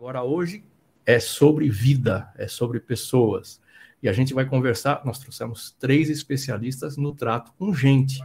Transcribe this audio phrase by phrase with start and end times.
[0.00, 0.64] Agora, hoje
[1.04, 3.60] é sobre vida, é sobre pessoas.
[4.02, 5.02] E a gente vai conversar.
[5.04, 8.18] Nós trouxemos três especialistas no trato com gente.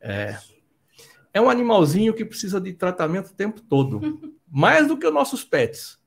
[0.00, 0.38] É,
[1.34, 4.00] é um animalzinho que precisa de tratamento o tempo todo
[4.50, 6.00] mais do que os nossos pets.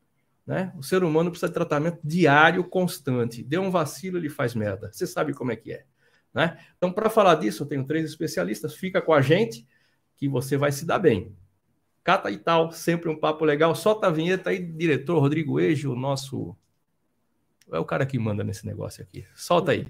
[0.44, 0.73] Né?
[0.76, 3.44] O ser humano precisa de tratamento diário, constante.
[3.44, 4.92] Deu um vacilo, ele faz merda.
[4.92, 5.86] Você sabe como é que é.
[6.34, 6.58] Né?
[6.80, 8.73] Então, para falar disso, eu tenho três especialistas.
[8.73, 9.67] Fica com a gente,
[10.17, 11.38] que você vai se dar bem.
[12.03, 13.75] Cata e tal, sempre um papo legal.
[13.75, 16.55] Solta a vinheta aí, diretor Rodrigo Ejo, o nosso.
[17.72, 19.25] É o cara que manda nesse negócio aqui.
[19.36, 19.86] Solta aí.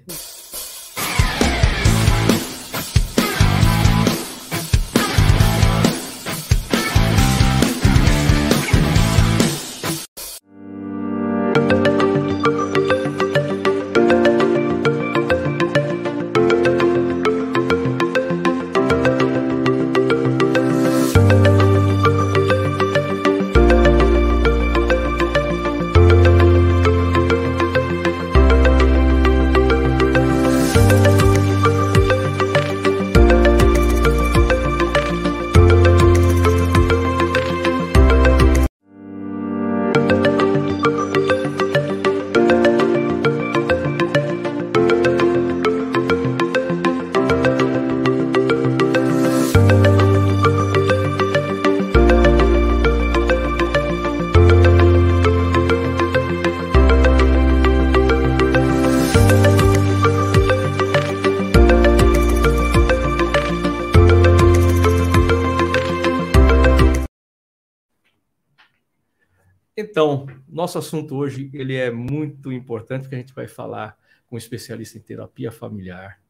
[70.70, 73.98] Nosso assunto hoje ele é muito importante porque a gente vai falar
[74.28, 76.20] com um especialista em terapia familiar.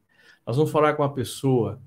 [0.46, 1.78] Nós vamos falar com uma pessoa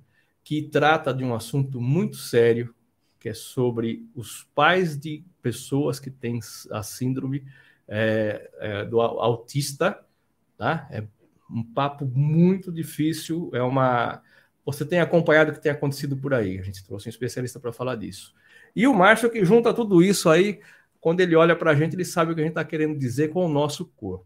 [0.44, 2.76] que trata de um assunto muito sério,
[3.20, 7.44] que é sobre os pais de pessoas que têm a síndrome
[7.88, 10.06] é, é, do autista,
[10.56, 10.88] tá?
[10.92, 11.04] É
[11.50, 14.22] um papo muito difícil, é uma
[14.64, 16.60] você tem acompanhado o que tem acontecido por aí.
[16.60, 18.32] A gente trouxe um especialista para falar disso.
[18.76, 20.60] E o Márcio que junta tudo isso aí
[21.04, 23.28] quando ele olha para a gente, ele sabe o que a gente está querendo dizer
[23.28, 24.26] com o nosso corpo.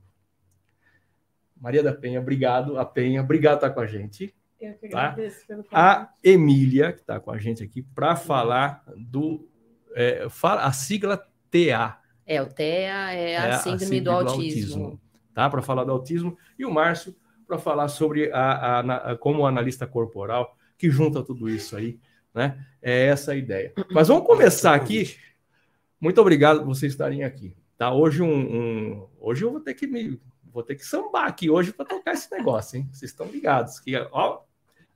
[1.60, 2.78] Maria da Penha, obrigado.
[2.78, 4.32] A Penha, obrigado por estar com a gente.
[4.62, 5.08] Eu que tá?
[5.08, 5.46] agradeço tá?
[5.48, 9.50] pelo A Emília, que está com a gente aqui, para falar do.
[9.96, 11.18] É, fala, a sigla
[11.50, 12.00] TA.
[12.28, 14.84] É, o TEA é a, é síndrome, a síndrome do, autismo.
[14.84, 15.02] autismo
[15.34, 15.50] tá?
[15.50, 16.38] Para falar do autismo.
[16.60, 17.16] E o Márcio,
[17.48, 22.00] para falar sobre a, a, a, como analista corporal, que junta tudo isso aí.
[22.36, 22.64] Né?
[22.84, 23.74] É essa a ideia.
[23.90, 25.16] Mas vamos começar aqui
[26.00, 27.56] muito obrigado por vocês estarem aqui.
[27.78, 27.94] Tá?
[27.94, 30.20] Hoje, um, um, hoje eu vou ter que me
[30.52, 32.90] vou ter que sambar aqui hoje para tocar esse negócio, hein?
[32.92, 34.40] Vocês estão ligados que ó,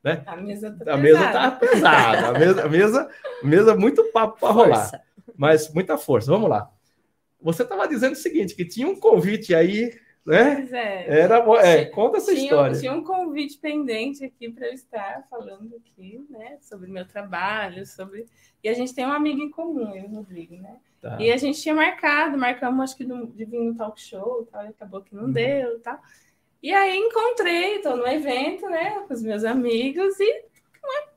[0.03, 0.23] né?
[0.25, 3.09] A mesa tá a mesa tá pesada, a mesa, a mesa,
[3.43, 5.03] mesa muito papo para rolar,
[5.35, 6.31] mas muita força.
[6.31, 6.71] Vamos lá.
[7.39, 9.93] Você estava dizendo o seguinte, que tinha um convite aí
[10.25, 10.55] né?
[10.55, 11.19] Pois é.
[11.19, 12.79] Era, é, conta essa tinha, história.
[12.79, 18.27] Tinha um convite pendente aqui para eu estar falando aqui, né, sobre meu trabalho, sobre
[18.63, 20.77] e a gente tem um amigo em comum, eu e o Rodrigo, né?
[21.01, 21.17] Tá.
[21.19, 25.01] E a gente tinha marcado, marcamos acho que de vir no talk show, tal, acabou
[25.01, 25.31] que não uhum.
[25.31, 25.99] deu, tal.
[26.61, 30.45] E aí encontrei, estou no evento, né, com os meus amigos e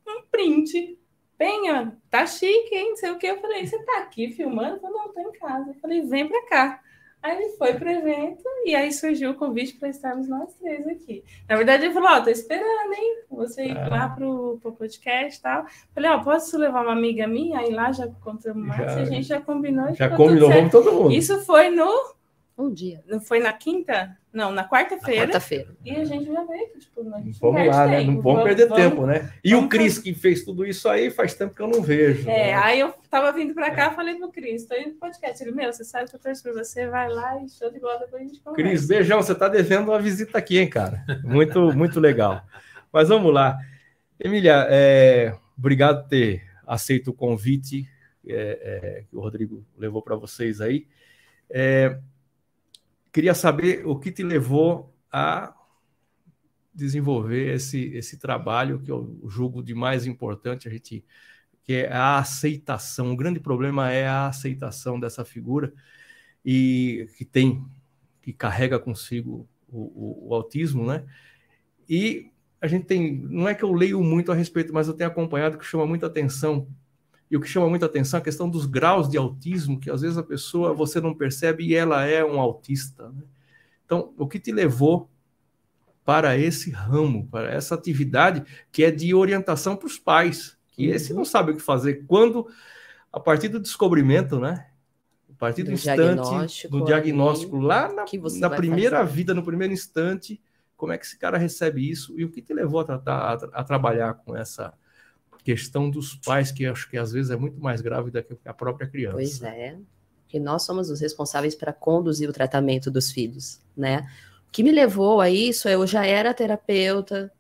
[0.07, 0.99] um, um print.
[1.37, 2.91] Penha, tá chique, hein?
[2.91, 3.27] Não sei o que.
[3.27, 4.77] Eu falei, você tá aqui filmando?
[4.77, 5.71] Eu falei, não, tô em casa.
[5.71, 6.81] Eu falei, vem pra cá.
[7.25, 10.87] Aí ele foi para o evento e aí surgiu o convite para estarmos nós três
[10.87, 11.25] aqui.
[11.49, 13.17] Na verdade, ele falou: Ó, oh, tô esperando, hein?
[13.31, 13.89] Você ir é.
[13.89, 15.65] lá pro, pro podcast e tal.
[15.95, 17.61] Falei: Ó, oh, posso levar uma amiga minha?
[17.61, 19.95] Aí lá já encontramos mais já, a gente já combinou.
[19.95, 21.13] Já combinou, vamos todo mundo.
[21.13, 21.89] Isso foi no
[22.57, 23.03] um dia.
[23.07, 24.17] Não foi na quinta?
[24.33, 25.27] Não, na quarta-feira.
[25.27, 25.77] Quarta-feira.
[25.85, 28.03] E a gente já veio, tipo, não Vamos lá, né?
[28.05, 29.33] Não vamos perder vamos, tempo, né?
[29.43, 32.29] E o Cris, que fez tudo isso aí, faz tempo que eu não vejo.
[32.29, 32.55] É, né?
[32.55, 33.95] aí eu tava vindo para cá, é.
[33.95, 35.43] falei pro Cris, tô indo pro podcast.
[35.43, 37.99] Ele, meu, você sabe que eu torço por você, vai lá e show de bola,
[37.99, 38.69] depois a gente conversa.
[38.69, 41.05] Cris, beijão, você tá devendo uma visita aqui, hein, cara?
[41.25, 42.43] Muito, muito legal.
[42.93, 43.59] Mas vamos lá.
[44.19, 47.89] Emília, é, obrigado por ter aceito o convite
[48.27, 50.87] é, é que o Rodrigo levou para vocês aí.
[51.51, 51.99] É,
[53.15, 55.55] Queria saber o que te levou a
[56.75, 61.05] desenvolver esse, esse trabalho que eu julgo de mais importante, a gente,
[61.63, 63.13] que é a aceitação.
[63.13, 65.73] O grande problema é a aceitação dessa figura
[66.45, 67.65] e que tem,
[68.21, 71.05] que carrega consigo o, o, o autismo, né?
[71.89, 75.09] E a gente tem, não é que eu leio muito a respeito, mas eu tenho
[75.09, 76.67] acompanhado que chama muita atenção
[77.31, 80.03] e o que chama muita atenção é a questão dos graus de autismo, que às
[80.03, 83.09] vezes a pessoa você não percebe e ela é um autista.
[83.09, 83.23] Né?
[83.85, 85.11] Então, o que te levou
[86.05, 90.95] para esse ramo, para essa atividade que é de orientação para os pais, que uhum.
[90.95, 92.05] esse não sabe o que fazer.
[92.07, 92.47] Quando,
[93.13, 94.67] a partir do descobrimento, né?
[95.31, 98.05] A partir do, do instante diagnóstico do diagnóstico lá na,
[98.39, 99.13] na primeira fazer.
[99.13, 100.41] vida, no primeiro instante,
[100.77, 103.61] como é que esse cara recebe isso e o que te levou a, tratar, a,
[103.61, 104.75] a trabalhar com essa
[105.45, 108.55] questão dos pais, que acho que às vezes é muito mais grave do que a
[108.55, 109.17] própria criança.
[109.17, 109.77] Pois é,
[110.27, 114.09] que nós somos os responsáveis para conduzir o tratamento dos filhos, né?
[114.49, 117.31] O que me levou a isso, eu já era terapeuta,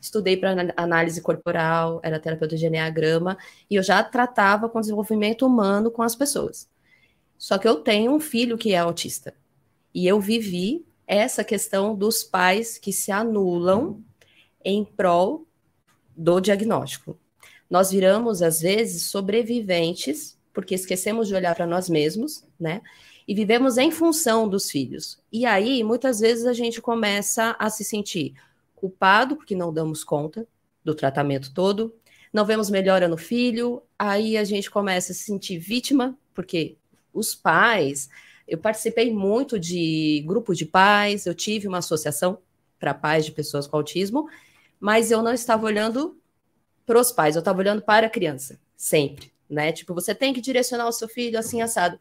[0.00, 3.36] estudei para análise corporal, era terapeuta de enneagrama,
[3.68, 6.68] e eu já tratava com desenvolvimento humano com as pessoas.
[7.36, 9.34] Só que eu tenho um filho que é autista.
[9.92, 14.02] E eu vivi essa questão dos pais que se anulam
[14.64, 15.46] em prol
[16.16, 17.18] do diagnóstico.
[17.68, 22.82] Nós viramos, às vezes, sobreviventes, porque esquecemos de olhar para nós mesmos, né?
[23.26, 25.18] E vivemos em função dos filhos.
[25.32, 28.34] E aí, muitas vezes, a gente começa a se sentir
[28.74, 30.46] culpado, porque não damos conta
[30.84, 31.94] do tratamento todo,
[32.32, 36.76] não vemos melhora no filho, aí a gente começa a se sentir vítima, porque
[37.12, 38.10] os pais.
[38.46, 42.38] Eu participei muito de grupo de pais, eu tive uma associação
[42.78, 44.28] para pais de pessoas com autismo,
[44.78, 46.18] mas eu não estava olhando
[46.86, 49.72] para os pais, eu estava olhando para a criança, sempre, né?
[49.72, 51.98] Tipo, você tem que direcionar o seu filho assim assado.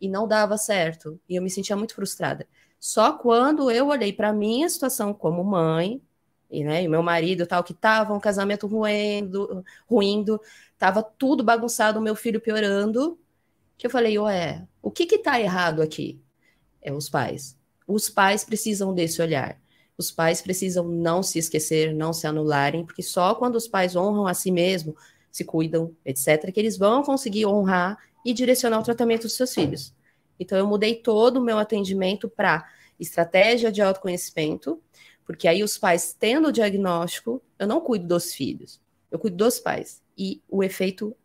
[0.00, 2.46] E não dava certo, e eu me sentia muito frustrada.
[2.78, 6.02] Só quando eu olhei para minha situação como mãe,
[6.50, 10.40] e, né, e meu marido tal, que estava um casamento ruindo, ruindo,
[10.72, 13.18] estava tudo bagunçado, meu filho piorando,
[13.76, 16.20] que eu falei, ué, o que que tá errado aqui?
[16.82, 17.58] É os pais.
[17.86, 19.58] Os pais precisam desse olhar.
[19.96, 24.26] Os pais precisam não se esquecer, não se anularem, porque só quando os pais honram
[24.26, 24.96] a si mesmo,
[25.30, 29.94] se cuidam, etc., que eles vão conseguir honrar e direcionar o tratamento dos seus filhos.
[30.38, 32.68] Então, eu mudei todo o meu atendimento para
[32.98, 34.80] estratégia de autoconhecimento,
[35.24, 38.80] porque aí os pais tendo o diagnóstico, eu não cuido dos filhos,
[39.10, 40.02] eu cuido dos pais.
[40.16, 41.16] E o efeito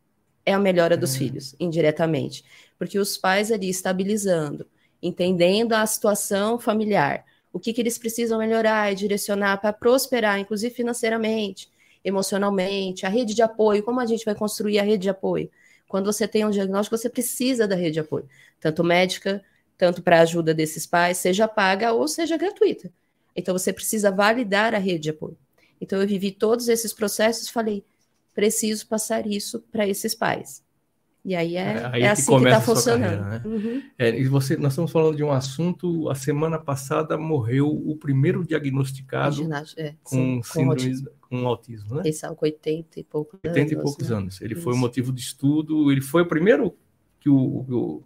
[0.45, 1.19] é a melhora dos uhum.
[1.19, 2.43] filhos, indiretamente.
[2.77, 4.65] Porque os pais ali estabilizando,
[5.01, 10.73] entendendo a situação familiar, o que, que eles precisam melhorar e direcionar para prosperar, inclusive
[10.73, 11.69] financeiramente,
[12.03, 15.49] emocionalmente, a rede de apoio, como a gente vai construir a rede de apoio?
[15.87, 18.27] Quando você tem um diagnóstico, você precisa da rede de apoio,
[18.59, 19.43] tanto médica,
[19.77, 22.91] tanto para a ajuda desses pais, seja paga ou seja gratuita.
[23.35, 25.37] Então você precisa validar a rede de apoio.
[25.81, 27.83] Então eu vivi todos esses processos, falei,
[28.35, 30.61] preciso passar isso para esses pais.
[31.23, 33.19] E aí é, é, aí é assim que está funcionando.
[33.19, 33.41] Carreira, né?
[33.45, 33.83] uhum.
[33.97, 36.09] é, e você, nós estamos falando de um assunto.
[36.09, 42.03] A semana passada morreu o primeiro diagnosticado é, com sim, síndrome com, com autismo, né?
[42.05, 43.71] Esse com 80 e poucos 80 anos.
[43.71, 44.15] e poucos né?
[44.15, 44.41] anos.
[44.41, 44.63] Ele Isso.
[44.63, 45.91] foi motivo de estudo.
[45.91, 46.75] Ele foi o primeiro
[47.19, 48.03] que o, o,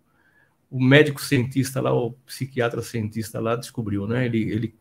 [0.72, 4.26] o, médico cientista lá, o psiquiatra cientista lá descobriu, né?
[4.26, 4.76] Ele, ele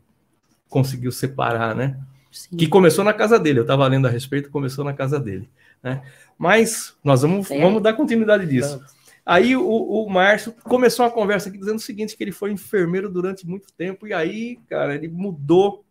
[0.68, 2.00] conseguiu separar, né?
[2.32, 2.56] Sim.
[2.56, 3.58] que começou na casa dele.
[3.58, 5.50] Eu estava lendo a respeito, começou na casa dele.
[5.82, 6.02] Né?
[6.38, 8.82] Mas nós vamos, vamos dar continuidade disso.
[9.24, 13.08] Aí o, o Márcio começou uma conversa aqui dizendo o seguinte: que ele foi enfermeiro
[13.08, 15.84] durante muito tempo, e aí, cara, ele mudou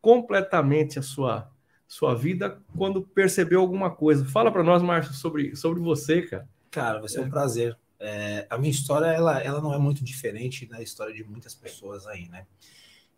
[0.00, 1.50] completamente a sua,
[1.86, 4.24] sua vida quando percebeu alguma coisa.
[4.24, 6.48] Fala para nós, Márcio, sobre, sobre você, cara.
[6.70, 7.76] Cara, vai ser um prazer.
[8.00, 12.06] É, a minha história, ela, ela não é muito diferente da história de muitas pessoas
[12.06, 12.46] aí, né?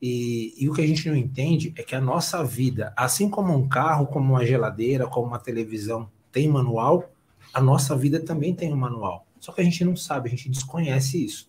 [0.01, 3.55] E, e, o que a gente não entende é que a nossa vida, assim como
[3.55, 7.11] um carro, como uma geladeira, como uma televisão tem manual,
[7.53, 9.27] a nossa vida também tem um manual.
[9.41, 11.49] Só que a gente não sabe, a gente desconhece isso.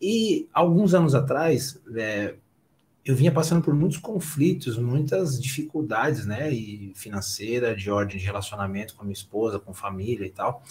[0.00, 2.34] E alguns anos atrás, é,
[3.04, 6.52] eu vinha passando por muitos conflitos, muitas dificuldades, né?
[6.52, 10.62] E financeira, de ordem de relacionamento com a minha esposa, com família e tal.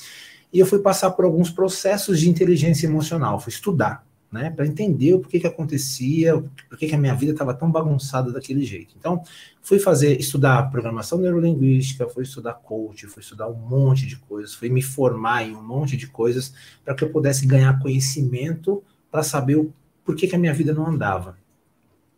[0.51, 5.13] E eu fui passar por alguns processos de inteligência emocional, fui estudar né, para entender
[5.13, 8.93] o porquê que acontecia, por que a minha vida estava tão bagunçada daquele jeito.
[8.98, 9.24] Então,
[9.62, 14.69] fui fazer, estudar programação neurolinguística, fui estudar coach, fui estudar um monte de coisas, fui
[14.69, 16.53] me formar em um monte de coisas
[16.86, 19.74] para que eu pudesse ganhar conhecimento para saber o
[20.05, 21.38] porquê que a minha vida não andava.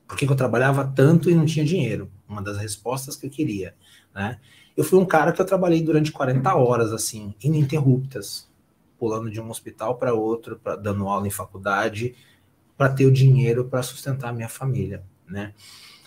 [0.05, 2.11] Por que eu trabalhava tanto e não tinha dinheiro?
[2.27, 3.73] Uma das respostas que eu queria,
[4.13, 4.37] né?
[4.75, 8.49] Eu fui um cara que eu trabalhei durante 40 horas, assim, ininterruptas,
[9.01, 12.13] pulando de um hospital para outro, pra, dando aula em faculdade,
[12.77, 15.55] para ter o dinheiro para sustentar a minha família, né?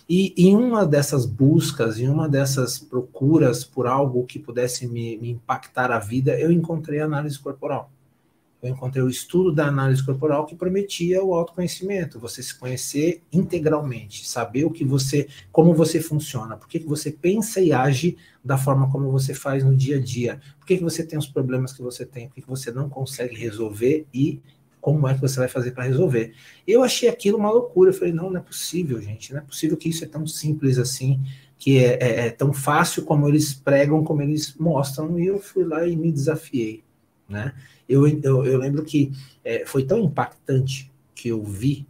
[0.09, 5.31] E em uma dessas buscas, em uma dessas procuras por algo que pudesse me, me
[5.31, 7.91] impactar a vida, eu encontrei análise corporal
[8.65, 14.27] eu encontrei o estudo da análise corporal que prometia o autoconhecimento, você se conhecer integralmente,
[14.27, 18.57] saber o que você, como você funciona, por que, que você pensa e age da
[18.57, 21.75] forma como você faz no dia a dia, por que, que você tem os problemas
[21.75, 24.41] que você tem, por que, que você não consegue resolver e
[24.81, 26.35] como é que você vai fazer para resolver.
[26.67, 29.77] Eu achei aquilo uma loucura, eu falei, não, não é possível, gente, não é possível
[29.77, 31.21] que isso é tão simples assim,
[31.59, 35.65] que é, é, é tão fácil como eles pregam, como eles mostram, e eu fui
[35.65, 36.83] lá e me desafiei
[37.29, 37.53] né?
[37.89, 39.13] Eu, eu, eu lembro que
[39.45, 41.87] é, foi tão impactante que eu vi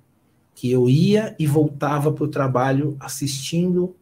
[0.55, 3.95] que eu ia e voltava para o trabalho assistindo,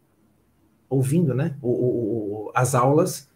[0.89, 1.57] ouvindo, né?
[1.63, 3.29] O, o, o, as aulas.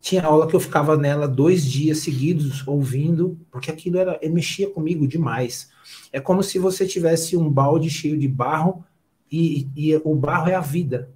[0.00, 5.06] Tinha aula que eu ficava nela dois dias seguidos ouvindo, porque aquilo era, mexia comigo
[5.06, 5.70] demais.
[6.12, 8.84] É como se você tivesse um balde cheio de barro
[9.30, 11.10] e, e o barro é a vida,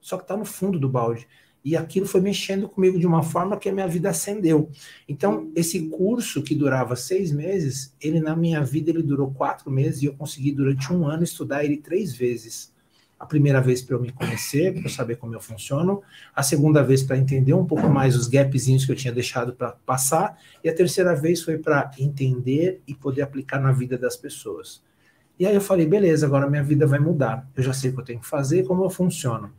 [0.00, 1.26] só que está no fundo do balde.
[1.64, 4.68] E aquilo foi mexendo comigo de uma forma que a minha vida acendeu.
[5.08, 10.02] Então, esse curso que durava seis meses, ele na minha vida ele durou quatro meses
[10.02, 12.74] e eu consegui durante um ano estudar ele três vezes.
[13.18, 16.02] A primeira vez para eu me conhecer, para eu saber como eu funciono.
[16.36, 19.72] A segunda vez para entender um pouco mais os gapzinhos que eu tinha deixado para
[19.86, 20.38] passar.
[20.62, 24.82] E a terceira vez foi para entender e poder aplicar na vida das pessoas.
[25.38, 27.48] E aí eu falei, beleza, agora minha vida vai mudar.
[27.56, 29.50] Eu já sei o que eu tenho que fazer, como eu funciono.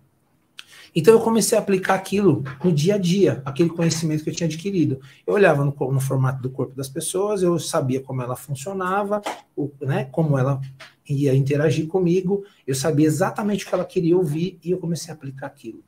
[0.95, 4.47] Então eu comecei a aplicar aquilo no dia a dia, aquele conhecimento que eu tinha
[4.47, 5.01] adquirido.
[5.27, 9.21] Eu olhava no, no formato do corpo das pessoas, eu sabia como ela funcionava,
[9.55, 10.61] o, né, como ela
[11.07, 15.15] ia interagir comigo, eu sabia exatamente o que ela queria ouvir e eu comecei a
[15.15, 15.83] aplicar aquilo.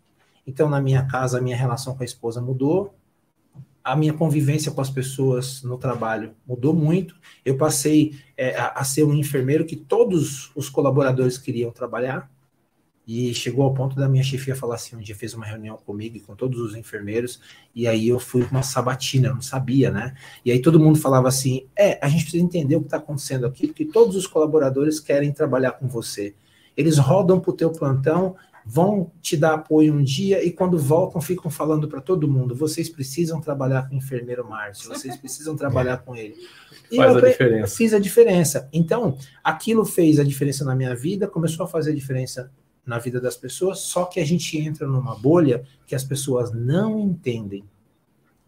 [0.46, 2.94] Então na minha casa a minha relação com a esposa mudou,
[3.88, 7.16] a minha convivência com as pessoas no trabalho mudou muito.
[7.46, 12.30] Eu passei é, a, a ser um enfermeiro que todos os colaboradores queriam trabalhar.
[13.08, 16.18] E chegou ao ponto da minha chefia falar assim, um dia fez uma reunião comigo
[16.18, 17.40] e com todos os enfermeiros,
[17.74, 20.14] e aí eu fui com uma sabatina, eu não sabia, né?
[20.44, 23.46] E aí todo mundo falava assim, é, a gente precisa entender o que está acontecendo
[23.46, 26.36] aqui, porque todos os colaboradores querem trabalhar com você.
[26.76, 28.36] Eles rodam para o teu plantão,
[28.66, 32.90] vão te dar apoio um dia e quando voltam ficam falando para todo mundo, vocês
[32.90, 36.36] precisam trabalhar com o enfermeiro Márcio, vocês precisam trabalhar com ele.
[36.92, 37.78] E Faz eu a diferença.
[37.78, 38.70] fiz a diferença.
[38.74, 42.52] Então, aquilo fez a diferença na minha vida, começou a fazer a diferença
[42.88, 47.00] na vida das pessoas, só que a gente entra numa bolha que as pessoas não
[47.00, 47.64] entendem.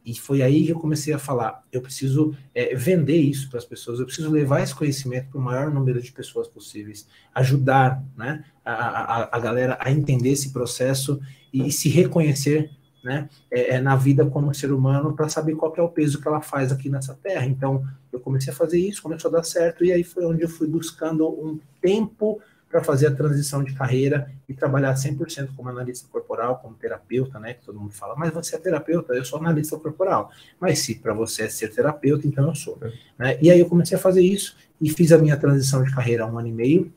[0.05, 3.65] E foi aí que eu comecei a falar: eu preciso é, vender isso para as
[3.65, 8.43] pessoas, eu preciso levar esse conhecimento para o maior número de pessoas possíveis, ajudar né,
[8.63, 11.19] a, a, a galera a entender esse processo
[11.53, 12.71] e, e se reconhecer
[13.03, 16.27] né, é, é, na vida como ser humano para saber qual é o peso que
[16.27, 17.45] ela faz aqui nessa terra.
[17.45, 20.49] Então, eu comecei a fazer isso, começou a dar certo, e aí foi onde eu
[20.49, 26.07] fui buscando um tempo para fazer a transição de carreira e trabalhar 100% como analista
[26.07, 27.55] corporal, como terapeuta, né?
[27.55, 30.31] Que todo mundo fala, mas você é terapeuta, eu sou analista corporal.
[30.59, 32.77] Mas se para você é ser terapeuta, então eu sou.
[32.81, 32.93] É.
[33.17, 33.37] Né?
[33.41, 36.27] E aí eu comecei a fazer isso e fiz a minha transição de carreira há
[36.27, 36.93] um ano e meio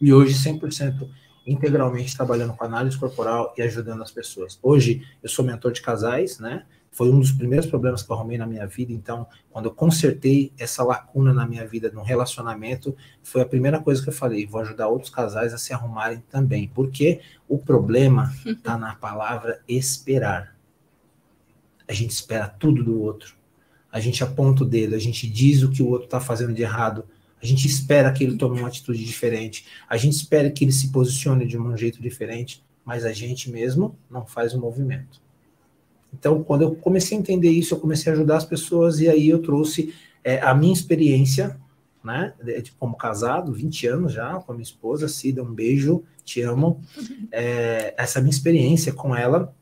[0.00, 1.06] e hoje 100%
[1.46, 4.58] integralmente trabalhando com análise corporal e ajudando as pessoas.
[4.62, 6.64] Hoje eu sou mentor de casais, né?
[6.94, 8.92] Foi um dos primeiros problemas que eu arrumei na minha vida.
[8.92, 14.00] Então, quando eu consertei essa lacuna na minha vida, no relacionamento, foi a primeira coisa
[14.00, 16.70] que eu falei: vou ajudar outros casais a se arrumarem também.
[16.72, 20.56] Porque o problema está na palavra esperar.
[21.88, 23.34] A gente espera tudo do outro.
[23.90, 26.62] A gente aponta o dedo, a gente diz o que o outro está fazendo de
[26.62, 27.04] errado.
[27.42, 29.66] A gente espera que ele tome uma atitude diferente.
[29.88, 32.64] A gente espera que ele se posicione de um jeito diferente.
[32.84, 35.23] Mas a gente mesmo não faz o movimento.
[36.18, 39.28] Então, quando eu comecei a entender isso, eu comecei a ajudar as pessoas e aí
[39.28, 41.58] eu trouxe é, a minha experiência,
[42.02, 46.40] né, de, como casado, 20 anos já, com a minha esposa, Cida, um beijo, te
[46.42, 46.80] amo.
[47.32, 49.54] É, essa minha experiência com ela,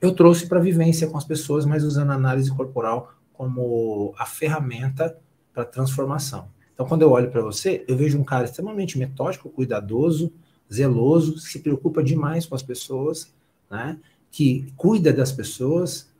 [0.00, 5.16] eu trouxe para vivência com as pessoas, mas usando a análise corporal como a ferramenta
[5.52, 6.48] para transformação.
[6.74, 10.32] Então, quando eu olho para você, eu vejo um cara extremamente metódico, cuidadoso,
[10.72, 13.32] zeloso, se preocupa demais com as pessoas,
[13.70, 13.98] né?
[14.34, 16.12] Que cuida das pessoas,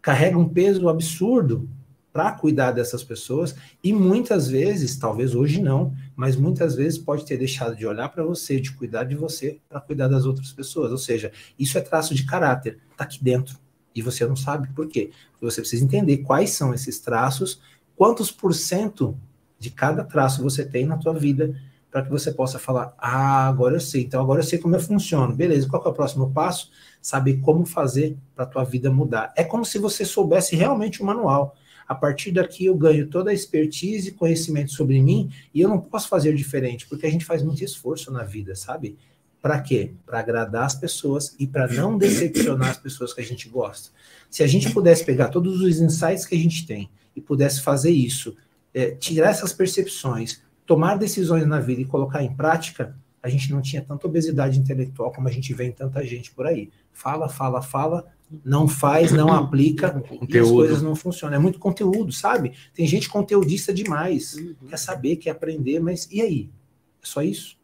[0.00, 1.68] carrega um peso absurdo
[2.10, 3.54] para cuidar dessas pessoas
[3.84, 8.24] e muitas vezes, talvez hoje não, mas muitas vezes pode ter deixado de olhar para
[8.24, 10.90] você, de cuidar de você para cuidar das outras pessoas.
[10.90, 13.58] Ou seja, isso é traço de caráter, está aqui dentro
[13.94, 15.10] e você não sabe por quê.
[15.38, 17.60] Você precisa entender quais são esses traços,
[17.94, 19.14] quantos por cento
[19.58, 21.54] de cada traço você tem na tua vida
[21.90, 24.02] para que você possa falar: "Ah, agora eu sei.
[24.02, 25.34] Então agora eu sei como eu funciono.
[25.34, 25.68] Beleza?
[25.68, 26.70] Qual é o próximo passo?
[27.00, 29.32] saber como fazer para a tua vida mudar.
[29.36, 31.56] É como se você soubesse realmente o manual.
[31.86, 35.80] A partir daqui eu ganho toda a expertise e conhecimento sobre mim e eu não
[35.80, 38.98] posso fazer diferente, porque a gente faz muito esforço na vida, sabe?
[39.40, 39.92] Para quê?
[40.04, 43.90] Para agradar as pessoas e para não decepcionar as pessoas que a gente gosta.
[44.28, 47.90] Se a gente pudesse pegar todos os insights que a gente tem e pudesse fazer
[47.90, 48.36] isso,
[48.74, 53.62] é, tirar essas percepções, tomar decisões na vida e colocar em prática, a gente não
[53.62, 57.62] tinha tanta obesidade intelectual como a gente vê em tanta gente por aí fala, fala,
[57.62, 58.06] fala,
[58.44, 60.28] não faz, não aplica conteúdo.
[60.34, 61.36] e as coisas não funcionam.
[61.36, 62.52] É muito conteúdo, sabe?
[62.74, 64.68] Tem gente conteudista demais, uhum.
[64.68, 66.50] quer saber, quer aprender, mas e aí?
[67.02, 67.56] É só isso?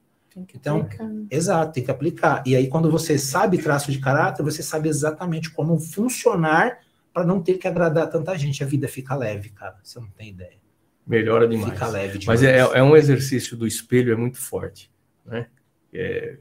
[0.52, 1.10] então, aplicar.
[1.30, 2.42] exato, tem que aplicar.
[2.44, 6.78] E aí, quando você sabe traço de caráter, você sabe exatamente como funcionar
[7.12, 8.64] para não ter que agradar tanta gente.
[8.64, 9.78] A vida fica leve, cara.
[9.82, 10.63] Você não tem ideia.
[11.06, 11.72] Melhora demais.
[11.72, 12.40] Fica leve demais.
[12.40, 14.90] Mas é, é um exercício do espelho, é muito forte,
[15.24, 15.46] né?
[15.92, 16.36] É,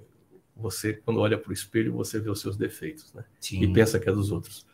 [0.56, 3.24] você, quando olha para o espelho, você vê os seus defeitos, né?
[3.40, 3.62] Sim.
[3.62, 4.66] E pensa que é dos outros.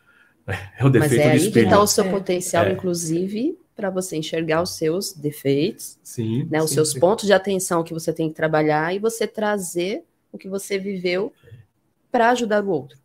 [0.78, 1.52] É o defeito Mas é aí espelho.
[1.52, 2.10] que está o seu é.
[2.10, 2.72] potencial, é.
[2.72, 6.62] inclusive, para você enxergar os seus defeitos, sim, né?
[6.62, 7.00] Os sim, seus sim.
[7.00, 11.32] pontos de atenção que você tem que trabalhar e você trazer o que você viveu
[12.10, 12.98] para ajudar o outro.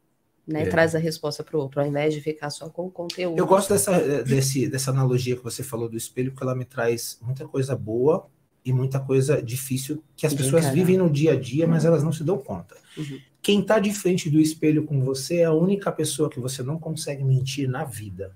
[0.47, 0.65] Né, é.
[0.69, 3.37] Traz a resposta para o outro, ao invés de ficar só com o conteúdo.
[3.37, 7.17] Eu gosto dessa, desse, dessa analogia que você falou do espelho, porque ela me traz
[7.21, 8.27] muita coisa boa
[8.63, 12.11] e muita coisa difícil que as pessoas vivem no dia a dia, mas elas não
[12.11, 12.75] se dão conta.
[12.97, 13.19] Uhum.
[13.41, 16.79] Quem está de frente do espelho com você é a única pessoa que você não
[16.79, 18.35] consegue mentir na vida.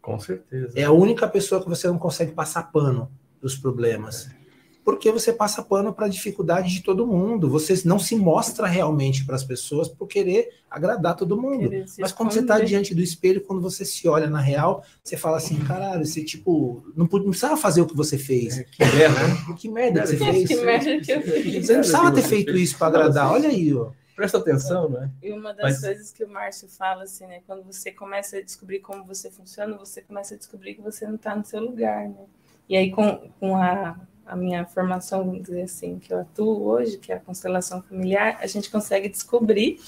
[0.00, 0.72] Com certeza.
[0.74, 4.30] É a única pessoa que você não consegue passar pano dos problemas.
[4.30, 4.45] É
[4.86, 7.50] porque você passa pano para a dificuldade de todo mundo.
[7.50, 11.68] Você não se mostra realmente para as pessoas por querer agradar todo mundo.
[11.98, 15.38] Mas quando você está diante do espelho, quando você se olha na real, você fala
[15.38, 18.58] assim, caralho, você tipo, não, não precisava fazer o que você fez.
[18.58, 19.36] É, que merda, né?
[19.58, 20.48] Que merda que você fez.
[20.48, 21.66] Que merda que eu fiz.
[21.66, 23.32] Você não precisava ter feito isso para agradar.
[23.32, 23.90] Olha aí, ó.
[24.14, 25.10] Presta atenção, né?
[25.20, 25.80] E uma das Mas...
[25.80, 27.40] coisas que o Márcio fala, assim, né?
[27.44, 31.16] Quando você começa a descobrir como você funciona, você começa a descobrir que você não
[31.16, 32.24] está no seu lugar, né?
[32.68, 33.96] E aí, com, com a
[34.26, 38.38] a minha formação, vamos dizer assim, que eu atuo hoje, que é a constelação familiar,
[38.40, 39.78] a gente consegue descobrir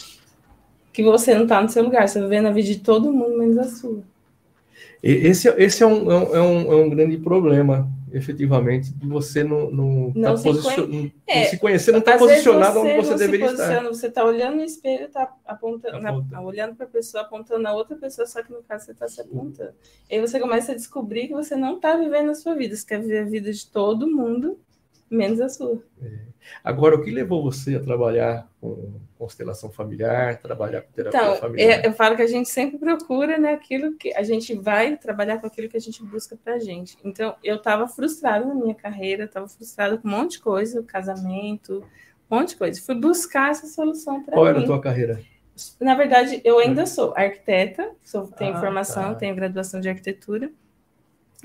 [0.92, 3.38] que você não está no seu lugar, você vai vendo a vida de todo mundo
[3.38, 4.03] menos a sua.
[5.03, 9.70] Esse, esse é, um, é, um, é um é grande problema, efetivamente, de você não,
[9.70, 11.14] não, não, tá se, conhe...
[11.26, 13.82] é, se conhecer, não está posicionado onde você deveria estar.
[13.84, 17.96] Você está olhando no espelho, está apontando, na, olhando para a pessoa, apontando a outra
[17.96, 19.72] pessoa, só que no caso você está se apontando.
[20.10, 22.86] E aí você começa a descobrir que você não está vivendo a sua vida, você
[22.86, 24.58] quer viver a vida de todo mundo,
[25.10, 25.82] menos a sua.
[26.02, 26.28] É.
[26.62, 31.84] Agora, o que levou você a trabalhar com constelação familiar, trabalhar com terapia então, familiar?
[31.84, 35.46] Eu falo que a gente sempre procura né, aquilo que a gente vai trabalhar com
[35.46, 36.96] aquilo que a gente busca para a gente.
[37.04, 41.84] Então, eu estava frustrada na minha carreira, estava frustrada com um monte de coisa, casamento,
[42.30, 42.80] um monte de coisa.
[42.80, 44.40] Fui buscar essa solução para mim.
[44.40, 45.20] Qual era a tua carreira?
[45.80, 49.14] Na verdade, eu ainda sou arquiteta, sou, tenho ah, formação, tá.
[49.16, 50.50] tenho graduação de arquitetura.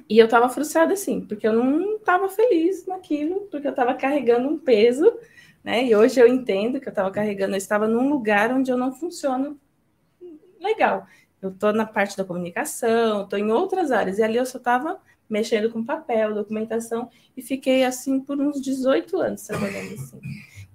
[0.09, 4.49] E eu estava frustrada, assim, porque eu não estava feliz naquilo, porque eu estava carregando
[4.49, 5.13] um peso,
[5.63, 5.85] né?
[5.85, 8.91] E hoje eu entendo que eu estava carregando, eu estava num lugar onde eu não
[8.91, 9.59] funciono
[10.59, 11.05] legal.
[11.41, 14.99] Eu estou na parte da comunicação, estou em outras áreas, e ali eu só estava
[15.29, 20.19] mexendo com papel, documentação, e fiquei assim por uns 18 anos trabalhando assim.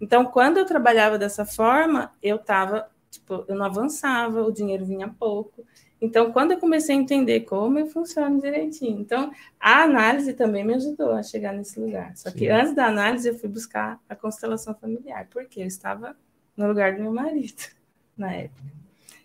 [0.01, 5.09] Então, quando eu trabalhava dessa forma, eu estava, tipo, eu não avançava, o dinheiro vinha
[5.09, 5.65] pouco,
[6.01, 10.75] então, quando eu comecei a entender como eu funciono direitinho, então a análise também me
[10.75, 12.17] ajudou a chegar nesse lugar.
[12.17, 12.51] Só que Sim.
[12.51, 16.17] antes da análise eu fui buscar a constelação familiar, porque eu estava
[16.57, 17.63] no lugar do meu marido
[18.17, 18.63] na época.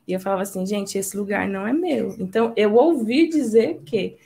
[0.08, 2.16] E eu falava assim, gente, esse lugar não é meu.
[2.20, 4.18] Então, eu ouvi dizer que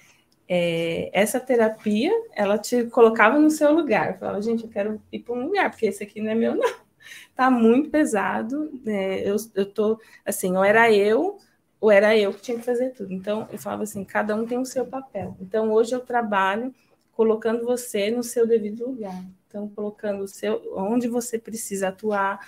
[0.48, 4.14] é, essa terapia, ela te colocava no seu lugar.
[4.14, 6.56] Eu falava, gente, eu quero ir para um lugar, porque esse aqui não é meu,
[6.56, 6.64] não.
[7.34, 8.70] Tá muito pesado.
[8.86, 11.38] É, eu, eu tô, assim, ou era eu
[11.80, 13.14] ou era eu que tinha que fazer tudo.
[13.14, 15.36] Então, eu falava assim, cada um tem o seu papel.
[15.40, 16.74] Então, hoje eu trabalho
[17.12, 19.24] colocando você no seu devido lugar.
[19.48, 22.46] Então, colocando o seu, onde você precisa atuar.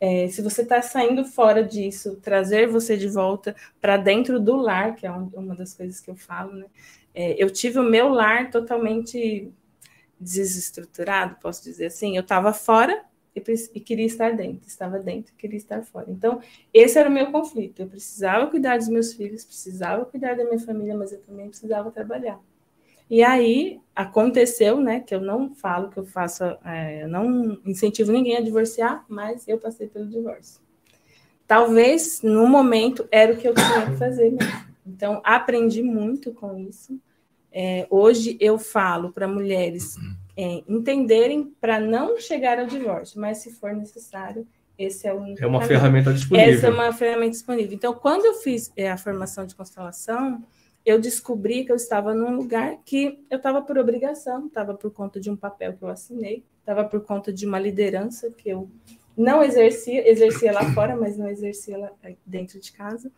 [0.00, 4.94] É, se você está saindo fora disso, trazer você de volta para dentro do lar,
[4.94, 6.66] que é uma das coisas que eu falo, né?
[7.14, 9.52] É, eu tive o meu lar totalmente
[10.18, 12.16] desestruturado, posso dizer assim.
[12.16, 13.42] Eu estava fora e,
[13.74, 16.06] e queria estar dentro, estava dentro e queria estar fora.
[16.08, 16.40] Então,
[16.72, 17.80] esse era o meu conflito.
[17.80, 21.90] Eu precisava cuidar dos meus filhos, precisava cuidar da minha família, mas eu também precisava
[21.90, 22.40] trabalhar.
[23.10, 28.10] E aí aconteceu, né, que eu não falo que eu faço, é, eu não incentivo
[28.10, 30.62] ninguém a divorciar, mas eu passei pelo divórcio.
[31.46, 34.64] Talvez no momento era o que eu tinha que fazer mesmo.
[34.86, 36.98] Então aprendi muito com isso.
[37.52, 39.96] É, hoje eu falo para mulheres
[40.36, 45.46] é, entenderem para não chegar ao divórcio, mas se for necessário, esse é o É
[45.46, 45.62] uma caminho.
[45.62, 46.52] ferramenta disponível.
[46.54, 47.72] Essa é uma ferramenta disponível.
[47.74, 50.42] Então, quando eu fiz é, a formação de constelação,
[50.84, 55.20] eu descobri que eu estava num lugar que eu estava por obrigação, estava por conta
[55.20, 58.68] de um papel que eu assinei, estava por conta de uma liderança que eu
[59.16, 61.92] não exercia, exercia lá fora, mas não exercia lá
[62.26, 63.10] dentro de casa.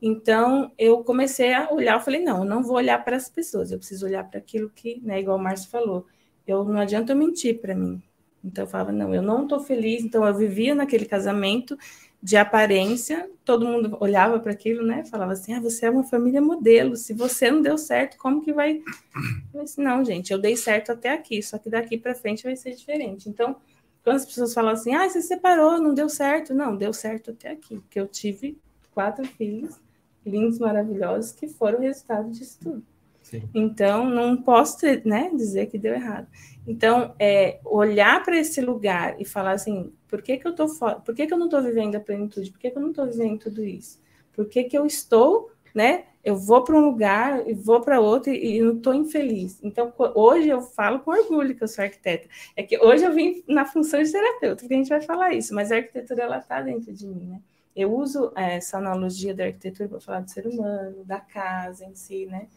[0.00, 3.72] Então, eu comecei a olhar, eu falei, não, eu não vou olhar para as pessoas,
[3.72, 6.06] eu preciso olhar para aquilo que, né, igual o Márcio falou,
[6.48, 8.02] eu não adianta eu mentir para mim.
[8.42, 10.02] Então eu falava, não, eu não estou feliz.
[10.02, 11.76] Então eu vivia naquele casamento
[12.20, 15.04] de aparência, todo mundo olhava para aquilo, né?
[15.04, 16.96] Falava assim: ah, você é uma família modelo.
[16.96, 18.82] Se você não deu certo, como que vai?
[19.54, 22.74] Disse, não, gente, eu dei certo até aqui, só que daqui para frente vai ser
[22.74, 23.28] diferente.
[23.28, 23.56] Então,
[24.02, 27.50] quando as pessoas falam assim, ah, você separou, não deu certo, não, deu certo até
[27.50, 28.58] aqui, porque eu tive
[28.92, 29.76] quatro filhos
[30.26, 32.82] lindos, maravilhosos, que foram o resultado disso tudo.
[33.54, 36.26] Então, não posso né, dizer que deu errado.
[36.66, 40.96] Então, é, olhar para esse lugar e falar assim, por que, que eu tô fora?
[40.96, 42.50] Por que, que eu não estou vivendo a plenitude?
[42.50, 44.00] Por que, que eu não estou vivendo tudo isso?
[44.32, 46.04] Por que, que eu estou, né?
[46.22, 49.58] Eu vou para um lugar e vou para outro e, e não estou infeliz.
[49.62, 52.28] Então, hoje eu falo com orgulho que eu sou arquiteta.
[52.54, 55.54] É que hoje eu vim na função de terapeuta, que a gente vai falar isso,
[55.54, 57.40] mas a arquitetura ela está dentro de mim, né?
[57.74, 62.26] Eu uso essa analogia da arquitetura para falar do ser humano, da casa em si,
[62.26, 62.48] né?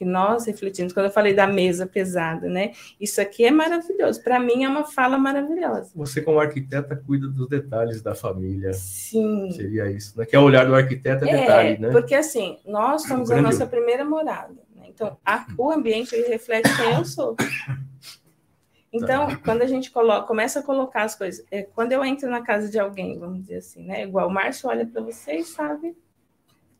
[0.00, 0.94] Que nós refletimos.
[0.94, 2.72] Quando eu falei da mesa pesada, né?
[2.98, 4.24] Isso aqui é maravilhoso.
[4.24, 5.90] Para mim é uma fala maravilhosa.
[5.94, 8.72] Você, como arquiteta, cuida dos detalhes da família.
[8.72, 9.50] Sim.
[9.50, 10.24] Seria isso, né?
[10.24, 11.90] Que é o olhar do arquiteto é, é detalhe, né?
[11.90, 14.54] Porque assim, nós somos a nossa primeira morada.
[14.74, 14.86] Né?
[14.88, 17.36] Então, a, o ambiente reflete quem eu sou.
[18.90, 19.36] Então, tá.
[19.36, 22.70] quando a gente coloca, começa a colocar as coisas, é, quando eu entro na casa
[22.70, 24.04] de alguém, vamos dizer assim, né?
[24.04, 25.94] Igual o Márcio olha para você e sabe,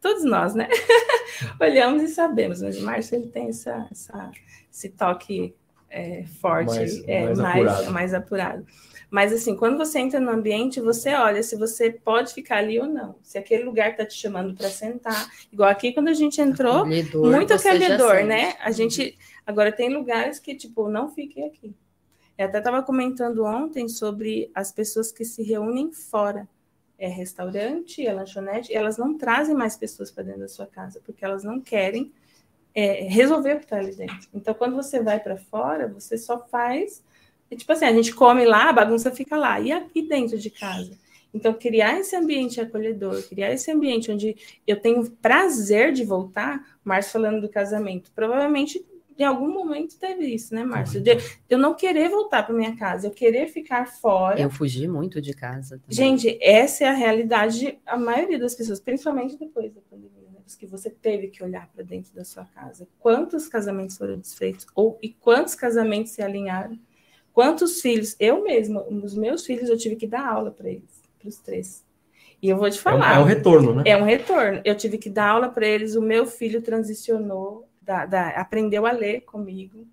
[0.01, 0.69] todos nós, né?
[1.61, 4.31] Olhamos e sabemos, mas o Márcio ele tem essa, essa
[4.73, 5.55] esse toque
[5.89, 7.93] é, forte, mais, é, mais, mais, apurado.
[7.93, 8.67] mais apurado.
[9.11, 12.87] Mas assim, quando você entra no ambiente, você olha se você pode ficar ali ou
[12.87, 13.17] não.
[13.23, 15.29] Se aquele lugar está te chamando para sentar.
[15.53, 18.55] Igual aqui, quando a gente entrou, acolhedor, muito acolhedor, né?
[18.61, 19.19] A gente.
[19.45, 21.75] Agora tem lugares que, tipo, não fiquem aqui.
[22.39, 26.49] Eu até estava comentando ontem sobre as pessoas que se reúnem fora.
[27.01, 31.25] É restaurante, é lanchonete, elas não trazem mais pessoas para dentro da sua casa, porque
[31.25, 32.13] elas não querem
[32.75, 34.29] é, resolver o que está ali dentro.
[34.33, 37.03] Então, quando você vai para fora, você só faz.
[37.51, 39.59] É tipo assim, a gente come lá, a bagunça fica lá.
[39.59, 40.97] E aqui dentro de casa?
[41.33, 44.37] Então, criar esse ambiente acolhedor, criar esse ambiente onde
[44.67, 48.85] eu tenho prazer de voltar, Márcio falando do casamento, provavelmente
[49.21, 50.99] em algum momento teve isso, né, Márcio?
[50.99, 54.41] De eu não querer voltar para minha casa, eu querer ficar fora.
[54.41, 55.79] Eu fugi muito de casa.
[55.79, 55.95] Também.
[55.95, 60.41] Gente, essa é a realidade de a maioria das pessoas, principalmente depois da pandemia, né?
[60.47, 62.89] Porque você teve que olhar para dentro da sua casa.
[62.99, 64.67] Quantos casamentos foram desfeitos?
[64.75, 66.79] Ou, e quantos casamentos se alinharam?
[67.31, 68.17] Quantos filhos?
[68.19, 71.85] Eu mesma, os meus filhos, eu tive que dar aula para eles, para os três.
[72.43, 73.17] E eu vou te falar.
[73.17, 73.83] É um, é um retorno, né?
[73.85, 74.63] É um retorno.
[74.65, 75.95] Eu tive que dar aula para eles.
[75.95, 79.85] O meu filho transicionou da, da, aprendeu a ler comigo.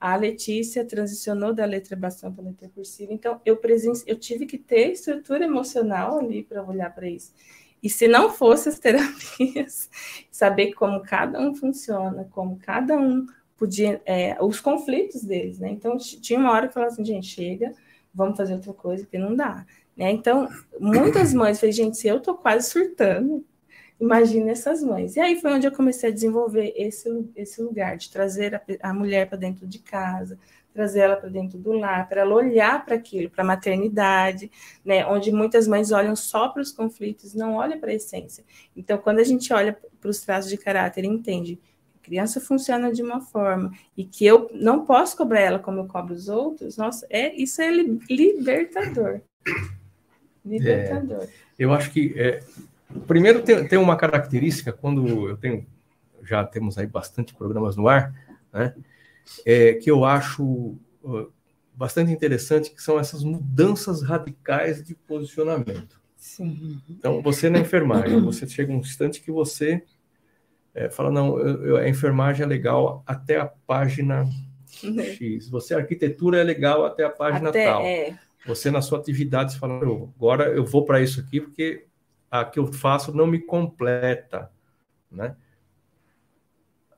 [0.00, 3.12] A Letícia transicionou da letra bastante para a letra cursiva.
[3.12, 3.92] Então, eu, presen...
[4.06, 7.32] eu tive que ter estrutura emocional ali para olhar para isso.
[7.82, 9.90] E se não fosse as terapias,
[10.30, 13.26] saber como cada um funciona, como cada um
[13.56, 15.70] podia, é, os conflitos deles, né?
[15.70, 17.72] Então, tinha uma hora que falava assim, gente, chega,
[18.14, 19.66] vamos fazer outra coisa, porque não dá.
[19.96, 20.12] Né?
[20.12, 23.44] Então, muitas mães falam, gente, se eu tô quase surtando,
[24.02, 25.14] Imagina essas mães.
[25.14, 28.92] E aí foi onde eu comecei a desenvolver esse, esse lugar, de trazer a, a
[28.92, 30.36] mulher para dentro de casa,
[30.74, 34.50] trazer ela para dentro do lar, para ela olhar para aquilo, para a maternidade,
[34.84, 35.06] né?
[35.06, 38.42] onde muitas mães olham só para os conflitos, não olham para a essência.
[38.76, 42.40] Então, quando a gente olha para os traços de caráter e entende que a criança
[42.40, 46.28] funciona de uma forma e que eu não posso cobrar ela como eu cobro os
[46.28, 49.20] outros, nossa, é, isso é libertador.
[50.44, 51.22] Libertador.
[51.22, 52.42] É, eu acho que é,
[53.06, 55.66] Primeiro, tem, tem uma característica, quando eu tenho,
[56.22, 58.14] já temos aí bastante programas no ar,
[58.52, 58.74] né,
[59.44, 60.44] é, que eu acho
[61.02, 61.32] uh,
[61.74, 66.00] bastante interessante, que são essas mudanças radicais de posicionamento.
[66.16, 66.80] Sim.
[66.88, 69.82] Então, você na enfermagem, você chega um instante que você
[70.74, 74.28] é, fala, não, eu, eu, a enfermagem é legal até a página
[74.68, 77.82] X, você a arquitetura é legal até a página até, tal.
[77.82, 78.18] É.
[78.46, 81.86] Você na sua atividade, você fala, agora eu vou para isso aqui, porque
[82.32, 84.50] a que eu faço não me completa,
[85.10, 85.36] né?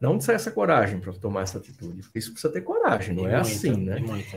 [0.01, 3.73] Não sai essa coragem para tomar essa atitude, isso precisa ter coragem, não é assim,
[3.73, 3.97] né?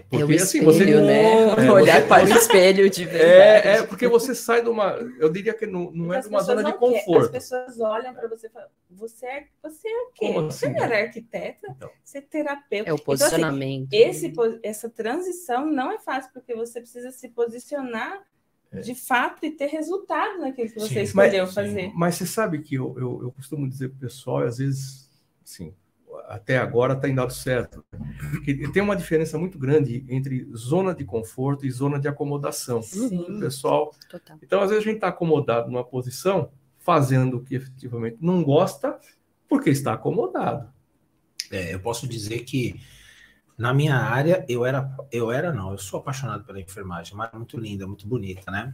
[0.10, 1.49] Porque é assim, você né?
[1.67, 3.67] É, olhar você, para o espelho de verdade.
[3.67, 6.41] É, é, porque você sai de uma, eu diria que não, não é de uma
[6.41, 7.25] zona de conforto.
[7.25, 10.33] As pessoas olham para você e falam, você é, você é o quê?
[10.33, 10.79] Como você assim?
[10.79, 12.89] era arquiteta, então, você é terapeuta.
[12.89, 13.93] É o posicionamento.
[13.93, 14.33] Então, assim, esse,
[14.63, 18.37] essa transição não é fácil, porque você precisa se posicionar é.
[18.73, 21.91] De fato e ter resultado naquilo que você sim, escolheu mas, fazer.
[21.95, 25.10] Mas você sabe que eu, eu, eu costumo dizer para o pessoal, e às vezes,
[25.43, 25.73] assim,
[26.27, 27.84] até agora está indo certo.
[28.32, 32.82] Porque tem uma diferença muito grande entre zona de conforto e zona de acomodação.
[32.82, 33.39] Sim.
[33.39, 33.93] pessoal.
[34.10, 34.38] Total.
[34.41, 38.99] Então, às vezes, a gente está acomodado numa posição, fazendo o que efetivamente não gosta,
[39.47, 40.69] porque está acomodado.
[41.51, 42.80] É, eu posso dizer que
[43.57, 47.57] na minha área, eu era, eu era não, eu sou apaixonado pela enfermagem, mas muito
[47.57, 48.73] linda, muito bonita, né?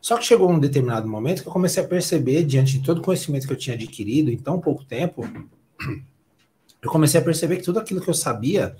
[0.00, 3.02] Só que chegou um determinado momento que eu comecei a perceber, diante de todo o
[3.02, 5.22] conhecimento que eu tinha adquirido em tão pouco tempo,
[6.80, 8.76] eu comecei a perceber que tudo aquilo que eu sabia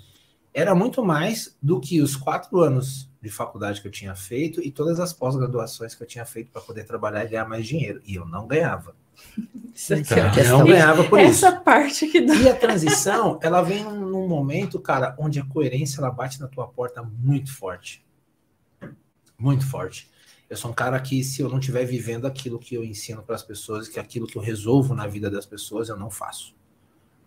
[0.53, 4.71] era muito mais do que os quatro anos de faculdade que eu tinha feito e
[4.71, 8.01] todas as pós-graduações que eu tinha feito para poder trabalhar e ganhar mais dinheiro.
[8.05, 8.95] E eu não ganhava.
[9.89, 11.45] É a Não ganhava por Essa isso.
[11.45, 12.35] Essa parte que dá.
[12.35, 16.47] E a transição, ela vem num, num momento, cara, onde a coerência ela bate na
[16.47, 18.05] tua porta muito forte.
[19.37, 20.09] Muito forte.
[20.49, 23.35] Eu sou um cara que, se eu não estiver vivendo aquilo que eu ensino para
[23.35, 26.55] as pessoas, que aquilo que eu resolvo na vida das pessoas, eu não faço.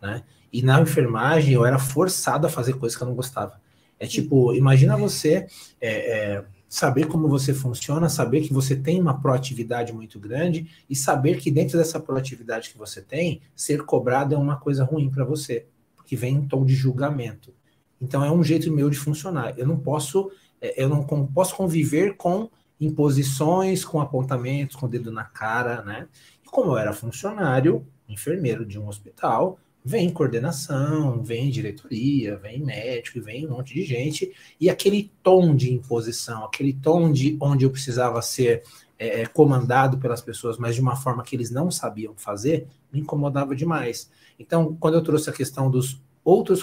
[0.01, 0.23] Né?
[0.53, 3.61] E na enfermagem, eu era forçado a fazer coisas que eu não gostava.
[3.99, 5.47] É tipo, imagina você
[5.81, 10.97] é, é, saber como você funciona, saber que você tem uma proatividade muito grande e
[10.97, 15.23] saber que dentro dessa proatividade que você tem, ser cobrado é uma coisa ruim para
[15.23, 17.53] você, porque vem em tom de julgamento.
[18.01, 19.53] Então é um jeito meu de funcionar.
[19.59, 20.33] Eu não posso,
[20.63, 22.49] é, eu não posso conviver com
[22.81, 26.09] imposições, com apontamentos, com o dedo na cara, né?
[26.43, 33.21] E como eu era funcionário, enfermeiro de um hospital, vem coordenação, vem diretoria, vem médico,
[33.21, 37.71] vem um monte de gente, e aquele tom de imposição, aquele tom de onde eu
[37.71, 38.63] precisava ser
[38.99, 43.01] é, é, comandado pelas pessoas, mas de uma forma que eles não sabiam fazer, me
[43.01, 44.09] incomodava demais.
[44.39, 46.63] Então, quando eu trouxe a questão dos outros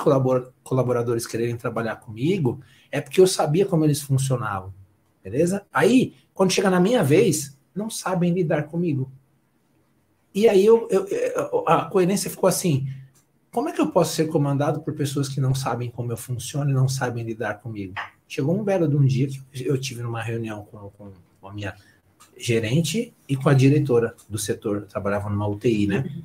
[0.64, 4.74] colaboradores quererem trabalhar comigo, é porque eu sabia como eles funcionavam,
[5.22, 5.66] beleza?
[5.74, 9.12] Aí, quando chega na minha vez, não sabem lidar comigo.
[10.34, 12.88] E aí eu, eu, a coerência ficou assim:
[13.52, 16.70] como é que eu posso ser comandado por pessoas que não sabem como eu funciono
[16.70, 17.96] e não sabem lidar comigo?
[18.28, 20.92] Chegou um belo de um dia que eu tive numa reunião com,
[21.42, 21.76] com, a minha
[22.38, 26.24] gerente e com a diretora do setor, trabalhava numa UTI, né?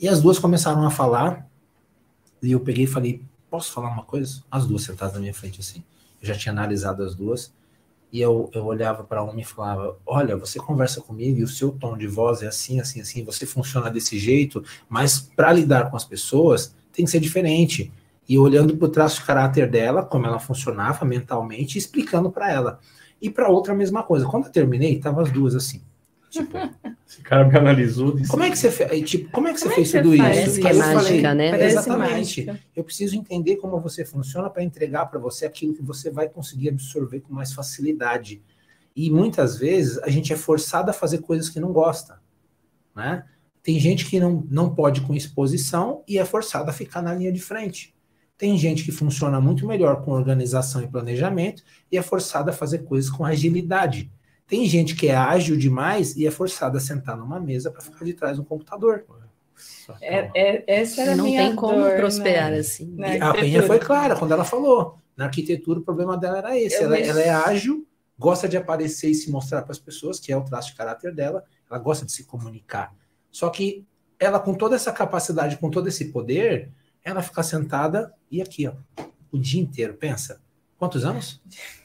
[0.00, 1.46] E as duas começaram a falar,
[2.42, 4.42] e eu peguei e falei: Posso falar uma coisa?
[4.50, 5.82] As duas sentadas na minha frente assim.
[6.22, 7.52] Eu já tinha analisado as duas
[8.12, 11.70] e eu, eu olhava para uma e falava: Olha, você conversa comigo e o seu
[11.70, 15.96] tom de voz é assim, assim, assim, você funciona desse jeito, mas para lidar com
[15.96, 17.92] as pessoas tem que ser diferente.
[18.28, 22.78] E olhando para o traço de caráter dela, como ela funcionava mentalmente, explicando para ela.
[23.22, 24.26] E para outra, a mesma coisa.
[24.26, 25.82] Quando eu terminei, tava as duas assim.
[26.30, 26.58] Tipo,
[27.06, 28.14] esse cara me analisou.
[28.14, 29.10] Disse, como é que você fez?
[29.10, 30.22] Tipo, como é que você como fez é que tudo isso?
[30.24, 31.50] Parece que é mágica, falei, né?
[31.50, 32.44] Parece exatamente.
[32.44, 32.60] Mágica.
[32.76, 36.68] Eu preciso entender como você funciona para entregar para você aquilo que você vai conseguir
[36.68, 38.42] absorver com mais facilidade.
[38.94, 42.20] E muitas vezes a gente é forçado a fazer coisas que não gosta,
[42.94, 43.24] né?
[43.62, 47.32] Tem gente que não, não pode com exposição e é forçado a ficar na linha
[47.32, 47.94] de frente.
[48.36, 52.78] Tem gente que funciona muito melhor com organização e planejamento e é forçado a fazer
[52.84, 54.10] coisas com agilidade.
[54.48, 58.02] Tem gente que é ágil demais e é forçada a sentar numa mesa para ficar
[58.02, 59.04] de trás do computador.
[60.00, 62.58] É, é, essa era não minha tem como dor, prosperar né?
[62.58, 62.96] assim.
[63.20, 64.96] a Penha foi clara quando ela falou.
[65.14, 66.82] Na arquitetura, o problema dela era esse.
[66.82, 67.86] Ela, ela, é ágil,
[68.18, 71.14] gosta de aparecer e se mostrar para as pessoas, que é o traço de caráter
[71.14, 71.44] dela.
[71.70, 72.94] Ela gosta de se comunicar.
[73.30, 73.84] Só que
[74.18, 76.70] ela, com toda essa capacidade, com todo esse poder,
[77.04, 78.72] ela fica sentada e aqui, ó,
[79.30, 79.94] o dia inteiro.
[79.94, 80.40] Pensa,
[80.78, 81.40] Quantos anos?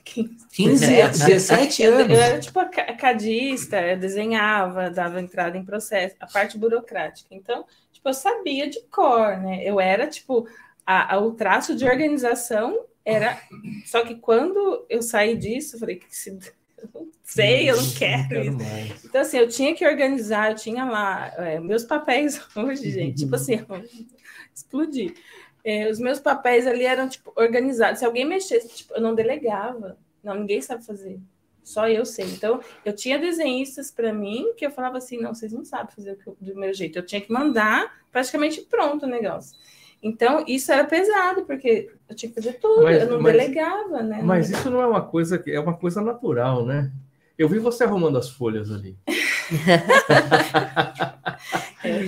[0.06, 0.48] 15.
[0.52, 2.10] 15 17 anos.
[2.10, 2.60] Eu, era tipo
[3.00, 7.34] cadista, eu desenhava, dava entrada em processo, a parte burocrática.
[7.34, 9.64] Então, tipo, eu sabia de cor, né?
[9.64, 10.48] Eu era, tipo,
[10.86, 13.42] a, a, o traço de organização era.
[13.86, 16.38] Só que quando eu saí disso, eu falei que se.
[16.84, 19.08] Eu não sei, eu não quero, quero isso.
[19.08, 23.20] Então, assim, eu tinha que organizar, eu tinha lá é, meus papéis hoje, gente.
[23.20, 23.66] tipo assim,
[24.54, 25.14] explodir.
[25.64, 28.00] É, os meus papéis ali eram tipo organizados.
[28.00, 29.98] Se alguém mexesse, tipo, eu não delegava.
[30.24, 31.20] Não, ninguém sabe fazer.
[31.64, 32.26] Só eu sei.
[32.26, 36.18] Então, eu tinha desenhistas para mim que eu falava assim: não, vocês não sabem fazer
[36.40, 37.00] do meu jeito.
[37.00, 39.58] Eu tinha que mandar praticamente pronto o negócio.
[40.02, 44.04] Então, isso era pesado, porque eu tinha que fazer tudo, mas, eu não mas, delegava,
[44.04, 44.22] né?
[44.22, 46.92] Mas isso não é uma coisa que é uma coisa natural, né?
[47.38, 48.98] Eu vi você arrumando as folhas ali.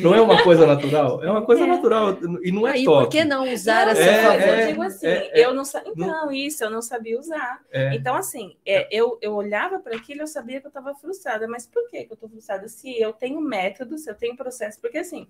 [0.01, 1.23] não é uma coisa natural?
[1.23, 1.67] É uma coisa é.
[1.67, 5.41] natural e não é Aí, Por que não usar essa é, Eu digo assim, é,
[5.41, 5.91] é, eu não sabia.
[5.95, 7.61] Então, isso, eu não sabia usar.
[7.71, 7.95] É.
[7.95, 11.47] Então, assim, é, eu, eu olhava para aquilo eu sabia que eu estava frustrada.
[11.47, 12.67] Mas por que, que eu estou frustrada?
[12.67, 14.79] Se eu tenho métodos, eu tenho processo.
[14.81, 15.27] Porque, assim,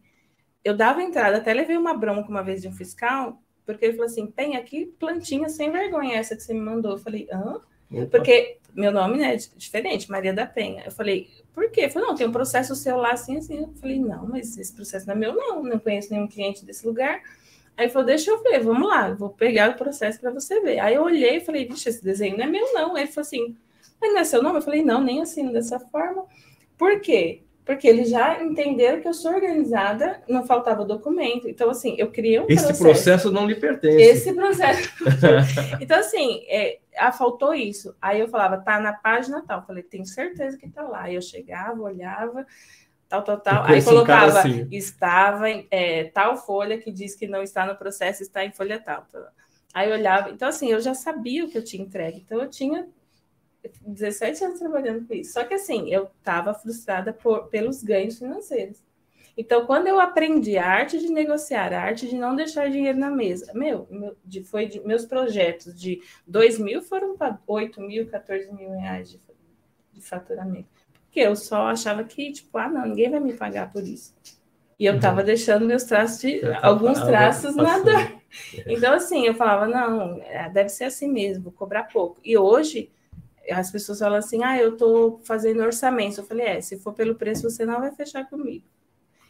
[0.63, 4.07] eu dava entrada, até levei uma bronca uma vez de um fiscal, porque ele falou
[4.07, 6.93] assim: tem aqui plantinha sem vergonha essa que você me mandou.
[6.93, 7.61] Eu falei, hã?
[7.91, 8.05] Opa.
[8.11, 10.83] Porque meu nome né, é diferente, Maria da Penha.
[10.85, 11.81] Eu falei, por quê?
[11.81, 13.59] Ele falou, não, tem um processo seu lá assim, assim.
[13.59, 15.63] Eu falei, não, mas esse processo não é meu, não.
[15.63, 17.21] Não conheço nenhum cliente desse lugar.
[17.77, 20.79] Aí falou, deixa eu ver, vamos lá, vou pegar o processo para você ver.
[20.79, 22.97] Aí eu olhei e falei, vixe, esse desenho não é meu, não.
[22.97, 23.55] Ele falou assim,
[24.01, 24.57] mas não é seu nome?
[24.57, 26.25] Eu falei, não, nem assino dessa forma.
[26.77, 27.41] Por quê?
[27.65, 31.49] Porque eles já entenderam que eu sou organizada, não faltava documento.
[31.49, 32.83] Então, assim, eu criei um Esse processo.
[32.83, 33.99] processo não lhe pertence.
[33.99, 34.93] Esse processo.
[35.81, 37.95] então, assim, é, ah, faltou isso.
[37.99, 39.61] Aí eu falava, tá na página tal.
[39.61, 41.05] Eu falei, tenho certeza que tá lá.
[41.05, 42.45] Aí eu chegava, olhava,
[43.09, 43.63] tal, tal, tal.
[43.63, 44.67] Aí colocava, assim.
[44.69, 48.79] estava em é, tal folha que diz que não está no processo, está em folha
[48.79, 49.07] tal.
[49.73, 50.29] Aí eu olhava.
[50.29, 52.21] Então, assim, eu já sabia o que eu tinha entregue.
[52.23, 52.87] Então, eu tinha
[53.85, 55.33] 17 anos trabalhando com isso.
[55.33, 58.83] Só que assim, eu estava frustrada por, pelos ganhos financeiros.
[59.37, 63.11] Então, quando eu aprendi a arte de negociar, a arte de não deixar dinheiro na
[63.11, 68.07] mesa, meu, meu de, foi de, meus projetos de 2 mil foram para 8 mil,
[68.07, 69.21] 14 mil reais de,
[69.91, 70.69] de faturamento.
[71.03, 74.15] Porque eu só achava que, tipo, ah, não, ninguém vai me pagar por isso.
[74.79, 75.25] E eu estava uhum.
[75.25, 78.15] deixando meus traços de alguns traços na dor.
[78.67, 82.19] Então, assim, eu falava, não, é, deve ser assim mesmo, vou cobrar pouco.
[82.21, 82.91] E hoje
[83.49, 86.19] as pessoas falam assim: ah, eu estou fazendo orçamento.
[86.19, 88.65] Eu falei: é, se for pelo preço, você não vai fechar comigo.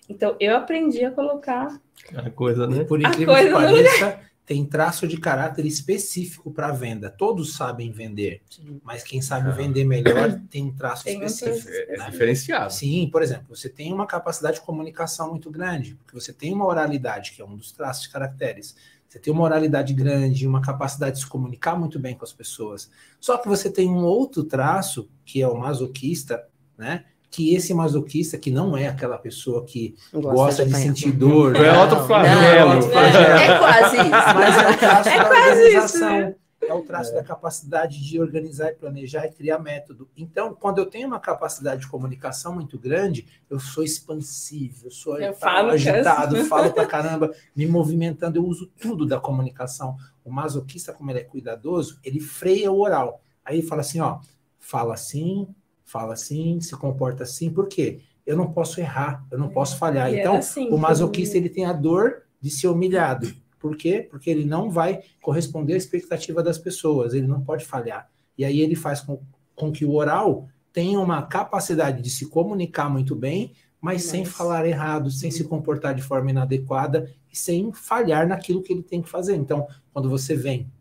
[0.08, 1.82] Então, eu aprendi a colocar.
[2.16, 2.84] A coisa, né?
[2.84, 7.10] Por incrível que pareça, tem traço de caráter específico para venda.
[7.10, 8.80] Todos sabem vender, Sim.
[8.84, 9.52] mas quem sabe ah.
[9.52, 11.72] vender melhor tem um traço tem específico.
[11.94, 12.10] Um né?
[12.12, 12.72] diferenciado.
[12.72, 16.66] Sim, por exemplo, você tem uma capacidade de comunicação muito grande, porque você tem uma
[16.66, 18.76] oralidade, que é um dos traços de caracteres.
[19.16, 22.92] Você tem uma oralidade grande, uma capacidade de se comunicar muito bem com as pessoas.
[23.18, 26.44] Só que você tem um outro traço, que é o masoquista,
[26.78, 27.06] né?
[27.32, 31.56] que esse masoquista, que não é aquela pessoa que gosta, gosta de, de sentir dor.
[31.56, 32.92] É outro flagelo.
[32.94, 34.10] É, é quase isso.
[34.10, 35.86] Mas é o traço é da organização.
[35.86, 36.36] Isso, né?
[36.68, 37.16] É o traço é.
[37.16, 40.10] da capacidade de organizar e planejar e criar método.
[40.16, 45.20] Então, quando eu tenho uma capacidade de comunicação muito grande, eu sou expansível, eu sou
[45.20, 49.96] eu falo agitado, falo pra caramba, me movimentando, eu uso tudo da comunicação.
[50.24, 53.22] O masoquista, como ele é cuidadoso, ele freia o oral.
[53.44, 54.20] Aí ele fala assim, ó,
[54.60, 55.48] fala assim,
[55.84, 58.02] fala assim, se comporta assim, por quê?
[58.26, 60.12] Eu não posso errar, eu não posso falhar.
[60.12, 63.32] E então, assim, o masoquista ele tem a dor de ser humilhado.
[63.66, 64.08] Por quê?
[64.08, 68.08] Porque ele não vai corresponder à expectativa das pessoas, ele não pode falhar.
[68.38, 69.20] E aí ele faz com,
[69.56, 74.24] com que o oral tenha uma capacidade de se comunicar muito bem, mas, mas sem
[74.24, 79.02] falar errado, sem se comportar de forma inadequada e sem falhar naquilo que ele tem
[79.02, 79.36] que fazer.
[79.36, 80.72] Então, quando você vem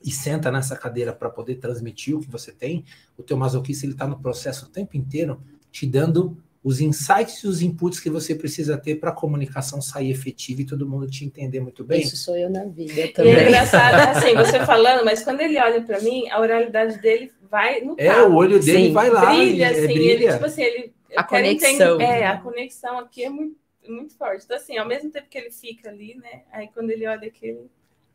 [0.00, 2.84] e senta nessa cadeira para poder transmitir o que você tem,
[3.18, 7.48] o teu masoquista ele está no processo o tempo inteiro te dando os insights e
[7.48, 11.24] os inputs que você precisa ter para a comunicação sair efetiva e todo mundo te
[11.24, 12.02] entender muito bem.
[12.02, 13.32] Isso sou eu na vida também.
[13.32, 17.32] E é engraçado, assim, você falando, mas quando ele olha para mim, a oralidade dele
[17.50, 18.92] vai no É, o olho dele Sim.
[18.92, 19.26] vai lá.
[19.26, 20.12] Brilha, assim, brilha.
[20.12, 20.92] ele, tipo assim, ele...
[21.16, 21.96] A conexão.
[21.96, 23.56] Entender, é, a conexão aqui é muito,
[23.88, 24.44] muito forte.
[24.44, 27.68] Então, assim, ao mesmo tempo que ele fica ali, né, aí quando ele olha aquele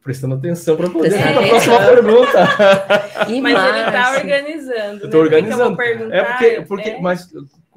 [0.03, 1.33] prestando atenção para poder é.
[1.33, 2.47] a próxima pergunta.
[3.41, 5.01] mas ele está organizando.
[5.01, 5.17] Eu estou né?
[5.17, 5.81] organizando.
[6.13, 7.01] É porque, porque é.
[7.01, 7.29] mas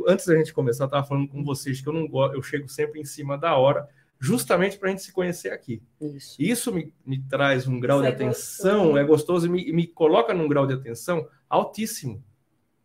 [0.07, 2.69] antes da gente começar, eu estava falando com vocês que eu não gosto, eu chego
[2.69, 5.83] sempre em cima da hora, justamente para a gente se conhecer aqui.
[6.01, 8.99] Isso, Isso me, me traz um grau Isso de é atenção, gostoso.
[8.99, 12.23] é gostoso e me, me coloca num grau de atenção altíssimo.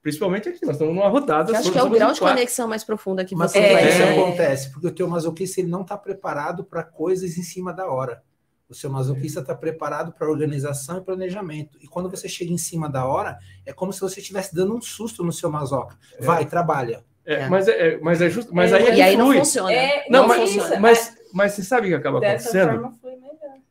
[0.01, 1.51] Principalmente aqui, nós estamos numa rodada.
[1.51, 3.89] Eu acho que é o grau de conexão mais profunda que Mas você é, vai.
[3.89, 7.88] Isso acontece, porque o teu masoquista ele não está preparado para coisas em cima da
[7.88, 8.23] hora.
[8.67, 11.78] O seu masoquista está preparado para organização e planejamento.
[11.82, 14.82] E quando você chega em cima da hora, é como se você estivesse dando um
[14.82, 15.95] susto no seu masoca.
[16.17, 16.23] É.
[16.23, 17.06] Vai, trabalha.
[17.25, 17.49] É, é.
[17.49, 18.54] Mas, é, mas é justo.
[18.56, 19.69] Mas aí é e aí não funciona.
[20.10, 20.80] não, não mas, funciona.
[20.80, 22.91] Mas, mas, você sabe o que acaba acontecendo?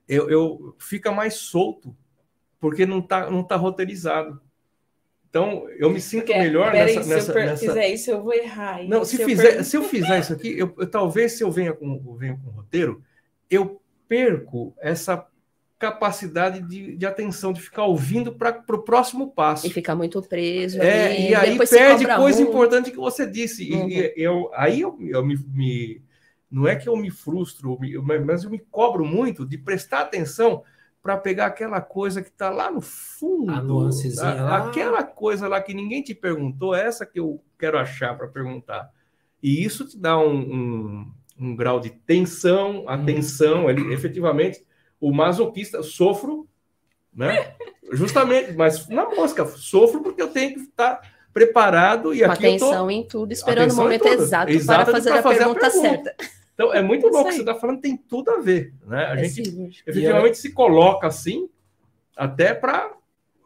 [0.06, 1.96] Eu, eu fica mais solto,
[2.60, 4.40] porque não está não tá roteirizado.
[5.28, 7.32] Então, eu me sinto Porque, melhor nessa, aí, nessa.
[7.32, 7.66] Se eu nessa...
[7.66, 8.84] fizer isso, eu vou errar.
[8.84, 9.64] Não, se, se, fizer, eu...
[9.64, 12.50] se eu fizer isso aqui, eu, eu, talvez se eu venha com, eu venha com
[12.50, 13.02] roteiro,
[13.50, 15.26] eu perco essa
[15.78, 19.66] capacidade de, de atenção, de ficar ouvindo para o próximo passo.
[19.66, 20.80] E ficar muito preso.
[20.80, 22.48] É, ali, e aí perde coisa muito.
[22.50, 23.70] importante que você disse.
[23.70, 23.88] Uhum.
[23.88, 26.02] E, eu, aí eu, eu me, me,
[26.50, 27.78] Não é que eu me frustro,
[28.24, 30.62] mas eu me cobro muito de prestar atenção
[31.02, 33.52] para pegar aquela coisa que está lá no fundo.
[33.52, 34.68] A nuancezinha a, lá.
[34.68, 38.90] Aquela coisa lá que ninguém te perguntou, é essa que eu quero achar para perguntar.
[39.42, 44.64] E isso te dá um, um um grau de tensão, atenção, ele efetivamente
[45.00, 46.48] o masoquista sofro,
[47.12, 47.54] né?
[47.92, 51.00] Justamente, mas na mosca sofro porque eu tenho que estar
[51.32, 52.90] preparado e Com aqui atenção tô...
[52.90, 56.16] em tudo, esperando o momento exato, exato para fazer, a, fazer pergunta a, pergunta certa.
[56.54, 59.06] Então é muito louco que você está falando, tem tudo a ver, né?
[59.06, 59.70] A é gente sim.
[59.86, 61.48] efetivamente se coloca assim
[62.16, 62.92] até para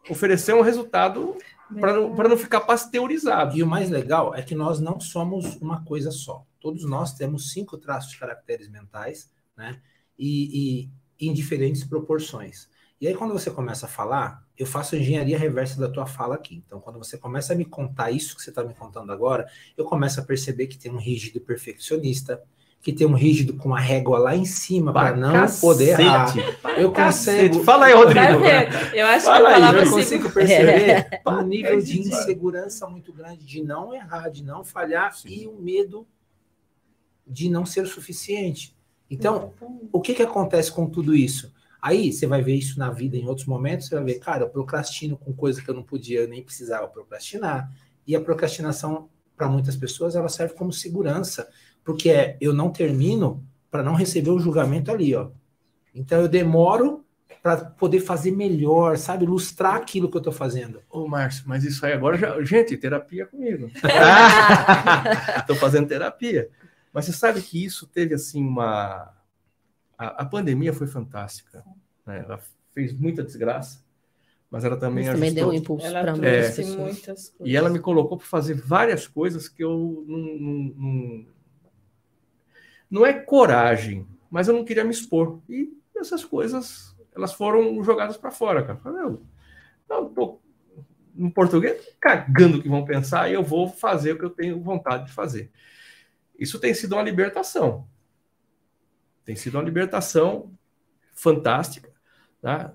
[0.09, 1.35] oferecer um resultado
[1.79, 3.57] para não, não ficar pasteurizado.
[3.57, 6.45] E o mais legal é que nós não somos uma coisa só.
[6.59, 9.81] Todos nós temos cinco traços de caracteres mentais, né?
[10.17, 10.89] E,
[11.19, 12.69] e em diferentes proporções.
[13.01, 16.61] E aí, quando você começa a falar, eu faço engenharia reversa da tua fala aqui.
[16.65, 19.47] Então, quando você começa a me contar isso que você está me contando agora,
[19.77, 22.43] eu começo a perceber que tem um rígido perfeccionista,
[22.81, 25.61] que tem um rígido com a régua lá em cima para não cacete.
[25.61, 26.33] poder errar.
[26.77, 27.63] Eu consigo.
[27.63, 28.43] Fala aí, Rodrigo.
[28.93, 33.45] Eu acho Fala que eu, aí, eu consigo perceber um nível de insegurança muito grande
[33.45, 35.29] de não errar, de não falhar Sim.
[35.29, 36.05] e o medo
[37.29, 38.75] de não ser o suficiente.
[39.09, 39.53] Então,
[39.91, 41.53] o que, que acontece com tudo isso?
[41.81, 44.49] Aí você vai ver isso na vida em outros momentos, você vai ver, cara, eu
[44.49, 47.71] procrastino com coisa que eu não podia, nem precisava procrastinar.
[48.05, 51.47] E a procrastinação, para muitas pessoas, ela serve como segurança,
[51.83, 55.29] porque é, eu não termino para não receber o julgamento ali, ó.
[55.93, 57.05] Então eu demoro
[57.41, 59.25] para poder fazer melhor, sabe?
[59.25, 60.81] Lustrar aquilo que eu estou fazendo.
[60.89, 62.41] Ô, Márcio, mas isso aí agora já.
[62.43, 63.71] Gente, terapia comigo.
[65.39, 66.49] Estou fazendo terapia.
[66.93, 69.13] Mas você sabe que isso teve assim uma.
[69.97, 71.63] A, a pandemia foi fantástica.
[72.05, 72.23] Né?
[72.25, 72.39] Ela
[72.73, 73.83] fez muita desgraça,
[74.49, 77.35] mas ela também mas também deu um impulso para muitas, é, muitas coisas.
[77.41, 81.25] E ela me colocou para fazer várias coisas que eu não, não, não,
[82.89, 85.39] não é coragem, mas eu não queria me expor.
[85.49, 88.79] E essas coisas elas foram jogadas para fora, cara.
[88.79, 89.17] Falei,
[89.89, 90.39] não, tô
[91.13, 94.61] no português cagando o que vão pensar e eu vou fazer o que eu tenho
[94.61, 95.51] vontade de fazer.
[96.39, 97.87] Isso tem sido uma libertação.
[99.25, 100.51] Tem sido uma libertação
[101.13, 101.91] fantástica,
[102.41, 102.73] tá?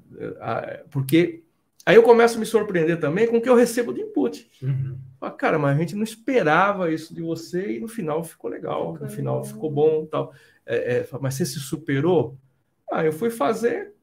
[0.90, 1.42] porque
[1.84, 4.48] aí eu começo a me surpreender também com o que eu recebo de input.
[4.62, 4.98] Uhum.
[5.38, 9.08] cara, mas a gente não esperava isso de você e no final ficou legal, no
[9.08, 10.32] final ficou bom tal.
[10.66, 12.38] É, é, mas você se superou?
[12.90, 13.94] Ah, eu fui fazer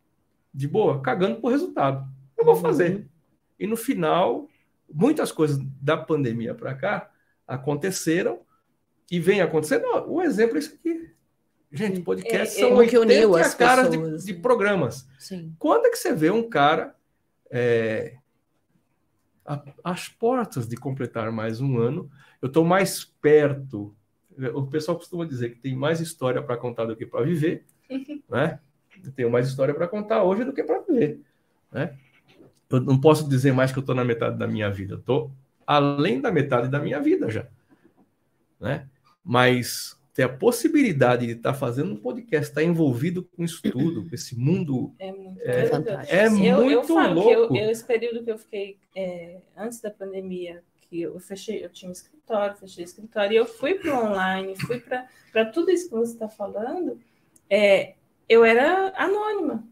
[0.53, 2.05] de boa, cagando por resultado.
[2.37, 2.95] Eu vou fazer.
[2.95, 3.05] Uhum.
[3.59, 4.49] E no final,
[4.91, 7.11] muitas coisas da pandemia para cá
[7.47, 8.39] aconteceram
[9.11, 9.83] e vem acontecendo.
[10.07, 11.11] O exemplo é isso aqui.
[11.69, 15.07] Gente, podcast é, é, são é, que uniu as caras de, de, programas.
[15.19, 15.53] Sim.
[15.59, 16.95] Quando é que você vê um cara
[17.49, 18.15] é,
[19.83, 22.09] às portas de completar mais um ano?
[22.41, 23.93] Eu estou mais perto.
[24.53, 27.65] O pessoal costuma dizer que tem mais história para contar do que para viver,
[28.29, 28.59] né?
[29.03, 31.19] Eu tenho mais história para contar hoje do que para viver.
[31.71, 31.97] Né?
[32.69, 34.93] Eu não posso dizer mais que eu estou na metade da minha vida.
[34.93, 35.31] Eu estou
[35.65, 37.47] além da metade da minha vida já.
[38.59, 38.87] Né?
[39.23, 43.61] Mas ter a possibilidade de estar tá fazendo um podcast, estar tá envolvido com isso
[43.61, 44.93] tudo, com esse mundo.
[44.99, 47.29] É muito, é, é muito eu, eu louco.
[47.29, 51.69] Eu, eu, esse período que eu fiquei é, antes da pandemia, que eu fechei, eu
[51.69, 54.81] tinha um escritório, fechei o escritório, e eu fui para o online, fui
[55.31, 56.99] para tudo isso que você está falando.
[57.49, 57.95] É,
[58.27, 59.63] eu era anônima.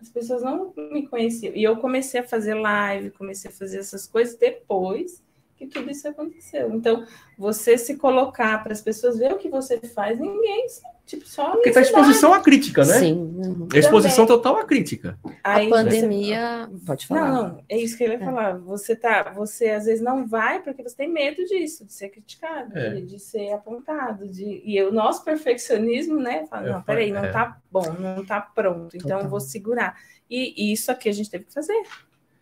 [0.00, 1.54] As pessoas não me conheciam.
[1.54, 5.22] E eu comecei a fazer live, comecei a fazer essas coisas depois
[5.56, 6.72] que tudo isso aconteceu.
[6.74, 7.06] Então,
[7.38, 10.66] você se colocar para as pessoas ver o que você faz, ninguém
[11.06, 12.98] tipo só porque está exposição à crítica, né?
[12.98, 13.14] Sim.
[13.14, 13.68] Uhum.
[13.72, 14.42] Exposição Também.
[14.42, 15.18] total à crítica.
[15.42, 16.84] Aí, a pandemia, você...
[16.84, 17.32] pode falar.
[17.32, 18.18] Não, não, é isso que eu ia é.
[18.18, 18.58] falar.
[18.58, 22.76] Você tá, você às vezes não vai porque você tem medo disso, de ser criticado,
[22.76, 22.90] é.
[22.90, 26.44] de, de, ser apontado, de e o nosso perfeccionismo, né?
[26.50, 27.30] Fala, não, peraí, não é.
[27.30, 29.22] tá bom, não tá pronto, então total.
[29.22, 29.96] eu vou segurar.
[30.28, 31.80] E, e isso aqui a gente teve que fazer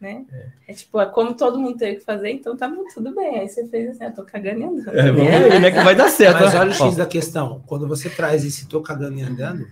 [0.00, 0.24] né?
[0.32, 0.72] É.
[0.72, 0.74] é.
[0.74, 3.40] tipo, é como todo mundo teve que fazer, então tá tudo bem.
[3.40, 4.98] Aí você fez assim, eu ah, tô cagando e andando.
[4.98, 5.70] É, vamos ver, né?
[5.70, 6.40] Que vai dar certo.
[6.40, 7.62] Mas olha o X da questão.
[7.66, 9.66] Quando você traz esse tô cagando e andando,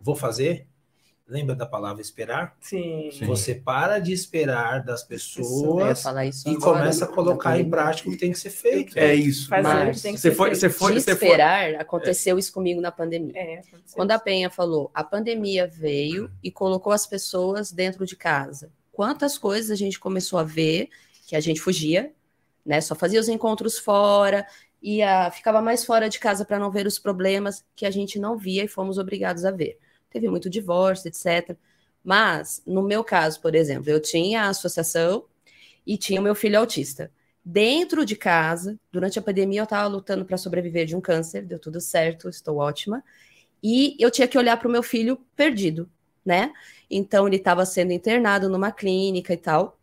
[0.00, 0.66] vou fazer.
[1.28, 2.56] Lembra da palavra esperar?
[2.60, 3.10] Sim.
[3.26, 6.04] Você para de esperar das pessoas
[6.46, 8.96] e começa a colocar em prática o que tem que ser feito.
[8.96, 9.48] É isso.
[9.48, 11.76] Fazer Mas, tem que você foi, você foi, de você esperar, foi...
[11.80, 13.32] aconteceu isso comigo na pandemia.
[13.34, 13.60] É,
[13.92, 19.36] Quando a Penha falou, a pandemia veio e colocou as pessoas dentro de casa quantas
[19.36, 20.88] coisas a gente começou a ver
[21.26, 22.14] que a gente fugia,
[22.64, 22.80] né?
[22.80, 24.46] Só fazia os encontros fora,
[24.82, 28.38] ia, ficava mais fora de casa para não ver os problemas que a gente não
[28.38, 29.78] via e fomos obrigados a ver.
[30.08, 31.54] Teve muito divórcio, etc.
[32.02, 35.26] Mas, no meu caso, por exemplo, eu tinha a associação
[35.86, 37.12] e tinha o meu filho autista.
[37.44, 41.58] Dentro de casa, durante a pandemia, eu estava lutando para sobreviver de um câncer, deu
[41.58, 43.04] tudo certo, estou ótima.
[43.62, 45.90] E eu tinha que olhar para o meu filho perdido,
[46.26, 46.52] né?
[46.90, 49.78] Então ele estava sendo internado numa clínica e tal.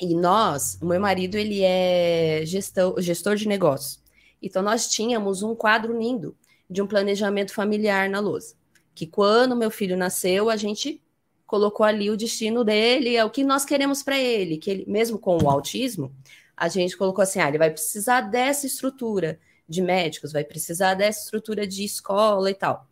[0.00, 4.02] E nós, o meu marido, ele é gestor, gestor de negócios.
[4.42, 6.36] Então nós tínhamos um quadro lindo
[6.68, 8.56] de um planejamento familiar na lousa.
[8.94, 11.00] Que quando meu filho nasceu, a gente
[11.46, 15.18] colocou ali o destino dele, é o que nós queremos para ele, que ele, mesmo
[15.18, 16.12] com o autismo,
[16.56, 21.24] a gente colocou assim, ah, ele vai precisar dessa estrutura de médicos, vai precisar dessa
[21.24, 22.88] estrutura de escola e tal.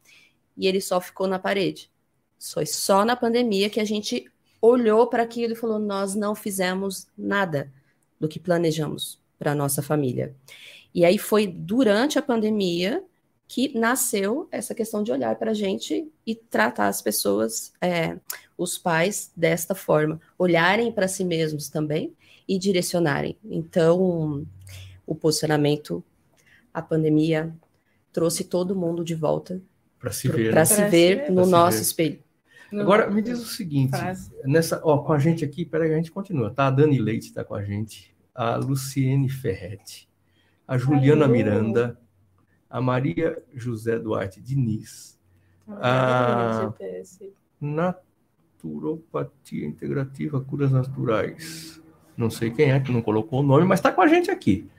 [0.57, 1.92] E ele só ficou na parede.
[2.51, 4.27] Foi só na pandemia que a gente
[4.61, 7.73] olhou para aquilo e falou: nós não fizemos nada
[8.19, 10.35] do que planejamos para a nossa família.
[10.95, 13.03] E aí foi durante a pandemia
[13.49, 18.19] que nasceu essa questão de olhar para a gente e tratar as pessoas, é,
[18.57, 22.15] os pais, desta forma, olharem para si mesmos também
[22.49, 23.37] e direcionarem.
[23.45, 24.47] Então,
[25.07, 26.03] o posicionamento,
[26.73, 27.55] a pandemia
[28.13, 29.61] trouxe todo mundo de volta
[29.99, 30.65] para se ver, para né?
[30.65, 31.83] se ver no nosso ver.
[31.83, 32.22] espelho.
[32.81, 33.93] Agora, me diz o seguinte,
[34.45, 36.69] nessa, ó, com a gente aqui, peraí, a gente continua, tá?
[36.69, 40.09] A Dani Leite está com a gente, a Luciene Ferretti,
[40.67, 41.29] a Juliana.
[41.29, 42.01] Miranda,
[42.71, 45.21] a Maria José Duarte Diniz,
[45.69, 46.73] a
[47.61, 51.83] naturopatia integrativa, curas naturais.
[52.17, 54.71] Não sei quem é que não colocou o nome, mas está com a gente aqui,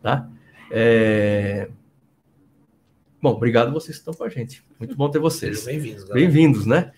[0.00, 0.30] tá?
[0.70, 1.68] É...
[3.20, 4.64] Bom, obrigado vocês que estão com a gente.
[4.78, 5.64] Muito bom ter vocês.
[5.64, 6.08] Bem-vindos.
[6.08, 6.92] Bem-vindos, né?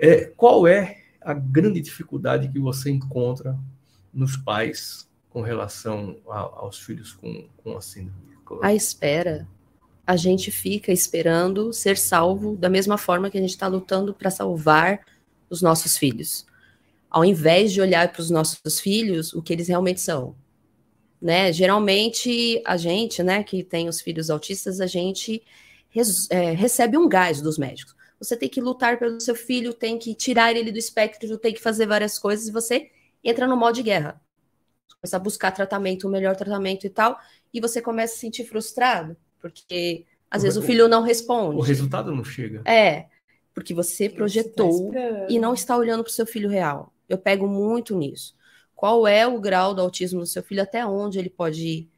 [0.00, 3.58] É, qual é a grande dificuldade que você encontra
[4.12, 8.30] nos pais com relação a, aos filhos com, com a síndrome?
[8.62, 9.46] A espera.
[10.06, 14.30] A gente fica esperando ser salvo da mesma forma que a gente está lutando para
[14.30, 15.00] salvar
[15.48, 16.46] os nossos filhos.
[17.08, 20.34] Ao invés de olhar para os nossos filhos o que eles realmente são.
[21.20, 21.52] Né?
[21.52, 25.42] Geralmente, a gente, né, que tem os filhos autistas, a gente
[26.30, 27.94] é, recebe um gás dos médicos.
[28.20, 31.60] Você tem que lutar pelo seu filho, tem que tirar ele do espectro, tem que
[31.60, 32.90] fazer várias coisas, e você
[33.24, 34.20] entra no modo de guerra
[35.00, 37.18] começa a buscar tratamento, o melhor tratamento e tal,
[37.52, 41.56] e você começa a se sentir frustrado, porque às o, vezes o filho não responde.
[41.56, 42.62] O resultado não chega.
[42.70, 43.06] É,
[43.54, 46.92] porque você projetou você tá e não está olhando para o seu filho real.
[47.08, 48.36] Eu pego muito nisso.
[48.76, 51.90] Qual é o grau do autismo do seu filho, até onde ele pode ir?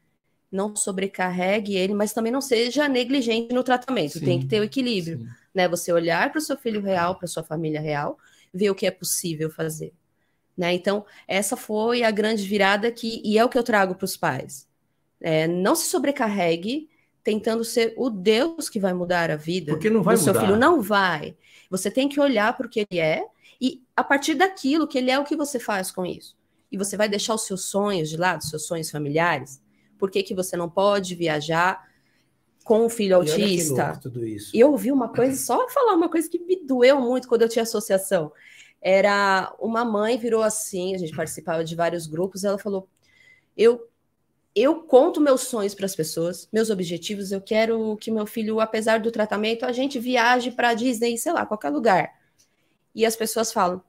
[0.51, 4.19] Não sobrecarregue ele, mas também não seja negligente no tratamento.
[4.19, 5.67] Sim, Tem que ter o equilíbrio, né?
[5.67, 8.17] Você olhar para o seu filho real, para sua família real,
[8.53, 9.93] ver o que é possível fazer.
[10.57, 10.73] Né?
[10.73, 14.15] Então, essa foi a grande virada que, e é o que eu trago para os
[14.15, 14.67] pais.
[15.19, 16.89] É, não se sobrecarregue
[17.23, 20.57] tentando ser o Deus que vai mudar a vida Porque não vai do seu filho.
[20.57, 21.37] Não vai.
[21.69, 23.25] Você tem que olhar para o que ele é
[23.59, 26.37] e, a partir daquilo que ele é, o que você faz com isso.
[26.71, 29.61] E você vai deixar os seus sonhos de lado, seus sonhos familiares.
[29.97, 31.81] Por que, que você não pode viajar
[32.63, 34.03] com um filho autista?
[34.53, 37.49] E eu ouvi uma coisa, só falar uma coisa que me doeu muito quando eu
[37.49, 38.31] tinha associação
[38.83, 42.87] era uma mãe virou assim, a gente participava de vários grupos, ela falou:
[43.57, 43.87] "Eu
[44.55, 48.99] eu conto meus sonhos para as pessoas, meus objetivos, eu quero que meu filho, apesar
[48.99, 52.13] do tratamento, a gente viaje para Disney, sei lá, qualquer lugar".
[52.95, 53.81] E as pessoas falam: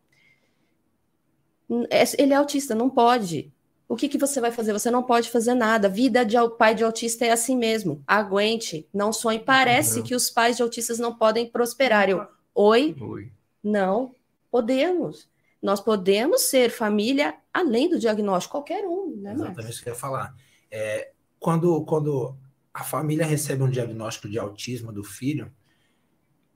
[1.91, 3.53] é, "Ele é autista, não pode".
[3.95, 4.73] O que, que você vai fazer?
[4.73, 5.89] Você não pode fazer nada.
[5.89, 8.03] Vida de pai de autista é assim mesmo.
[8.07, 9.39] Aguente, não sonhe.
[9.39, 12.11] Parece que os pais de autistas não podem prosperar.
[12.11, 12.95] Eu, oi?
[13.01, 13.33] Oi.
[13.63, 14.15] Não,
[14.55, 15.29] Podemos.
[15.61, 19.99] Nós podemos ser família além do diagnóstico, qualquer um, né, Exatamente isso que eu ia
[19.99, 20.33] falar.
[20.71, 22.37] É, quando, quando
[22.73, 25.53] a família recebe um diagnóstico de autismo do filho,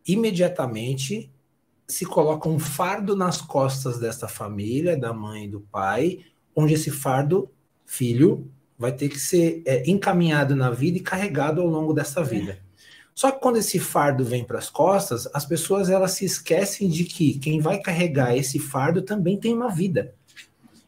[0.06, 1.28] imediatamente
[1.88, 6.24] se coloca um fardo nas costas dessa família, da mãe e do pai,
[6.58, 7.48] onde esse fardo,
[7.86, 12.58] filho, vai ter que ser é, encaminhado na vida e carregado ao longo dessa vida.
[13.14, 17.04] Só que quando esse fardo vem para as costas, as pessoas elas se esquecem de
[17.04, 20.14] que quem vai carregar esse fardo também tem uma vida.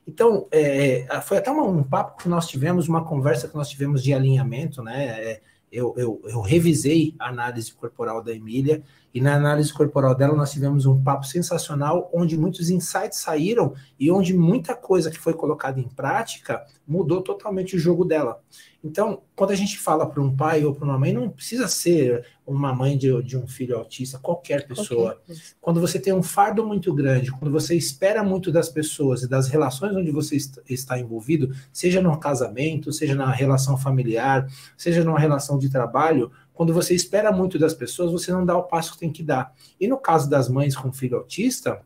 [0.07, 3.69] Então, é, é foi até uma, um papo que nós tivemos, uma conversa que nós
[3.69, 5.07] tivemos de alinhamento, né?
[5.07, 5.41] É,
[5.71, 8.83] eu, eu, eu, revisei a análise corporal da Emília
[9.13, 14.11] e na análise corporal dela nós tivemos um papo sensacional onde muitos insights saíram e
[14.11, 18.41] onde muita coisa que foi colocada em prática mudou totalmente o jogo dela.
[18.83, 22.27] Então, quando a gente fala para um pai ou para uma mãe, não precisa ser
[22.47, 25.15] uma mãe de, de um filho autista, qualquer pessoa.
[25.15, 29.29] Qualquer quando você tem um fardo muito grande, quando você espera muito das pessoas e
[29.29, 30.37] das relações onde você
[30.69, 36.75] está envolvido, seja no casamento, seja na relação familiar, seja numa relação de trabalho, quando
[36.75, 39.55] você espera muito das pessoas, você não dá o passo que tem que dar.
[39.81, 41.81] E no caso das mães com filho autista,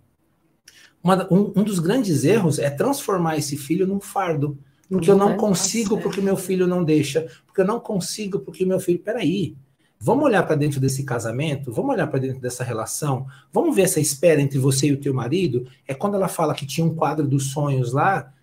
[1.00, 4.58] uma, um, um dos grandes erros é transformar esse filho num fardo.
[4.88, 7.24] Porque eu não consigo porque meu filho não deixa.
[7.46, 8.98] Porque eu não consigo porque meu filho.
[8.98, 9.56] Peraí.
[10.00, 11.70] Vamos olhar para dentro desse casamento?
[11.70, 13.28] Vamos olhar para dentro dessa relação?
[13.52, 15.68] Vamos ver essa espera entre você e o teu marido?
[15.86, 18.34] É quando ela fala que tinha um quadro dos sonhos lá.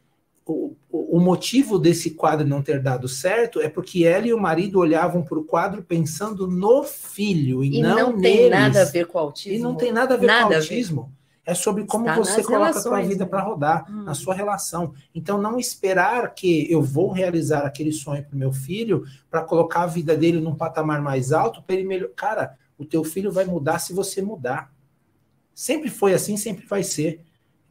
[0.45, 4.79] O, o, motivo desse quadro não ter dado certo é porque ela e o marido
[4.79, 9.05] olhavam para o quadro pensando no filho e, e não, não tem nada a ver
[9.05, 9.57] com o autismo.
[9.57, 11.11] E não tem nada a ver nada com o autismo
[11.45, 13.29] é sobre como Está você coloca a sua vida né?
[13.29, 14.03] para rodar, hum.
[14.03, 14.93] na sua relação.
[15.13, 19.81] Então, não esperar que eu vou realizar aquele sonho para o meu filho, para colocar
[19.81, 22.09] a vida dele num patamar mais alto, para ele melhor.
[22.15, 24.71] Cara, o teu filho vai mudar se você mudar.
[25.53, 27.21] Sempre foi assim, sempre vai ser.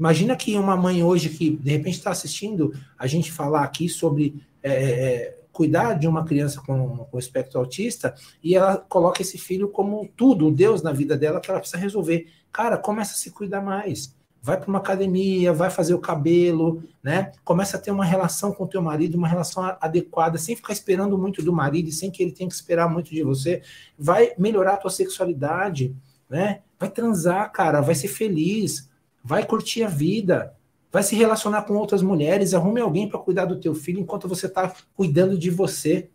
[0.00, 4.42] Imagina que uma mãe hoje que de repente está assistindo a gente falar aqui sobre
[4.62, 9.68] é, é, cuidar de uma criança com, com espectro autista e ela coloca esse filho
[9.68, 12.28] como tudo, Deus na vida dela que ela precisa resolver.
[12.50, 14.16] Cara, começa a se cuidar mais.
[14.42, 17.32] Vai para uma academia, vai fazer o cabelo, né?
[17.44, 21.18] Começa a ter uma relação com o teu marido, uma relação adequada, sem ficar esperando
[21.18, 23.60] muito do marido sem que ele tenha que esperar muito de você.
[23.98, 25.94] Vai melhorar a tua sexualidade,
[26.26, 26.62] né?
[26.78, 28.88] Vai transar, cara, vai ser feliz,
[29.22, 30.54] vai curtir a vida,
[30.92, 34.46] vai se relacionar com outras mulheres, arrume alguém para cuidar do teu filho enquanto você
[34.46, 36.08] está cuidando de você.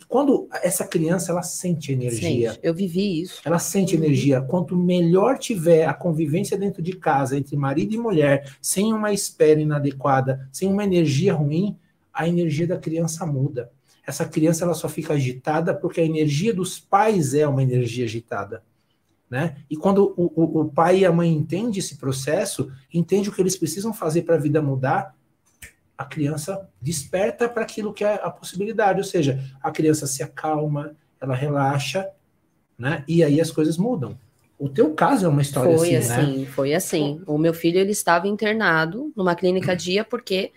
[0.00, 3.40] E quando essa criança ela sente energia, Sente, eu vivi isso.
[3.44, 4.40] ela sente energia.
[4.40, 9.60] Quanto melhor tiver a convivência dentro de casa entre marido e mulher, sem uma espera
[9.60, 11.76] inadequada, sem uma energia ruim,
[12.12, 13.70] a energia da criança muda.
[14.06, 18.62] Essa criança ela só fica agitada porque a energia dos pais é uma energia agitada.
[19.32, 19.56] Né?
[19.70, 23.40] E quando o, o, o pai e a mãe entendem esse processo, entendem o que
[23.40, 25.16] eles precisam fazer para a vida mudar,
[25.96, 30.94] a criança desperta para aquilo que é a possibilidade, ou seja, a criança se acalma,
[31.18, 32.10] ela relaxa,
[32.76, 33.04] né?
[33.08, 34.18] E aí as coisas mudam.
[34.58, 36.46] O teu caso é uma história foi assim, assim, né?
[36.48, 40.52] Foi assim, O meu filho ele estava internado numa clínica dia porque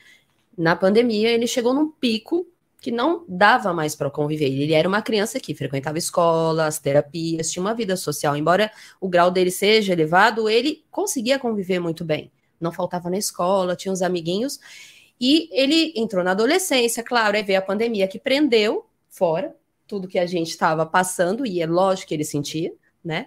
[0.57, 2.45] na pandemia ele chegou num pico
[2.85, 4.45] que não dava mais para conviver.
[4.45, 8.37] Ele era uma criança que frequentava escola, as terapias, tinha uma vida social.
[8.37, 8.71] Embora
[9.01, 12.31] o grau dele seja elevado, ele conseguia conviver muito bem.
[12.61, 14.59] Não faltava na escola, tinha uns amiguinhos.
[15.19, 19.55] E ele entrou na adolescência, claro, aí veio a pandemia que prendeu fora
[19.87, 22.71] tudo que a gente estava passando, e é lógico que ele sentia,
[23.03, 23.25] né?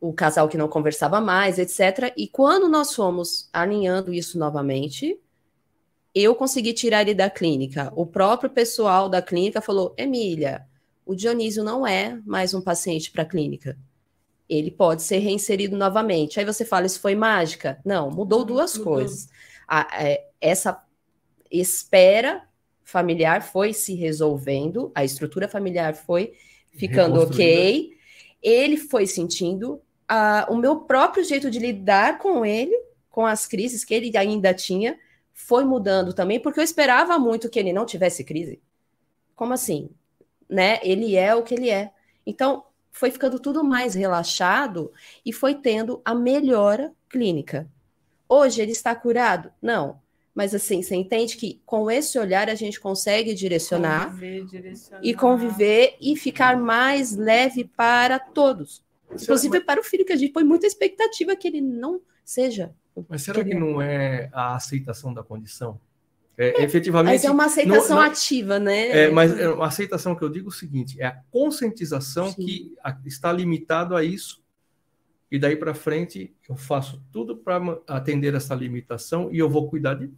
[0.00, 2.14] O casal que não conversava mais, etc.
[2.16, 5.20] E quando nós fomos alinhando isso novamente,
[6.22, 7.92] eu consegui tirar ele da clínica.
[7.94, 10.66] O próprio pessoal da clínica falou: Emília,
[11.04, 13.76] o Dionísio não é mais um paciente para a clínica.
[14.48, 16.40] Ele pode ser reinserido novamente.
[16.40, 17.78] Aí você fala: Isso foi mágica?
[17.84, 18.94] Não, mudou duas mudou.
[18.94, 19.28] coisas.
[19.68, 20.82] A, é, essa
[21.50, 22.42] espera
[22.82, 26.32] familiar foi se resolvendo, a estrutura familiar foi
[26.70, 27.90] ficando ok.
[28.42, 29.74] Ele foi sentindo
[30.10, 32.74] uh, o meu próprio jeito de lidar com ele,
[33.10, 34.96] com as crises que ele ainda tinha
[35.38, 38.58] foi mudando também, porque eu esperava muito que ele não tivesse crise.
[39.36, 39.90] Como assim?
[40.48, 40.80] Né?
[40.82, 41.92] Ele é o que ele é.
[42.24, 44.90] Então, foi ficando tudo mais relaxado
[45.24, 47.70] e foi tendo a melhora clínica.
[48.26, 49.52] Hoje ele está curado?
[49.60, 50.00] Não.
[50.34, 55.04] Mas assim, você entende que com esse olhar a gente consegue direcionar, conviver, direcionar.
[55.04, 58.82] e conviver e ficar mais leve para todos.
[59.12, 62.74] Inclusive para o filho, que a gente põe muita expectativa que ele não seja
[63.08, 65.80] mas será que não é a aceitação da condição?
[66.38, 67.14] É, é, efetivamente.
[67.14, 69.04] Mas é uma aceitação ativa, né?
[69.04, 72.44] É, mas é uma aceitação que eu digo o seguinte: é a conscientização Sim.
[72.44, 72.74] que
[73.04, 74.44] está limitado a isso.
[75.30, 79.94] E daí para frente eu faço tudo para atender essa limitação e eu vou cuidar
[79.94, 80.10] de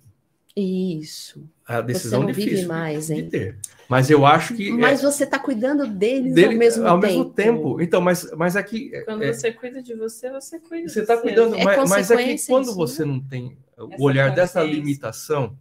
[0.60, 1.48] isso.
[1.66, 3.24] A decisão você não difícil vive mais, hein?
[3.24, 3.58] de ter.
[3.88, 4.70] Mas eu acho que.
[4.70, 5.02] Mas é...
[5.02, 7.06] você está cuidando deles Dele, ao mesmo ao tempo.
[7.06, 7.80] Ao mesmo tempo.
[7.80, 8.90] Então, mas, mas aqui.
[8.92, 11.56] É, quando é, você cuida de você, você cuida Você está cuidando.
[11.56, 15.56] É mas, mas é que quando você não tem o essa olhar dessa limitação,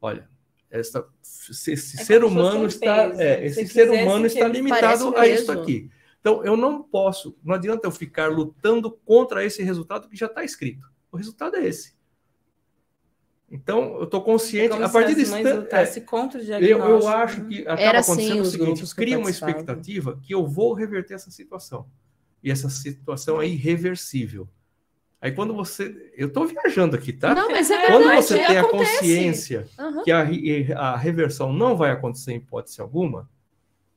[0.00, 0.28] olha,
[0.70, 0.96] esse
[1.74, 3.12] é ser humano está.
[3.18, 5.90] É, esse ser humano está limitado a isso aqui.
[6.20, 10.44] Então, eu não posso, não adianta eu ficar lutando contra esse resultado que já está
[10.44, 10.88] escrito.
[11.10, 11.94] O resultado é esse.
[13.52, 17.82] Então, eu estou consciente, a partir desse é, contra o eu, eu acho que acaba
[17.82, 21.86] Era assim acontecendo assim, o seguinte, cria uma expectativa que eu vou reverter essa situação.
[22.42, 24.48] E essa situação é irreversível.
[25.20, 26.12] Aí quando você.
[26.16, 27.34] Eu estou viajando aqui, tá?
[27.34, 30.02] Não, mas é quando você tem a consciência uhum.
[30.02, 30.26] que a,
[30.76, 33.28] a reversão não vai acontecer em hipótese alguma,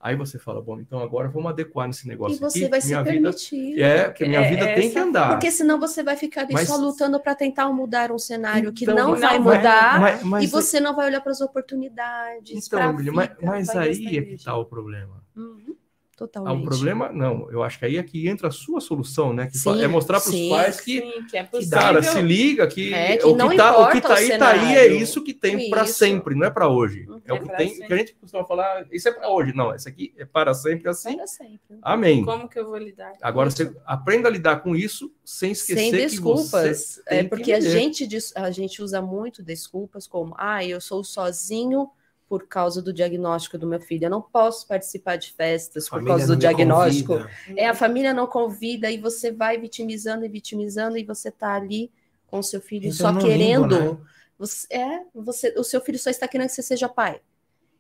[0.05, 2.35] Aí você fala, bom, então agora vamos adequar nesse negócio.
[2.35, 3.73] E você aqui, vai se permitir.
[3.73, 5.29] Vida, é, porque minha é, vida tem que andar.
[5.29, 8.73] Porque senão você vai ficar ali mas, só lutando para tentar mudar um cenário então,
[8.73, 12.67] que não, não vai mudar mas, mas, e você não vai olhar para as oportunidades.
[12.67, 15.23] Então, Emília, mas aí é que está o problema.
[15.35, 15.75] Uhum.
[16.15, 16.49] Totalmente.
[16.49, 17.11] Há um problema?
[17.11, 19.47] Não, eu acho que aí é que entra a sua solução, né?
[19.47, 22.65] Que sim, é mostrar para os pais que, sim, que, é que cara, se liga
[22.67, 25.33] que, é, que o, que tá, o que tá aí, tá aí, é isso que
[25.33, 27.05] tem para sempre, não é para hoje.
[27.25, 27.87] É, é o que tem, sempre.
[27.87, 29.53] que a gente costuma falar, isso é para hoje.
[29.53, 31.17] Não, isso aqui é para sempre assim.
[31.17, 31.79] Para sempre.
[31.81, 32.23] Amém.
[32.23, 33.11] Como que eu vou lidar?
[33.21, 37.01] Agora você aprenda a lidar com isso sem esquecer sem desculpas.
[37.07, 41.89] é porque a gente, a gente usa muito desculpas como, ah, eu sou sozinho
[42.27, 44.05] por causa do diagnóstico do meu filho.
[44.05, 47.13] Eu não posso participar de festas por causa do diagnóstico.
[47.19, 47.31] Convida.
[47.55, 51.91] É a família não convida e você vai vitimizando e vitimizando e você está ali
[52.27, 53.77] com o seu filho então, só querendo.
[53.77, 53.97] Limbo, né?
[54.39, 57.21] você, é, você, o seu filho só está querendo que você seja pai.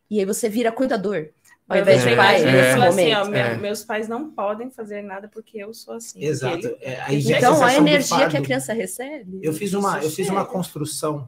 [0.09, 1.29] E aí você vira cuidador.
[1.67, 3.17] Ao invés de pai, é, nesse é, momento.
[3.17, 3.57] Assim, ó, é.
[3.57, 6.23] Meus pais não podem fazer nada porque eu sou assim.
[6.23, 6.77] Exato.
[6.79, 9.39] É, a então, a energia que a criança recebe.
[9.41, 11.27] Eu fiz uma, eu fiz uma construção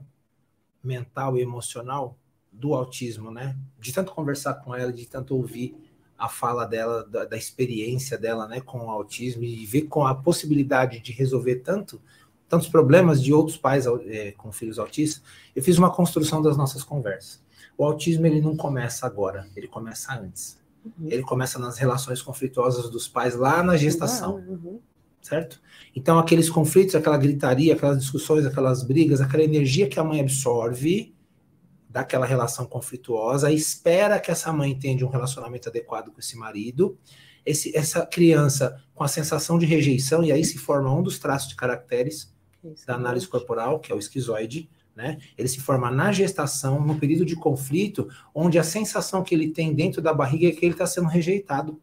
[0.83, 2.15] mental e emocional
[2.59, 3.55] do autismo, né?
[3.79, 5.77] De tanto conversar com ela, de tanto ouvir
[6.17, 10.15] a fala dela, da, da, experiência dela, né, com o autismo e ver com a
[10.15, 12.01] possibilidade de resolver tanto
[12.49, 15.21] tantos problemas de outros pais é, com filhos autistas,
[15.55, 17.43] eu fiz uma construção das nossas conversas.
[17.77, 20.57] O autismo ele não começa agora, ele começa antes.
[20.85, 21.07] Uhum.
[21.09, 24.37] Ele começa nas relações conflituosas dos pais lá na gestação.
[24.47, 24.79] Uhum.
[25.21, 25.61] Certo?
[25.93, 31.13] Então, aqueles conflitos, aquela gritaria, aquelas discussões, aquelas brigas, aquela energia que a mãe absorve
[31.97, 36.95] daquela relação conflituosa, espera que essa mãe tenha um relacionamento adequado com esse marido.
[37.43, 41.49] Esse, essa criança com a sensação de rejeição, e aí se forma um dos traços
[41.49, 42.31] de caracteres
[42.63, 45.17] Isso, da análise corporal, que é o esquizoide, né?
[45.35, 49.73] Ele se forma na gestação, no período de conflito, onde a sensação que ele tem
[49.73, 51.81] dentro da barriga é que ele está sendo rejeitado.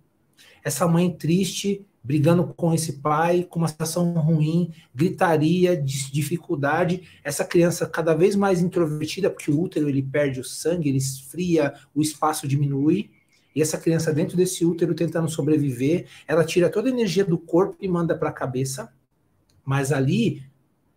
[0.62, 7.86] Essa mãe triste, brigando com esse pai, com uma situação ruim, gritaria, dificuldade, essa criança
[7.86, 12.46] cada vez mais introvertida, porque o útero ele perde o sangue, ele esfria, o espaço
[12.46, 13.10] diminui,
[13.56, 17.76] e essa criança dentro desse útero tentando sobreviver, ela tira toda a energia do corpo
[17.80, 18.92] e manda para a cabeça,
[19.64, 20.42] mas ali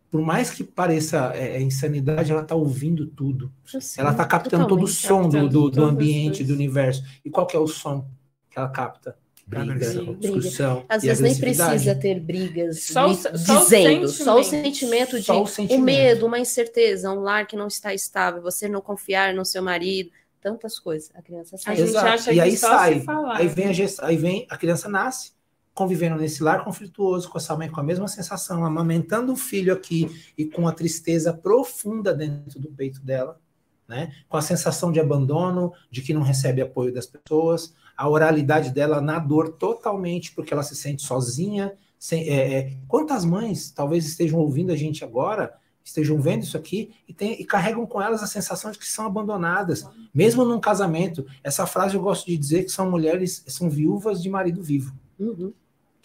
[0.10, 3.51] por mais que pareça é, é insanidade, ela está ouvindo tudo.
[3.97, 7.03] ela está captando todo o som do, do, do ambiente, do universo.
[7.24, 8.10] E qual que é o som
[8.49, 9.18] que ela capta?
[9.48, 10.14] Briga, briga.
[10.16, 10.86] discussão.
[10.89, 15.48] Às vezes nem precisa ter brigas só, só dizendo, só o sentimento de só o,
[15.48, 15.82] sentimento.
[15.82, 19.64] um medo, uma incerteza, um lar que não está estável, você não confiar no seu
[19.64, 21.10] marido, tantas coisas.
[21.16, 21.74] A criança sai.
[21.74, 23.06] A gente acha e aí sai.
[23.36, 24.00] aí vem a gest...
[24.02, 25.32] aí vem a criança nasce
[25.74, 30.10] convivendo nesse lar conflituoso com essa mãe com a mesma sensação, amamentando o filho aqui
[30.36, 33.39] e com a tristeza profunda dentro do peito dela,
[33.88, 34.12] né?
[34.28, 39.02] Com a sensação de abandono, de que não recebe apoio das pessoas, a oralidade dela
[39.02, 41.74] na dor totalmente, porque ela se sente sozinha.
[41.98, 46.91] Sem, é, é, quantas mães talvez estejam ouvindo a gente agora, estejam vendo isso aqui
[47.08, 51.26] e, tem, e carregam com elas a sensação de que são abandonadas, mesmo num casamento.
[51.43, 54.93] Essa frase eu gosto de dizer que são mulheres, são viúvas de marido vivo.
[55.20, 55.52] Uhum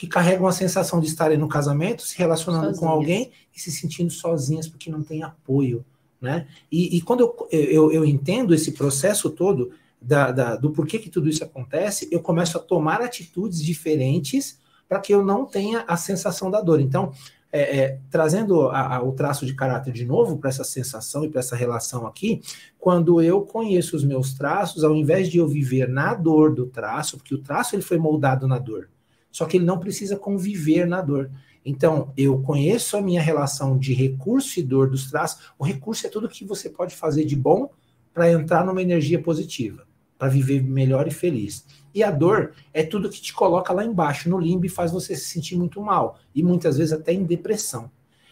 [0.03, 2.81] que carregam a sensação de estarem no casamento, se relacionando sozinhas.
[2.81, 5.85] com alguém e se sentindo sozinhas porque não tem apoio,
[6.21, 6.49] né?
[6.73, 9.71] E, e quando eu, eu, eu, entendo esse processo todo
[10.03, 15.01] da, da, do porquê que tudo isso acontece, eu começo a tomar atitudes diferentes para
[15.01, 16.81] que eu não tenha a sensação da dor.
[16.81, 17.13] Então,
[17.53, 21.29] é, é, trazendo a, a, o traço de caráter de novo para essa sensação e
[21.29, 22.41] para essa relação aqui,
[22.79, 27.19] quando eu conheço os meus traços, ao invés de eu viver na dor do traço,
[27.19, 28.89] porque o traço ele foi moldado na dor,
[29.31, 31.31] só que ele não precisa conviver na dor.
[31.65, 35.53] Então, eu conheço a minha relação de recurso e dor dos traços.
[35.59, 37.71] O recurso é tudo que você pode fazer de bom
[38.13, 39.87] para entrar numa energia positiva,
[40.23, 41.67] para viver melhor e feliz.
[41.93, 45.17] E a dor é tudo que te coloca lá embaixo, no limbo, e faz você
[45.17, 47.91] se sentir muito mal, e muitas vezes até em depressão.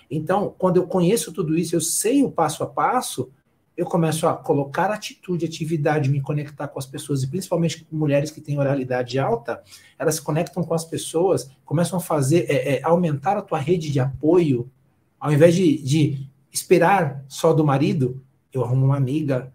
[0.09, 3.33] Então, quando eu conheço tudo isso, eu sei o passo a passo,
[3.77, 8.41] eu começo a colocar atitude, atividade, me conectar com as pessoas, e principalmente mulheres que
[8.41, 9.61] têm oralidade alta,
[9.99, 13.91] elas se conectam com as pessoas, começam a fazer, é, é, aumentar a tua rede
[13.91, 14.71] de apoio,
[15.19, 18.23] ao invés de, de esperar só do marido,
[18.53, 19.53] eu arrumo uma amiga,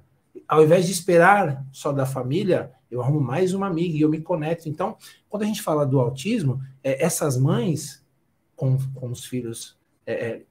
[0.47, 4.21] ao invés de esperar só da família, eu arrumo mais uma amiga e eu me
[4.21, 4.69] conecto.
[4.69, 8.03] Então, quando a gente fala do autismo, é, essas mães
[8.55, 10.41] com, com os filhos é, é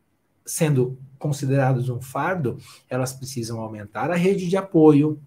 [0.44, 5.18] sendo considerados um fardo, elas precisam aumentar a rede de apoio,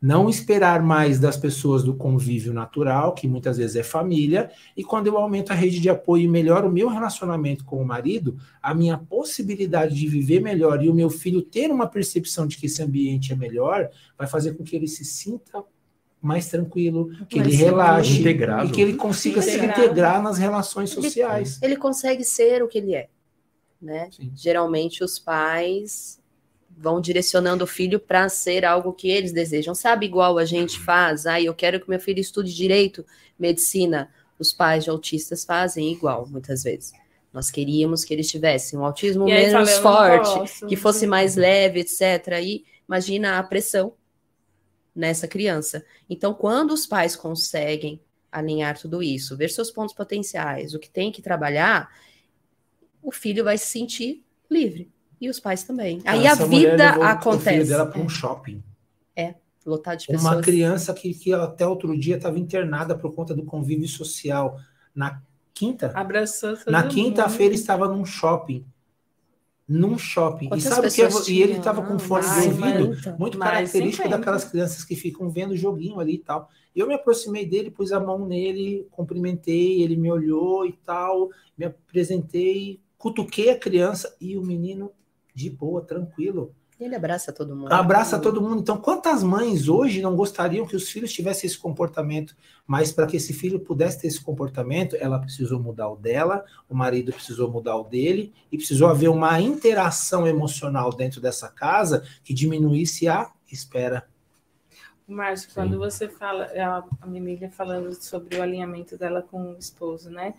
[0.00, 5.06] não esperar mais das pessoas do convívio natural, que muitas vezes é família, e quando
[5.06, 8.74] eu aumento a rede de apoio e melhoro o meu relacionamento com o marido, a
[8.74, 12.82] minha possibilidade de viver melhor e o meu filho ter uma percepção de que esse
[12.82, 13.88] ambiente é melhor,
[14.18, 15.64] vai fazer com que ele se sinta
[16.20, 18.68] mais tranquilo, que ele relaxe integrado.
[18.68, 19.74] e que ele consiga integrado.
[19.74, 21.58] se integrar nas relações sociais.
[21.62, 23.08] Ele, ele consegue ser o que ele é
[23.80, 24.08] né?
[24.10, 24.32] Sim.
[24.34, 26.20] Geralmente os pais
[26.76, 29.74] vão direcionando o filho para ser algo que eles desejam.
[29.74, 31.26] Sabe igual a gente faz?
[31.26, 33.04] Ah, eu quero que meu filho estude direito,
[33.38, 34.10] medicina.
[34.38, 36.92] Os pais de autistas fazem igual, muitas vezes.
[37.32, 42.40] Nós queríamos que eles tivessem um autismo menos forte, posso, que fosse mais leve, etc.
[42.42, 43.94] E imagina a pressão
[44.94, 45.84] nessa criança.
[46.08, 48.00] Então, quando os pais conseguem
[48.30, 51.90] alinhar tudo isso, ver seus pontos potenciais, o que tem que trabalhar,
[53.02, 54.90] o filho vai se sentir livre.
[55.20, 56.00] E os pais também.
[56.04, 57.48] Aí a vida acontece.
[57.48, 58.62] O filho dela para um shopping.
[59.14, 60.22] É, lotado de pessoas.
[60.22, 64.58] Uma criança que, que até outro dia estava internada por conta do convívio social.
[64.94, 65.22] Na
[65.54, 65.90] quinta?
[65.94, 68.64] Abraçou Na quinta-feira estava num shopping.
[69.66, 70.48] Num shopping.
[70.48, 74.44] Quantas e sabe que eu, e ele estava com fone de ouvido, muito característico daquelas
[74.44, 76.48] crianças que ficam vendo joguinho ali e tal.
[76.74, 81.64] Eu me aproximei dele, pus a mão nele, cumprimentei, ele me olhou e tal, me
[81.64, 84.92] apresentei, cutuquei a criança e o menino
[85.36, 86.54] de boa, tranquilo.
[86.80, 87.70] Ele abraça todo mundo.
[87.72, 88.60] Abraça todo mundo.
[88.60, 92.34] Então, quantas mães hoje não gostariam que os filhos tivessem esse comportamento?
[92.66, 96.74] Mas para que esse filho pudesse ter esse comportamento, ela precisou mudar o dela, o
[96.74, 102.32] marido precisou mudar o dele, e precisou haver uma interação emocional dentro dessa casa que
[102.32, 104.08] diminuísse a espera.
[105.06, 110.10] Márcio, quando você fala, a, a Mimília falando sobre o alinhamento dela com o esposo,
[110.10, 110.34] né?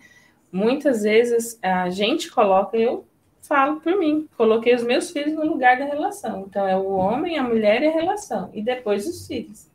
[0.52, 3.06] muitas vezes a gente coloca, eu
[3.48, 6.44] falo por mim, coloquei os meus filhos no lugar da relação.
[6.48, 9.66] Então é o homem, a mulher e a relação, e depois os filhos.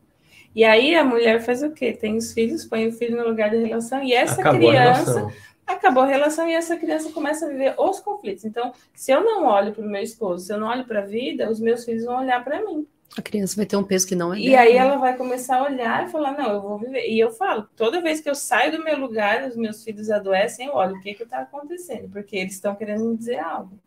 [0.55, 1.91] E aí a mulher faz o quê?
[1.91, 5.53] Tem os filhos, põe o filho no lugar da relação, e essa Acabou criança a
[5.65, 8.45] acabou a relação e essa criança começa a viver os conflitos.
[8.45, 11.05] Então, se eu não olho para o meu esposo, se eu não olho para a
[11.05, 12.85] vida, os meus filhos vão olhar para mim.
[13.15, 14.39] A criança vai ter um peso que não é.
[14.39, 14.79] E dela, aí né?
[14.79, 17.07] ela vai começar a olhar e falar: não, eu vou viver.
[17.07, 20.67] E eu falo: toda vez que eu saio do meu lugar, os meus filhos adoecem,
[20.67, 23.77] eu olho o que está acontecendo, porque eles estão querendo me dizer algo.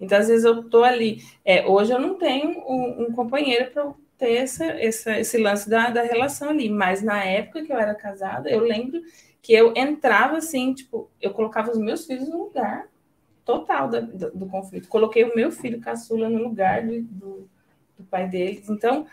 [0.00, 1.22] Então, às vezes, eu estou ali.
[1.44, 5.90] É, hoje eu não tenho um, um companheiro para ter essa, essa, esse lance da,
[5.90, 9.02] da relação ali, mas na época que eu era casada, eu lembro
[9.42, 12.86] que eu entrava assim, tipo, eu colocava os meus filhos no lugar
[13.44, 14.88] total do, do, do conflito.
[14.88, 17.49] Coloquei o meu filho caçula no lugar do, do
[18.00, 18.68] do pai deles.
[18.68, 19.06] Então,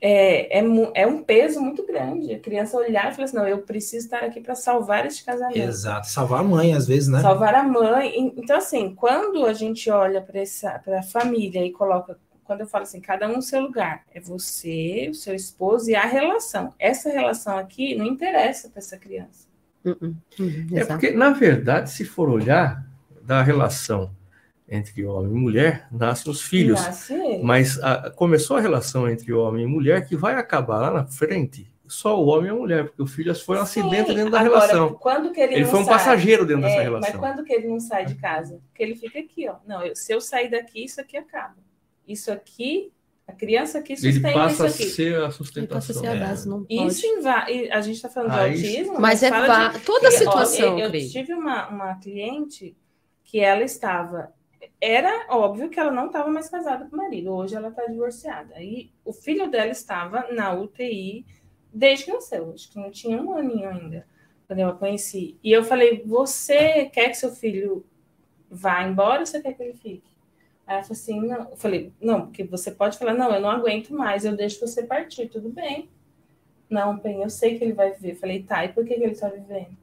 [0.00, 0.64] é, é,
[0.94, 2.32] é, um peso muito grande.
[2.32, 5.58] A criança olhar e falar assim: não, eu preciso estar aqui para salvar este casamento.
[5.58, 7.20] Exato, salvar a mãe, às vezes, né?
[7.20, 8.32] Salvar a mãe.
[8.36, 13.00] Então, assim, quando a gente olha para a família e coloca, quando eu falo assim,
[13.00, 16.72] cada um no seu lugar, é você, o seu esposo e a relação.
[16.78, 19.48] Essa relação aqui não interessa para essa criança.
[19.84, 20.14] Uh -uh.
[20.38, 22.86] Uhum, é porque, na verdade, se for olhar
[23.22, 24.10] da relação
[24.70, 26.80] entre homem e mulher, nascem os filhos.
[26.80, 31.06] Nasce Mas a, começou a relação entre homem e mulher que vai acabar lá na
[31.06, 34.30] frente só o homem e a mulher, porque o filho foi um Sim, acidente dentro
[34.30, 34.94] da Agora, relação.
[34.94, 37.10] Quando que ele, ele foi um sai, passageiro dentro é, dessa relação.
[37.10, 38.60] Mas quando que ele não sai de casa?
[38.68, 39.56] Porque ele fica aqui, ó.
[39.66, 41.56] Não, eu, se eu sair daqui, isso aqui acaba.
[42.06, 42.92] Isso aqui,
[43.26, 44.90] a criança aqui sustenta ele passa isso aqui.
[44.90, 45.62] a ser a sustentação.
[45.62, 46.86] Ele passa a ser a base, não pode.
[46.86, 47.06] Isso
[47.72, 50.78] a gente está falando Aí, de autismo, mas, mas é de, toda a situação.
[50.78, 52.76] Eu, eu tive uma, uma cliente
[53.24, 54.32] que ela estava
[54.80, 57.32] era óbvio que ela não estava mais casada com o marido.
[57.32, 58.54] Hoje ela está divorciada.
[58.54, 61.26] Aí o filho dela estava na UTI
[61.72, 62.52] desde que nasceu.
[62.54, 64.06] Acho que não tinha um aninho ainda
[64.46, 65.38] quando eu a conheci.
[65.44, 67.84] E eu falei: Você quer que seu filho
[68.50, 70.10] vá embora ou você quer que ele fique?
[70.66, 71.50] Aí ela falou assim: Não.
[71.50, 74.82] Eu falei: Não, porque você pode falar: Não, eu não aguento mais, eu deixo você
[74.82, 75.28] partir.
[75.28, 75.90] Tudo bem.
[76.70, 78.12] Não, Pen, eu sei que ele vai viver.
[78.12, 79.76] Eu falei: Tá, e por que ele está vivendo?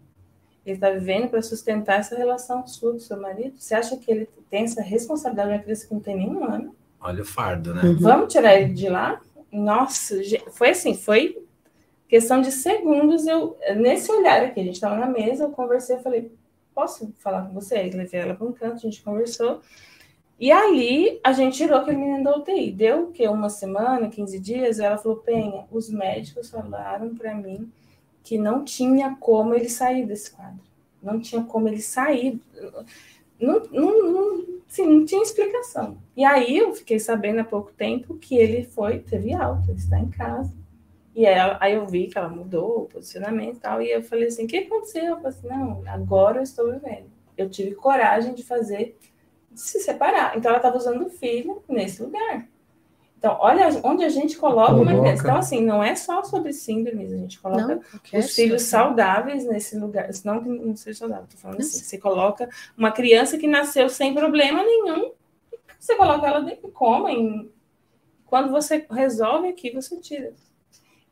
[0.68, 3.54] Ele está vivendo para sustentar essa relação sua com seu marido?
[3.58, 6.76] Você acha que ele tem essa responsabilidade de uma criança que não tem nenhum ano?
[7.00, 7.84] Olha o fardo, né?
[7.84, 7.98] Uhum.
[8.00, 9.22] Vamos tirar ele de lá?
[9.50, 10.18] Nossa,
[10.52, 11.42] foi assim, foi
[12.10, 13.26] questão de segundos.
[13.26, 16.30] Eu, nesse olhar aqui, a gente estava na mesa, eu conversei, eu falei,
[16.76, 17.76] posso falar com você?
[17.76, 19.62] Aí levei ela para um canto, a gente conversou.
[20.38, 22.72] E ali a gente tirou aquele menino da UTI.
[22.72, 27.72] Deu que uma semana, 15 dias, ela falou: Penha, os médicos falaram para mim
[28.28, 30.60] que não tinha como ele sair desse quadro.
[31.02, 32.42] Não tinha como ele sair.
[33.40, 35.98] Não, não, não, assim, não tinha explicação.
[36.14, 39.98] E aí eu fiquei sabendo há pouco tempo que ele foi, teve alta, ele está
[39.98, 40.54] em casa.
[41.16, 43.82] E aí eu vi que ela mudou o posicionamento e tal.
[43.82, 45.06] E eu falei assim: o que aconteceu?
[45.06, 47.10] Eu falei assim: não, agora eu estou vivendo.
[47.38, 48.98] Eu tive coragem de fazer,
[49.50, 50.38] de se separar.
[50.38, 52.46] Então ela estava usando o filho nesse lugar.
[53.18, 54.92] Então, olha onde a gente coloca, coloca.
[54.92, 55.24] uma criança.
[55.24, 59.78] Então, assim, não é só sobre síndromes, a gente coloca não, os filhos saudáveis nesse
[59.78, 60.10] lugar.
[60.24, 61.84] Não que não seja saudável, estou falando assim.
[61.84, 62.48] Você coloca
[62.78, 65.12] uma criança que nasceu sem problema nenhum,
[65.80, 67.12] você coloca ela dentro, coma.
[67.12, 67.50] Em...
[68.28, 70.34] Quando você resolve aqui, você tira.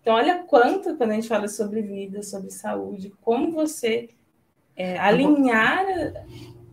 [0.01, 4.10] Então, olha quanto, quando a gente fala sobre vida, sobre saúde, como você
[4.76, 5.84] é, alinhar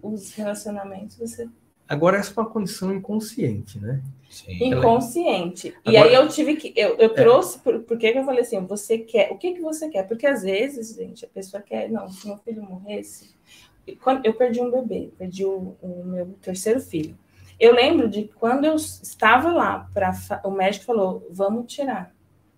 [0.02, 1.48] os relacionamentos, você
[1.88, 4.00] Agora, essa é uma condição inconsciente, né?
[4.32, 4.64] Sim.
[4.64, 5.74] Inconsciente.
[5.84, 6.72] Agora, e aí eu tive que.
[6.74, 7.14] Eu, eu é.
[7.14, 9.30] trouxe, por, porque eu falei assim: você quer.
[9.30, 10.08] O que, que você quer?
[10.08, 11.90] Porque às vezes, gente, a pessoa quer.
[11.90, 13.36] Não, se meu filho morresse.
[14.00, 17.16] Quando, eu perdi um bebê, perdi o, o meu terceiro filho.
[17.60, 20.12] Eu lembro de quando eu estava lá, pra,
[20.44, 22.14] o médico falou: vamos tirar.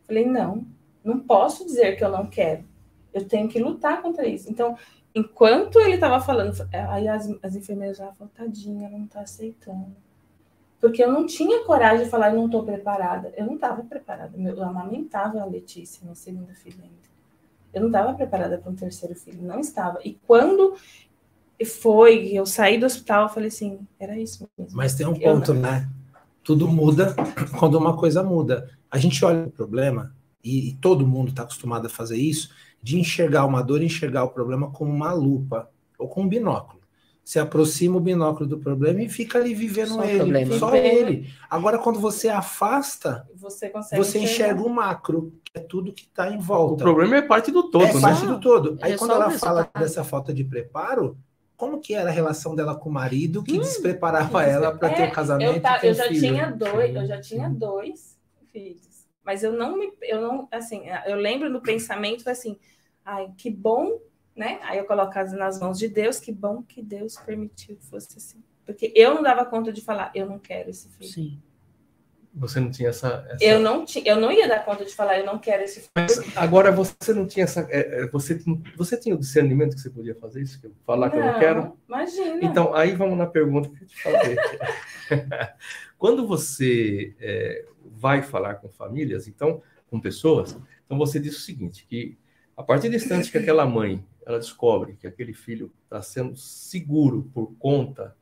[0.06, 0.64] Falei: não,
[1.02, 2.64] não posso dizer que eu não quero.
[3.12, 4.48] Eu tenho que lutar contra isso.
[4.48, 4.78] Então,
[5.12, 10.03] enquanto ele estava falando, aí as, as enfermeiras já falaram, tadinha, não está aceitando.
[10.84, 13.32] Porque eu não tinha coragem de falar, eu não estou preparada.
[13.38, 14.38] Eu não estava preparada.
[14.38, 17.08] Eu amamentava a Letícia, minha segunda filha ainda.
[17.72, 19.98] Eu não estava preparada para um terceiro filho, não estava.
[20.04, 20.76] E quando
[21.80, 24.76] foi, eu saí do hospital, eu falei assim, era isso mesmo.
[24.76, 25.88] Mas tem um ponto, né?
[26.42, 27.16] Tudo muda
[27.58, 28.70] quando uma coisa muda.
[28.90, 30.14] A gente olha o problema,
[30.44, 32.50] e, e todo mundo está acostumado a fazer isso,
[32.82, 36.83] de enxergar uma dor e enxergar o problema com uma lupa ou com um binóculo.
[37.24, 40.58] Se aproxima o binóculo do problema e fica ali vivendo só ele, problema.
[40.58, 41.30] só ele.
[41.48, 46.38] Agora, quando você afasta, você, você enxerga o macro, que é tudo que está em
[46.38, 46.74] volta.
[46.74, 48.00] O problema é parte do todo, é né?
[48.00, 48.78] parte do todo.
[48.82, 51.16] Aí, é quando ela fala dessa falta de preparo,
[51.56, 54.94] como que era a relação dela com o marido que hum, despreparava ela para é,
[54.94, 55.56] ter o um casamento?
[55.56, 56.20] Eu, tá, eu já filho?
[56.20, 58.18] tinha dois, eu já tinha dois
[58.52, 62.58] filhos, mas eu não me, eu não, assim, eu lembro no pensamento assim,
[63.04, 63.98] Ai, que bom,
[64.36, 64.58] né?
[64.62, 68.42] Aí eu coloco nas mãos de Deus, que bom que Deus permitiu que fosse assim.
[68.64, 71.10] Porque eu não dava conta de falar, eu não quero esse filho.
[71.10, 71.42] Sim.
[72.36, 75.18] Você não tinha essa, essa, Eu não tinha, eu não ia dar conta de falar,
[75.20, 75.90] eu não quero esse filho.
[75.94, 77.60] Mas agora você não tinha essa.
[77.70, 78.42] É, é, você,
[78.76, 80.60] você tinha o discernimento que você podia fazer isso?
[80.84, 81.78] Falar não, que eu não quero?
[81.86, 82.44] Imagina.
[82.44, 84.36] Então, aí vamos na pergunta que eu te falei.
[85.96, 91.86] Quando você é, vai falar com famílias, então, com pessoas, então você diz o seguinte:
[91.88, 92.18] que
[92.56, 97.30] a partir do instante que aquela mãe ela descobre que aquele filho está sendo seguro
[97.34, 98.16] por conta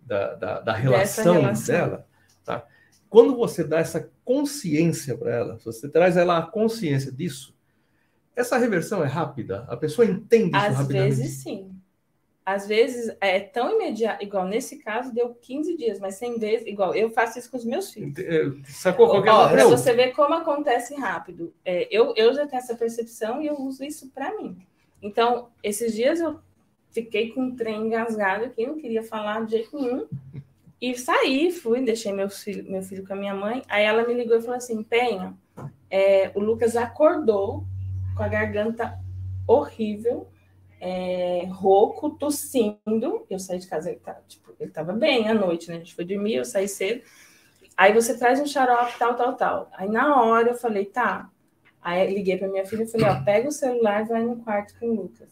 [0.00, 2.06] da, da, da relação, relação, dela,
[2.44, 2.66] tá?
[3.08, 7.56] Quando você dá essa consciência para ela, você traz ela a consciência disso,
[8.34, 9.64] essa reversão é rápida?
[9.68, 11.12] A pessoa entende isso Às rapidamente?
[11.12, 11.75] Às vezes sim.
[12.46, 16.94] Às vezes é tão imediato, igual nesse caso deu 15 dias, mas 100 vezes, igual
[16.94, 18.14] eu faço isso com os meus filhos.
[18.68, 21.52] Sacou qualquer Ó, Para você ver como acontece rápido.
[21.64, 24.56] É, eu, eu já tenho essa percepção e eu uso isso para mim.
[25.02, 26.38] Então, esses dias eu
[26.92, 30.06] fiquei com um trem engasgado aqui, não queria falar de jeito nenhum.
[30.80, 33.62] E saí, fui, deixei meu filho, meu filho com a minha mãe.
[33.68, 35.34] Aí ela me ligou e falou assim: Penha,
[35.90, 37.64] é, o Lucas acordou
[38.16, 38.98] com a garganta
[39.48, 40.28] horrível,
[40.80, 43.26] é, rouco, tossindo.
[43.28, 45.76] Eu saí de casa, ele, tá, tipo, ele tava bem à noite, né?
[45.76, 47.02] A gente foi dormir, eu saí cedo.
[47.76, 49.70] Aí você traz um xarope, tal, tal, tal.
[49.74, 51.30] Aí na hora eu falei, tá.
[51.82, 54.78] Aí liguei para minha filha e falei, ó, pega o celular e vai no quarto
[54.78, 55.28] com o Lucas.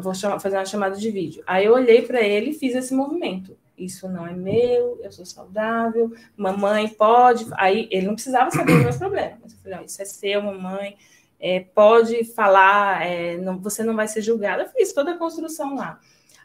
[0.00, 1.42] Vou chamar, fazer uma chamada de vídeo.
[1.46, 5.26] Aí eu olhei para ele e fiz esse movimento isso não é meu, eu sou
[5.26, 7.46] saudável, mamãe pode.
[7.52, 9.38] Aí ele não precisava saber os meus problemas.
[9.42, 10.96] Mas eu falei, isso é seu, mamãe,
[11.38, 14.62] é, pode falar, é, não, você não vai ser julgada.
[14.62, 16.00] Eu fiz toda a construção lá.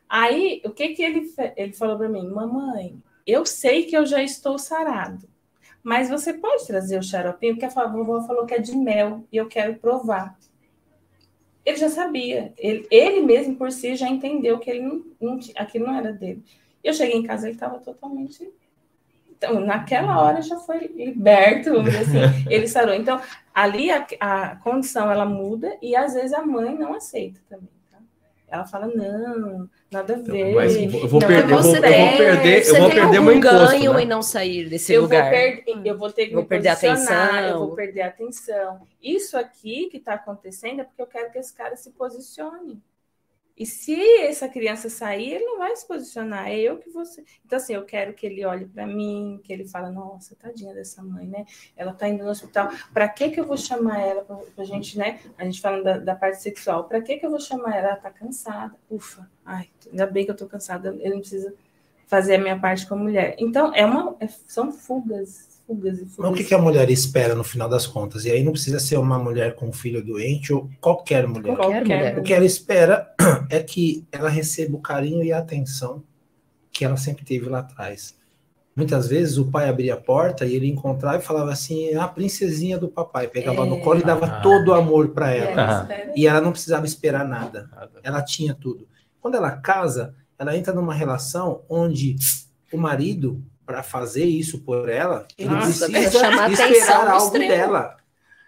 [0.08, 2.28] Aí, o que, que ele, ele falou para mim?
[2.28, 5.28] Mamãe, eu sei que eu já estou sarado,
[5.82, 9.38] mas você pode trazer o xaropinho, porque a vovó falou que é de mel e
[9.38, 10.38] eu quero provar.
[11.66, 15.88] Ele já sabia, ele, ele mesmo por si já entendeu que ele não, não, aquilo
[15.88, 16.44] não era dele.
[16.84, 18.52] Eu cheguei em casa, ele estava totalmente.
[19.42, 22.94] Então, naquela hora já foi liberto, vamos dizer assim, ele sarou.
[22.94, 23.20] Então,
[23.52, 27.72] ali a, a condição ela muda e às vezes a mãe não aceita também.
[27.90, 27.98] Tá?
[28.48, 30.54] Ela fala, não, nada a ver.
[30.54, 33.68] Mas eu vou perder, eu vou, eu vou perder, eu vou perder meu imposto.
[33.72, 34.04] ganho né?
[34.04, 35.24] em não sair desse eu lugar.
[35.24, 37.40] Vou per, eu vou ter que vou perder a atenção.
[37.40, 38.82] Eu vou perder a atenção.
[39.02, 42.80] Isso aqui que está acontecendo é porque eu quero que esse cara se posicione.
[43.62, 46.48] E se essa criança sair, ele não vai se posicionar.
[46.48, 47.24] É eu que você.
[47.46, 51.04] Então, assim, eu quero que ele olhe para mim, que ele fale, nossa, tadinha dessa
[51.04, 51.46] mãe, né?
[51.78, 52.72] Ela tá indo no hospital.
[52.92, 55.20] Para que que eu vou chamar ela pra, pra gente, né?
[55.38, 56.86] A gente falando da, da parte sexual.
[56.86, 57.90] Para que que eu vou chamar ela?
[57.90, 58.74] Ela tá cansada.
[58.90, 60.98] Ufa, ai, ainda bem que eu tô cansada.
[61.00, 61.54] Ele não precisa
[62.08, 63.36] fazer a minha parte como mulher.
[63.38, 66.18] Então, é uma, é, são fugas fugas e fugas.
[66.18, 68.26] Mas o que, que, a mulher espera no final das contas?
[68.26, 71.56] E aí não precisa ser uma mulher com um filho doente ou qualquer mulher.
[71.56, 72.20] Qualquer mulher.
[72.20, 73.14] O que ela espera
[73.50, 76.04] é que ela receba o carinho e a atenção
[76.72, 78.16] que ela sempre teve lá atrás.
[78.76, 82.78] Muitas vezes o pai abria a porta e ele encontrava e falava assim: a princesinha
[82.78, 83.28] do papai.
[83.28, 83.70] Pegava é.
[83.70, 84.42] no colo e dava ah.
[84.42, 85.88] todo o amor para ela.
[86.16, 87.70] E ela não precisava esperar nada.
[88.02, 88.88] Ela tinha tudo.
[89.20, 92.16] Quando ela casa, ela entra numa relação onde
[92.72, 97.52] o marido para fazer isso por ela, ele Nossa, precisa esperar algo extremo.
[97.52, 97.98] dela.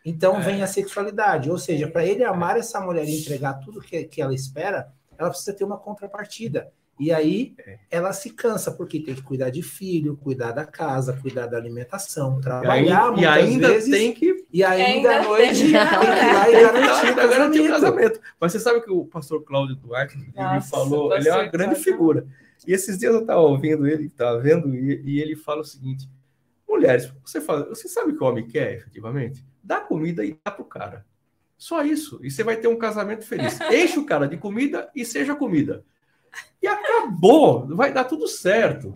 [0.06, 0.42] Então é.
[0.42, 4.22] vem a sexualidade, ou seja, para ele amar essa mulher e entregar tudo que, que
[4.22, 6.72] ela espera, ela precisa ter uma contrapartida.
[7.00, 7.80] E aí é.
[7.90, 12.40] ela se cansa, porque tem que cuidar de filho, cuidar da casa, cuidar da alimentação,
[12.40, 14.46] trabalhar e, ainda vezes, tem que.
[14.52, 18.20] E ainda, ainda à noite tem que ir lá e garantir, garantir o casamento.
[18.40, 21.76] Mas você sabe que o pastor Cláudio Duarte Nossa, ele falou, ele é uma grande
[21.76, 22.28] figura.
[22.68, 26.10] E esses dias eu estava ouvindo ele, estava vendo, e, e, ele fala o seguinte:
[26.68, 29.46] mulheres, você, fala, você sabe o que o homem quer, efetivamente?
[29.64, 31.06] Dá comida e dá pro cara.
[31.58, 32.20] Só isso.
[32.22, 33.60] E você vai ter um casamento feliz.
[33.72, 35.84] Enche o cara de comida e seja comida.
[36.62, 37.68] E acabou.
[37.76, 38.94] Vai dar tudo certo.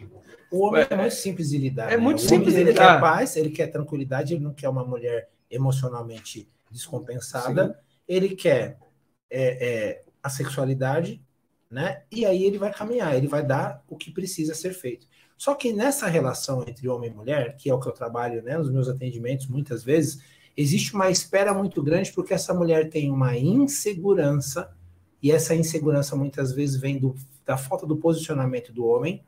[0.51, 1.91] O homem é, é muito simples de lidar.
[1.91, 1.97] É né?
[1.97, 2.83] muito simples de lidar.
[2.83, 7.67] Ele quer paz, ele quer tranquilidade, ele não quer uma mulher emocionalmente descompensada.
[7.67, 7.73] Sim.
[8.07, 8.79] Ele quer
[9.29, 11.21] é, é, a sexualidade,
[11.69, 12.03] né?
[12.11, 15.07] E aí ele vai caminhar, ele vai dar o que precisa ser feito.
[15.37, 18.57] Só que nessa relação entre homem e mulher, que é o que eu trabalho né,
[18.57, 20.19] nos meus atendimentos muitas vezes,
[20.55, 24.75] existe uma espera muito grande porque essa mulher tem uma insegurança,
[25.21, 27.15] e essa insegurança muitas vezes vem do,
[27.45, 29.23] da falta do posicionamento do homem,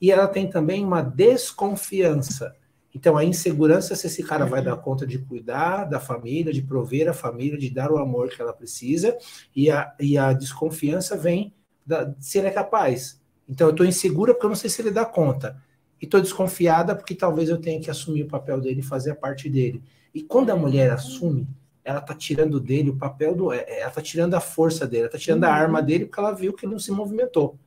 [0.00, 2.56] e ela tem também uma desconfiança.
[2.94, 7.08] Então, a insegurança se esse cara vai dar conta de cuidar da família, de prover
[7.08, 9.16] a família, de dar o amor que ela precisa,
[9.54, 11.54] e a, e a desconfiança vem
[11.84, 13.20] da, se ele é capaz.
[13.48, 15.60] Então eu estou insegura porque eu não sei se ele dá conta.
[16.00, 19.16] E estou desconfiada porque talvez eu tenha que assumir o papel dele e fazer a
[19.16, 19.82] parte dele.
[20.14, 21.46] E quando a mulher assume,
[21.84, 23.52] ela está tirando dele o papel do.
[23.52, 25.50] É, ela está tirando a força dele, ela está tirando uhum.
[25.50, 27.58] a arma dele porque ela viu que ele não se movimentou.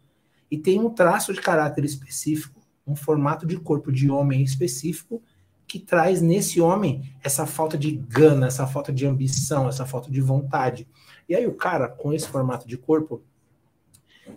[0.50, 5.22] e tem um traço de caráter específico, um formato de corpo de homem específico
[5.68, 10.22] que traz nesse homem essa falta de gana, essa falta de ambição, essa falta de
[10.22, 10.88] vontade.
[11.28, 13.24] E aí o cara, com esse formato de corpo,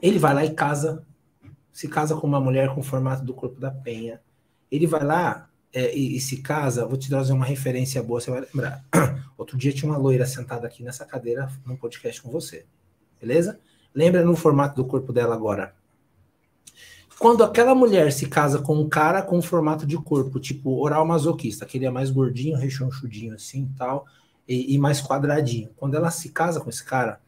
[0.01, 1.05] ele vai lá e casa,
[1.73, 4.21] se casa com uma mulher com o formato do corpo da penha.
[4.71, 8.31] Ele vai lá é, e, e, se casa, vou te trazer uma referência boa, você
[8.31, 8.85] vai lembrar.
[9.37, 12.67] Outro dia tinha uma loira sentada aqui nessa cadeira num podcast com você.
[13.21, 13.59] Beleza?
[13.95, 15.75] Lembra no formato do corpo dela agora.
[17.19, 21.05] Quando aquela mulher se casa com um cara com um formato de corpo, tipo oral
[21.05, 24.07] masoquista, que ele é mais gordinho, rechonchudinho assim tal,
[24.47, 25.71] e, e mais quadradinho.
[25.77, 27.21] Quando ela se casa com esse cara,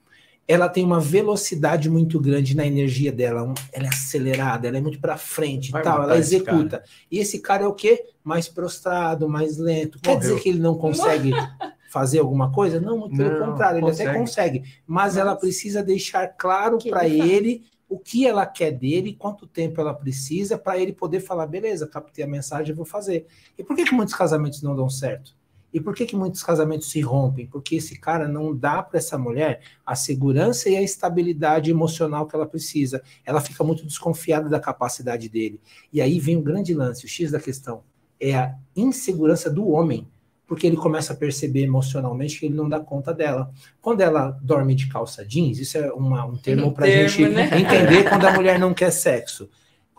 [0.51, 5.01] ela tem uma velocidade muito grande na energia dela, ela é acelerada, ela é muito
[5.01, 6.83] para frente e tal, ela executa.
[7.09, 8.05] E esse cara é o quê?
[8.25, 10.01] Mais prostrado, mais lento.
[10.05, 10.19] Morreu.
[10.19, 11.31] Quer dizer que ele não consegue
[11.93, 12.81] fazer alguma coisa?
[12.81, 14.11] Não, muito pelo contrário, ele consegue.
[14.11, 14.59] até consegue.
[14.85, 19.81] Mas, mas, ela precisa deixar claro para ele o que ela quer dele, quanto tempo
[19.81, 23.25] ela precisa, para ele poder falar, beleza, captei a mensagem, vou fazer.
[23.57, 25.33] E por que, que muitos casamentos não dão certo?
[25.73, 27.47] E por que, que muitos casamentos se rompem?
[27.47, 32.35] Porque esse cara não dá para essa mulher a segurança e a estabilidade emocional que
[32.35, 33.03] ela precisa.
[33.25, 35.61] Ela fica muito desconfiada da capacidade dele.
[35.93, 37.83] E aí vem o grande lance, o X da questão.
[38.19, 40.09] É a insegurança do homem
[40.51, 43.53] porque ele começa a perceber emocionalmente que ele não dá conta dela.
[43.81, 47.49] Quando ela dorme de calça jeans, isso é uma, um termo para a gente né?
[47.57, 49.49] entender quando a mulher não quer sexo.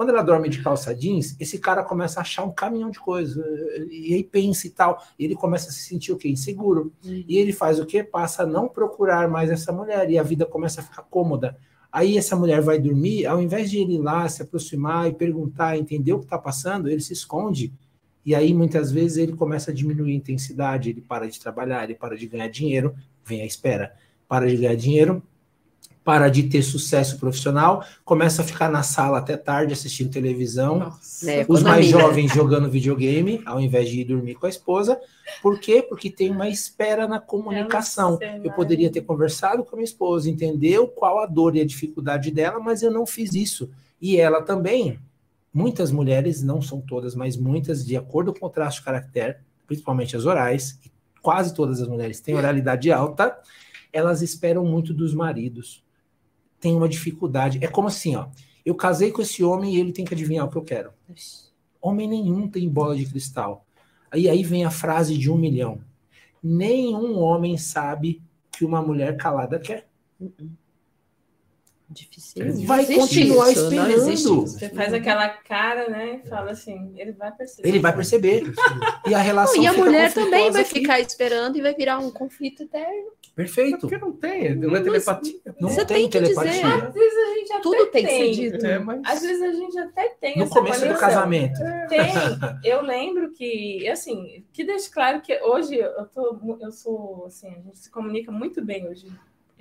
[0.02, 3.39] Quando ela dorme de calça jeans, esse cara começa a achar um caminhão de coisa,
[3.88, 6.28] e aí pensa e tal, e ele começa a se sentir o quê?
[6.28, 6.91] Inseguro.
[7.06, 7.24] Uhum.
[7.28, 8.04] E ele faz o quê?
[8.04, 11.56] Passa a não procurar mais essa mulher, e a vida começa a ficar cômoda.
[11.91, 15.78] Aí essa mulher vai dormir, ao invés de ele ir lá, se aproximar e perguntar,
[15.78, 17.72] entender o que está passando, ele se esconde
[18.26, 21.95] e aí, muitas vezes, ele começa a diminuir a intensidade, ele para de trabalhar, ele
[21.95, 22.95] para de ganhar dinheiro,
[23.26, 23.95] vem à espera,
[24.28, 25.24] para de ganhar dinheiro,
[26.04, 30.91] para de ter sucesso profissional, começa a ficar na sala até tarde assistindo televisão,
[31.26, 34.99] é, os mais jovens jogando videogame, ao invés de ir dormir com a esposa.
[35.41, 35.82] Por quê?
[35.88, 38.18] Porque tem uma espera na comunicação.
[38.43, 42.32] Eu poderia ter conversado com a minha esposa, entendeu qual a dor e a dificuldade
[42.32, 43.70] dela, mas eu não fiz isso.
[44.02, 44.99] E ela também
[45.54, 49.36] muitas mulheres, não são todas, mas muitas, de acordo com o traço de caractere,
[49.68, 50.80] principalmente as orais,
[51.22, 53.38] quase todas as mulheres têm oralidade alta,
[53.91, 55.84] elas esperam muito dos maridos.
[56.62, 57.59] Tem uma dificuldade.
[57.62, 58.28] É como assim, ó.
[58.66, 60.93] Eu casei com esse homem e ele tem que adivinhar o que eu quero.
[61.82, 63.66] Homem nenhum tem bola de cristal.
[64.09, 65.82] Aí aí vem a frase de um milhão.
[66.41, 69.89] Nenhum homem sabe que uma mulher calada quer.
[70.20, 70.61] Uh -uh.
[71.92, 72.66] Difícil.
[72.66, 74.42] Vai continuar isso, esperando.
[74.48, 76.22] Você faz aquela cara, né?
[76.24, 77.68] E fala assim, ele vai perceber.
[77.68, 78.54] Ele vai perceber.
[79.06, 79.58] e a relação.
[79.58, 80.76] Não, e a mulher também vai aqui.
[80.76, 83.12] ficar esperando e vai virar um conflito eterno.
[83.36, 83.80] Perfeito.
[83.80, 85.39] Porque não tem, não é telepatia.
[85.60, 86.52] Não você tem, tem telepatia.
[86.52, 86.66] Dizer.
[86.66, 88.66] Às vezes a gente até Tudo tem, tem que ser dito.
[88.66, 89.02] É, mas...
[89.06, 90.38] Às vezes a gente até tem.
[90.38, 90.94] No começo conexão.
[90.94, 91.60] do casamento.
[91.89, 92.12] Tem.
[92.63, 97.62] Eu lembro que, assim, que deixa claro que hoje eu, tô, eu sou, assim, a
[97.62, 99.08] gente se comunica muito bem hoje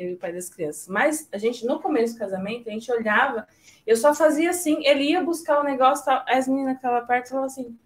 [0.01, 0.89] eu e o pai das crianças.
[0.89, 3.47] Mas a gente, no começo do casamento, a gente olhava,
[3.87, 7.47] eu só fazia assim, ele ia buscar o negócio, as meninas que estavam perto falavam
[7.47, 7.77] assim.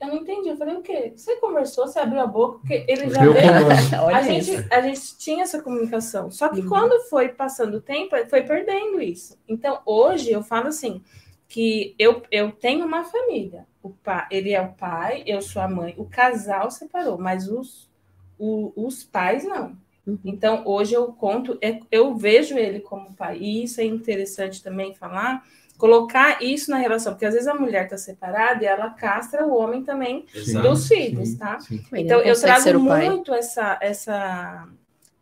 [0.00, 0.48] Eu não entendi.
[0.48, 1.12] Eu falei, o quê?
[1.14, 3.68] Você conversou, você abriu a boca, porque ele já veio.
[4.14, 6.30] a, gente, a gente tinha essa comunicação.
[6.30, 6.68] Só que uhum.
[6.68, 9.38] quando foi passando o tempo, foi perdendo isso.
[9.46, 11.02] Então, hoje eu falo assim,
[11.46, 13.66] que eu, eu tenho uma família.
[13.82, 15.94] O pai, ele é o pai, eu sou a mãe.
[15.98, 17.90] O casal separou, mas os,
[18.38, 19.76] o, os pais não.
[20.06, 20.18] Uhum.
[20.24, 24.94] Então, hoje eu conto, é, eu vejo ele como pai, e isso é interessante também
[24.94, 25.44] falar,
[25.76, 29.56] colocar isso na relação, porque às vezes a mulher está separada e ela castra o
[29.56, 30.68] homem também Exato.
[30.68, 31.58] dos filhos, tá?
[31.60, 31.84] Sim, sim.
[31.94, 34.68] Então, eu trago muito essa, essa,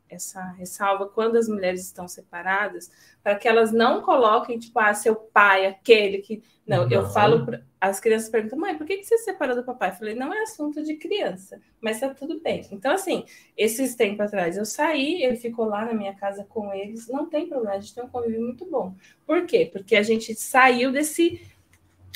[0.08, 2.90] essa ressalva quando as mulheres estão separadas,
[3.22, 6.42] para que elas não coloquem, tipo, ah, seu pai, aquele que.
[6.66, 6.90] Não, não.
[6.90, 7.62] eu falo, pra...
[7.80, 9.90] as crianças perguntam, mãe, por que, que você separou do papai?
[9.90, 12.66] Eu falei, não é assunto de criança, mas tá tudo bem.
[12.70, 13.24] Então, assim,
[13.56, 17.48] esses tempos atrás eu saí, ele ficou lá na minha casa com eles, não tem
[17.48, 18.94] problema, a gente tem um convívio muito bom.
[19.26, 19.68] Por quê?
[19.70, 21.40] Porque a gente saiu desse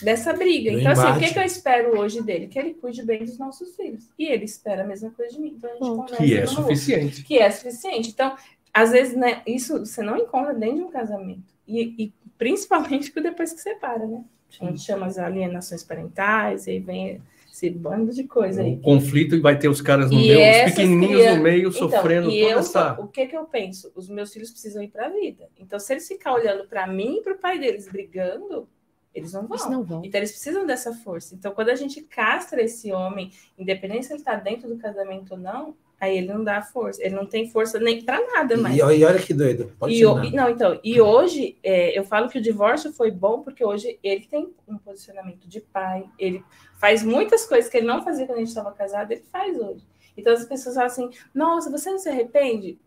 [0.04, 0.70] dessa briga.
[0.70, 1.08] Do então, embate.
[1.08, 2.48] assim, o que, que, eu espero hoje dele?
[2.48, 4.08] Que ele cuide bem dos nossos filhos.
[4.18, 5.54] E ele espera a mesma coisa de mim.
[5.56, 7.04] Então, a gente Bom, que é suficiente.
[7.04, 8.10] Outro, que é suficiente.
[8.10, 8.36] Então,
[8.72, 11.52] às vezes, né, isso você não encontra dentro de um casamento.
[11.66, 14.24] E, e principalmente depois que separa, né?
[14.60, 18.74] A gente chama as alienações parentais, e aí vem esse bando de coisa aí.
[18.74, 21.36] O conflito e vai ter os caras no e meio, os pequenininhos crianças...
[21.36, 23.00] no meio, então, sofrendo e toda eu, essa...
[23.00, 23.92] O que que eu penso?
[23.94, 25.48] Os meus filhos precisam ir para a vida.
[25.58, 28.66] Então, se eles ficar olhando para mim e para o pai deles brigando,
[29.14, 29.56] eles não vão.
[29.56, 30.02] Eles não vão.
[30.04, 31.34] Então eles precisam dessa força.
[31.34, 35.38] Então quando a gente castra esse homem, independente se ele está dentro do casamento ou
[35.38, 38.74] não, Aí ele não dá força, ele não tem força nem para nada mais.
[38.74, 39.72] E, e, olha que doido.
[39.78, 43.64] Pode e, não, então, e hoje é, eu falo que o divórcio foi bom porque
[43.64, 46.42] hoje ele tem um posicionamento de pai, ele
[46.80, 49.86] faz muitas coisas que ele não fazia quando a gente estava casado, ele faz hoje.
[50.16, 52.80] Então as pessoas falam assim: nossa, você não se arrepende?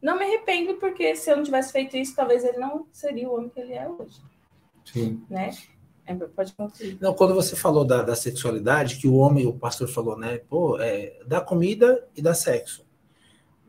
[0.00, 3.34] Não me arrependo, porque se eu não tivesse feito isso, talvez ele não seria o
[3.34, 4.20] homem que ele é hoje.
[4.84, 5.22] Sim.
[5.28, 5.50] Né?
[6.06, 6.98] É, pode concluir.
[7.00, 10.38] Não, quando você falou da, da, sexualidade, que o homem, o pastor falou, né?
[10.48, 12.84] Pô, é, dá comida e dá sexo.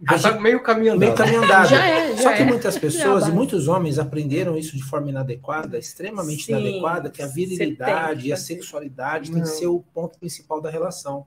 [0.10, 1.00] Já está meio caminho andado.
[1.00, 2.46] Meio caminho já é, já Só que é.
[2.46, 7.28] muitas pessoas e muitos homens aprenderam isso de forma inadequada, extremamente Sim, inadequada, que a
[7.28, 9.36] virilidade e a sexualidade Não.
[9.36, 11.26] tem que ser o ponto principal da relação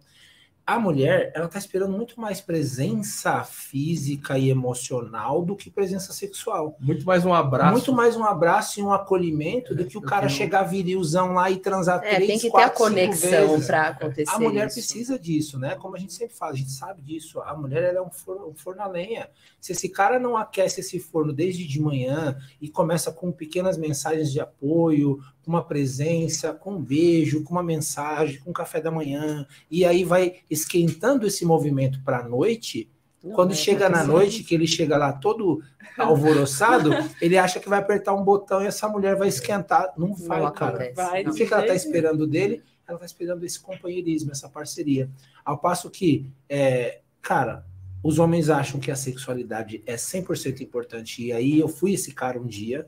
[0.67, 6.77] a mulher ela está esperando muito mais presença física e emocional do que presença sexual.
[6.81, 7.73] Muito mais um abraço.
[7.73, 11.51] Muito mais um abraço e um acolhimento é, do que o cara chegar virilzão lá
[11.51, 14.35] e transar é, três, tem que quatro, ter a conexão para acontecer.
[14.35, 14.77] A mulher isso.
[14.77, 15.75] precisa disso, né?
[15.75, 17.41] Como a gente sempre fala, a gente sabe disso.
[17.41, 19.29] A mulher ela é um forno, um forno a lenha.
[19.61, 24.33] Se esse cara não aquece esse forno desde de manhã e começa com pequenas mensagens
[24.33, 28.91] de apoio, com uma presença, com um beijo, com uma mensagem, com um café da
[28.91, 32.91] manhã, e aí vai esquentando esse movimento para a noite.
[33.23, 35.63] Não, Quando chega na noite, que ele chega lá todo
[35.99, 36.91] alvoroçado,
[37.21, 39.93] ele acha que vai apertar um botão e essa mulher vai esquentar.
[39.97, 40.93] Não vai, não cara.
[40.95, 42.63] Vai, o que, que ela está esperando dele?
[42.87, 45.11] Ela está esperando esse companheirismo, essa parceria.
[45.45, 47.65] Ao passo que, é, cara,
[48.03, 51.25] os homens acham que a sexualidade é 100% importante.
[51.25, 52.87] E aí eu fui esse cara um dia,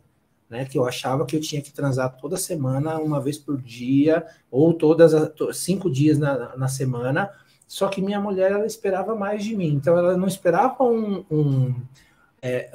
[0.49, 0.67] né?
[0.67, 4.75] Que eu achava que eu tinha que transar toda semana, uma vez por dia, ou
[4.75, 7.31] todas as, cinco dias na, na semana.
[7.67, 11.75] Só que minha mulher ela esperava mais de mim, então ela não esperava um, um,
[12.41, 12.71] é,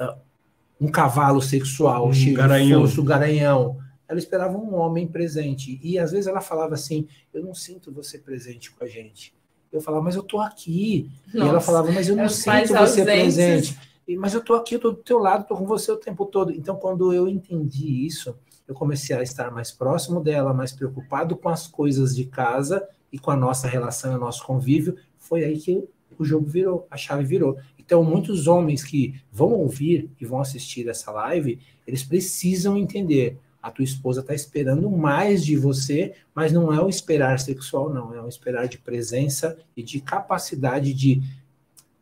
[0.80, 2.84] um cavalo sexual, um garanhão.
[2.84, 3.78] um garanhão.
[4.06, 5.80] Ela esperava um homem presente.
[5.82, 9.34] E às vezes ela falava assim: Eu não sinto você presente com a gente.
[9.72, 11.10] Eu falava, mas eu tô aqui.
[11.32, 13.06] Nossa, e ela falava, mas eu não sinto você ausentes.
[13.06, 13.78] presente
[14.16, 16.52] mas eu estou aqui, eu estou do teu lado, estou com você o tempo todo.
[16.52, 18.36] Então, quando eu entendi isso,
[18.66, 23.18] eu comecei a estar mais próximo dela, mais preocupado com as coisas de casa e
[23.18, 24.96] com a nossa relação, o nosso convívio.
[25.18, 25.84] Foi aí que
[26.18, 27.58] o jogo virou, a chave virou.
[27.78, 33.38] Então, muitos homens que vão ouvir e vão assistir essa live, eles precisam entender.
[33.62, 38.14] A tua esposa está esperando mais de você, mas não é o esperar sexual, não.
[38.14, 41.22] É o esperar de presença e de capacidade de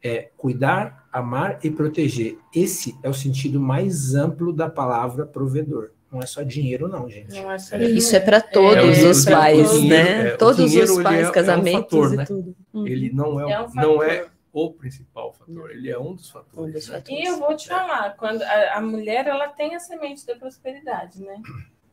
[0.03, 2.39] é cuidar, amar e proteger.
[2.55, 5.91] Esse é o sentido mais amplo da palavra provedor.
[6.11, 7.41] Não é só dinheiro, não, gente.
[7.41, 7.85] Não é só é.
[7.85, 10.29] Isso é para todos é, os pais, né?
[10.29, 12.25] É, todos dinheiro, os pais, é, casamentos um fator, e né?
[12.25, 12.57] tudo.
[12.73, 12.87] Uhum.
[12.87, 16.59] Ele não é, um não é o principal fator, ele é um dos fatores.
[16.59, 17.09] Um dos fatores.
[17.09, 21.23] E eu vou te falar, quando a, a, mulher ela tem a semente da prosperidade,
[21.23, 21.41] né?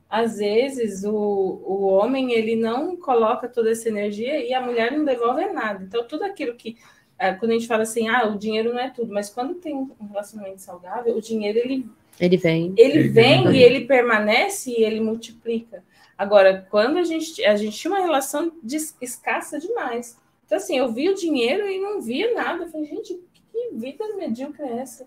[0.09, 5.05] Às vezes o, o homem ele não coloca toda essa energia e a mulher não
[5.05, 5.83] devolve nada.
[5.83, 6.77] Então tudo aquilo que
[7.19, 9.75] é, quando a gente fala assim, ah, o dinheiro não é tudo, mas quando tem
[9.75, 11.89] um relacionamento saudável, o dinheiro ele
[12.19, 15.83] ele vem, ele, ele vem, vem e ele permanece e ele multiplica.
[16.17, 20.91] Agora, quando a gente a gente tinha uma relação de, escassa demais, então assim, eu
[20.91, 22.63] vi o dinheiro e não via nada.
[22.63, 25.05] Eu falei, gente, que vida medíocre é essa?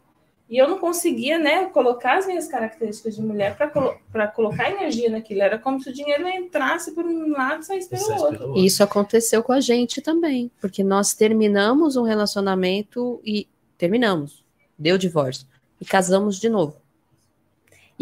[0.49, 3.97] E eu não conseguia, né, colocar as minhas características de mulher para colo
[4.35, 5.43] colocar energia naquilo.
[5.43, 8.57] Era como se o dinheiro entrasse por um lado e saísse pelo outro.
[8.57, 13.47] Isso aconteceu com a gente também, porque nós terminamos um relacionamento e
[13.79, 14.45] terminamos,
[14.77, 15.47] deu divórcio
[15.81, 16.80] e casamos de novo.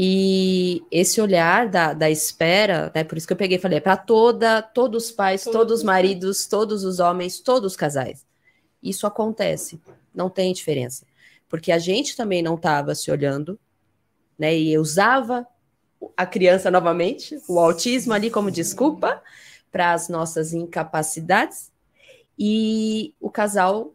[0.01, 3.81] E esse olhar da, da espera, né, por isso que eu peguei e falei, é
[3.81, 8.25] para toda, todos os pais, todos, todos os maridos, todos os homens, todos os casais.
[8.81, 9.81] Isso acontece,
[10.15, 11.05] não tem diferença
[11.49, 13.59] porque a gente também não estava se olhando,
[14.39, 14.57] né?
[14.57, 15.47] E usava
[16.16, 19.23] a criança novamente, o autismo ali como desculpa
[19.73, 21.73] para as nossas incapacidades.
[22.39, 23.93] E o casal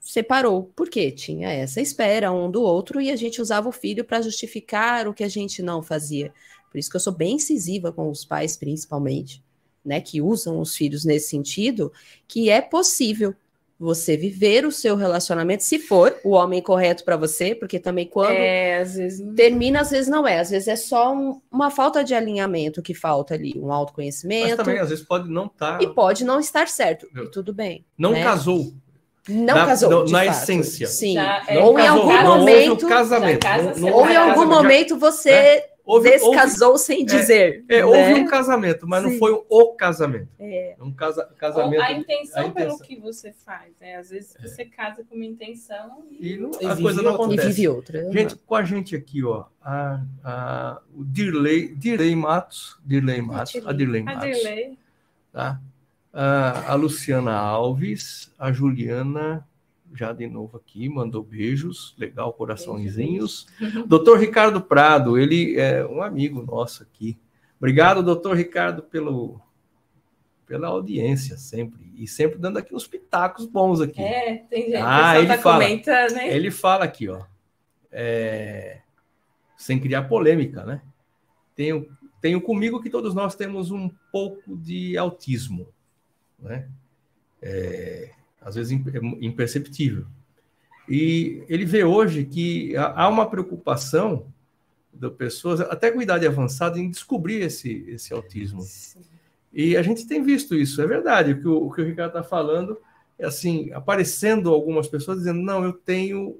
[0.00, 4.22] separou, porque tinha essa espera um do outro e a gente usava o filho para
[4.22, 6.32] justificar o que a gente não fazia.
[6.70, 9.44] Por isso que eu sou bem incisiva com os pais, principalmente,
[9.84, 11.92] né, que usam os filhos nesse sentido,
[12.26, 13.34] que é possível
[13.78, 18.32] você viver o seu relacionamento, se for o homem correto para você, porque também quando
[18.32, 19.34] é, às vezes...
[19.34, 22.92] termina, às vezes não é, às vezes é só um, uma falta de alinhamento que
[22.92, 24.48] falta ali, um autoconhecimento.
[24.48, 25.78] Mas também às vezes pode não estar.
[25.78, 25.82] Tá...
[25.84, 27.82] E pode não estar certo, e tudo bem.
[27.96, 28.22] Não né?
[28.22, 28.70] casou.
[29.30, 30.08] Não na, casou.
[30.08, 30.86] na essência.
[30.86, 31.16] Sim.
[31.18, 32.88] É, ou em algum casou, momento.
[32.88, 33.46] casamento.
[33.78, 35.30] Não, ou em algum momento você.
[35.30, 37.64] É houve, descasou houve, sem é, dizer.
[37.68, 37.84] É, é, né?
[37.84, 39.10] houve um casamento, mas Sim.
[39.10, 40.28] não foi o casamento.
[40.38, 40.76] É.
[40.80, 41.82] Um casa, casamento.
[41.82, 43.72] a intenção, a intenção pelo que você faz.
[43.80, 43.96] Né?
[43.96, 44.46] Às vezes é.
[44.46, 47.48] você casa com uma intenção e, e não, a coisa não acontece.
[47.48, 48.12] E vive outra.
[48.12, 53.72] Gente, com a gente aqui, ó, a, a, o Dirley, Dirley Matos, Dirley Matos, a
[53.72, 54.22] Dirley Matos.
[54.22, 54.78] A Dirley.
[55.32, 55.60] Tá?
[56.12, 59.46] A, a Luciana Alves, a Juliana
[59.94, 63.46] já de novo aqui, mandou beijos, legal, coraçõezinhos.
[63.86, 67.18] Doutor Ricardo Prado, ele é um amigo nosso aqui.
[67.58, 69.40] Obrigado, doutor Ricardo, pelo,
[70.46, 71.92] pela audiência sempre.
[71.96, 74.00] E sempre dando aqui uns pitacos bons aqui.
[74.00, 76.34] É, tem gente ah, ele tá fala, comentando, né?
[76.34, 77.22] Ele fala aqui, ó.
[77.92, 78.80] É,
[79.56, 80.80] sem criar polêmica, né?
[81.54, 81.86] Tenho,
[82.22, 85.68] tenho comigo que todos nós temos um pouco de autismo,
[86.42, 86.68] né?
[87.42, 88.10] É,
[88.40, 88.72] às vezes
[89.20, 90.06] imperceptível.
[90.88, 94.26] E ele vê hoje que há uma preocupação
[94.92, 98.62] das pessoas, até com idade avançada, em descobrir esse, esse autismo.
[98.62, 99.00] Sim.
[99.52, 101.32] E a gente tem visto isso, é verdade.
[101.32, 102.78] O que o, o, que o Ricardo está falando
[103.18, 106.38] é assim, aparecendo algumas pessoas dizendo, não, eu tenho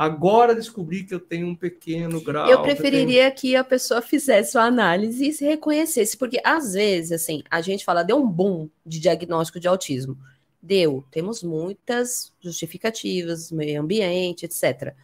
[0.00, 2.48] agora descobri que eu tenho um pequeno grau.
[2.48, 3.34] Eu preferiria tenho...
[3.34, 7.84] que a pessoa fizesse uma análise e se reconhecesse, porque às vezes, assim, a gente
[7.84, 10.16] fala, deu um boom de diagnóstico de autismo.
[10.62, 14.94] Deu, temos muitas justificativas, meio ambiente, etc.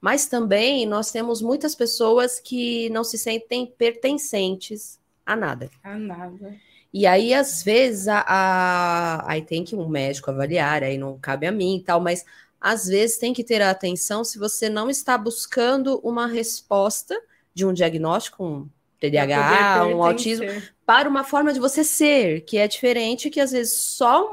[0.00, 5.68] Mas também nós temos muitas pessoas que não se sentem pertencentes a nada.
[5.84, 6.56] A nada.
[6.90, 11.46] E aí, às vezes, a, a, aí tem que um médico avaliar, aí não cabe
[11.46, 12.24] a mim e tal, mas
[12.60, 17.20] às vezes tem que ter a atenção se você não está buscando uma resposta
[17.54, 18.68] de um diagnóstico, um
[19.00, 20.46] TDAH, um autismo,
[20.84, 24.28] para uma forma de você ser, que é diferente, que às vezes só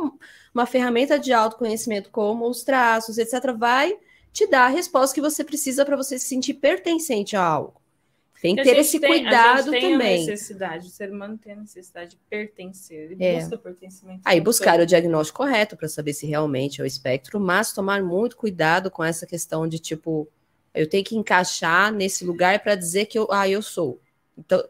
[0.53, 3.95] uma ferramenta de autoconhecimento, como os traços, etc., vai
[4.31, 7.81] te dar a resposta que você precisa para você se sentir pertencente a algo.
[8.41, 10.23] Tem que ter esse tem, cuidado a também.
[10.23, 13.39] A necessidade, o ser humano tem a necessidade de pertencer, ele é.
[13.39, 14.21] busca pertencimento.
[14.25, 18.37] Aí buscar o diagnóstico correto para saber se realmente é o espectro, mas tomar muito
[18.37, 20.27] cuidado com essa questão de tipo,
[20.73, 23.99] eu tenho que encaixar nesse lugar para dizer que eu, ah, eu sou.
[24.37, 24.63] Então,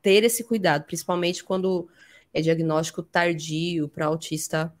[0.00, 1.88] ter esse cuidado, principalmente quando
[2.32, 4.72] é diagnóstico tardio para autista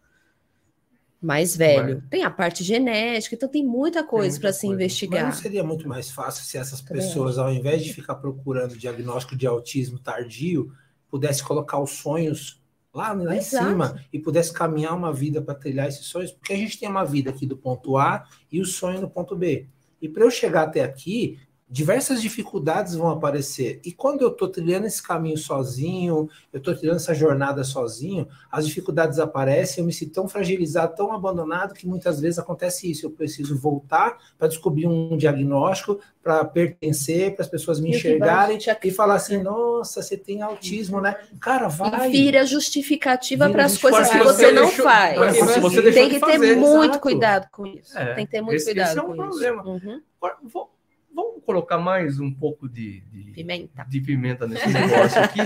[1.20, 2.02] mais velho.
[2.08, 5.24] Tem a parte genética, então tem muita coisa para se investigar.
[5.26, 9.36] Mas não seria muito mais fácil se essas pessoas, ao invés de ficar procurando diagnóstico
[9.36, 10.72] de autismo tardio,
[11.10, 12.62] pudesse colocar os sonhos
[12.94, 16.30] lá, lá em cima e pudesse caminhar uma vida para trilhar esses sonhos?
[16.30, 19.34] Porque a gente tem uma vida aqui do ponto A e o sonho no ponto
[19.34, 19.66] B.
[20.00, 21.40] E para eu chegar até aqui,
[21.70, 23.80] diversas dificuldades vão aparecer.
[23.84, 28.66] E quando eu estou trilhando esse caminho sozinho, eu estou trilhando essa jornada sozinho, as
[28.66, 33.04] dificuldades aparecem, eu me sinto tão fragilizado, tão abandonado, que muitas vezes acontece isso.
[33.04, 38.90] Eu preciso voltar para descobrir um diagnóstico, para pertencer, para as pessoas me enxergarem e
[38.90, 41.16] falar assim: nossa, você tem autismo, né?
[41.40, 42.08] Cara, vai.
[42.08, 45.18] E vira justificativa para as coisas que você, não deixou, faz.
[45.60, 47.00] Você tem que ter muito exato.
[47.00, 47.96] cuidado com isso.
[47.96, 49.62] É, tem que ter muito esse, cuidado esse é um com problema.
[49.62, 49.86] isso.
[49.86, 50.02] Uhum.
[50.20, 50.77] Agora, vou
[51.18, 53.84] vamos colocar mais um pouco de, de pimenta.
[53.88, 55.40] de pimenta nesse negócio aqui.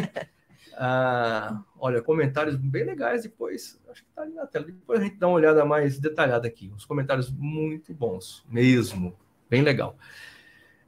[0.74, 3.80] Ah, olha, comentários bem legais depois.
[3.88, 4.66] Acho que está ali na tela.
[4.66, 6.70] Depois a gente dá uma olhada mais detalhada aqui.
[6.76, 9.16] Os comentários muito bons, mesmo.
[9.48, 9.96] Bem legal.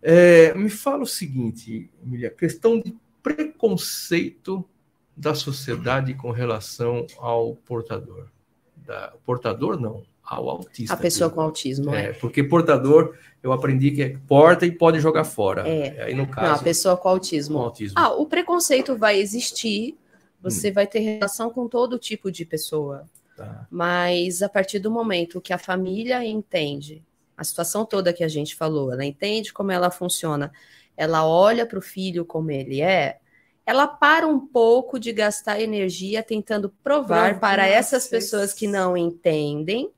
[0.02, 4.68] É, me fala o seguinte, Emília, questão de preconceito
[5.16, 8.28] da sociedade com relação ao portador.
[8.76, 10.02] Da, portador, não,
[10.34, 10.94] ao autista.
[10.94, 12.06] A pessoa com autismo, é.
[12.06, 12.12] é.
[12.12, 15.68] Porque portador, eu aprendi que é porta e pode jogar fora.
[15.68, 16.04] É.
[16.04, 16.46] Aí no caso.
[16.46, 17.58] Não, a pessoa com autismo.
[17.58, 17.98] Com autismo.
[17.98, 19.96] Ah, o preconceito vai existir.
[20.42, 20.74] Você hum.
[20.74, 23.04] vai ter relação com todo tipo de pessoa.
[23.36, 23.66] Tá.
[23.70, 27.02] Mas a partir do momento que a família entende
[27.36, 30.52] a situação toda que a gente falou, ela entende como ela funciona,
[30.96, 33.18] ela olha para o filho como ele é,
[33.66, 39.90] ela para um pouco de gastar energia tentando provar para essas pessoas que não entendem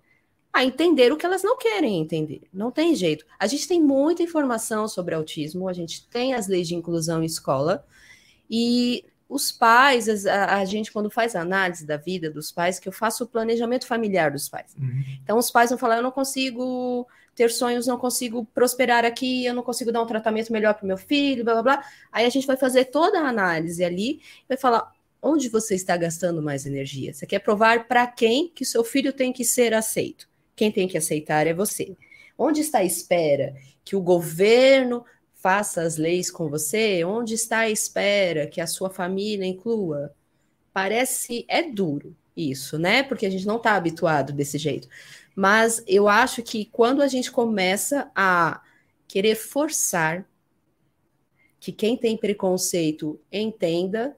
[0.56, 2.42] a entender o que elas não querem entender.
[2.52, 3.24] Não tem jeito.
[3.38, 7.26] A gente tem muita informação sobre autismo, a gente tem as leis de inclusão em
[7.26, 7.84] escola,
[8.50, 12.88] e os pais, a, a gente, quando faz a análise da vida dos pais, que
[12.88, 14.74] eu faço o planejamento familiar dos pais.
[14.78, 15.04] Uhum.
[15.22, 19.52] Então, os pais vão falar: eu não consigo ter sonhos, não consigo prosperar aqui, eu
[19.52, 21.84] não consigo dar um tratamento melhor para o meu filho, blá blá blá.
[22.10, 26.40] Aí a gente vai fazer toda a análise ali, vai falar onde você está gastando
[26.40, 27.12] mais energia.
[27.12, 30.28] Você quer provar para quem que o seu filho tem que ser aceito.
[30.56, 31.94] Quem tem que aceitar é você.
[32.36, 33.54] Onde está a espera
[33.84, 35.04] que o governo
[35.34, 37.04] faça as leis com você?
[37.04, 40.14] Onde está a espera que a sua família inclua?
[40.72, 43.02] Parece é duro isso, né?
[43.02, 44.88] Porque a gente não está habituado desse jeito.
[45.34, 48.62] Mas eu acho que quando a gente começa a
[49.06, 50.26] querer forçar
[51.60, 54.16] que quem tem preconceito entenda,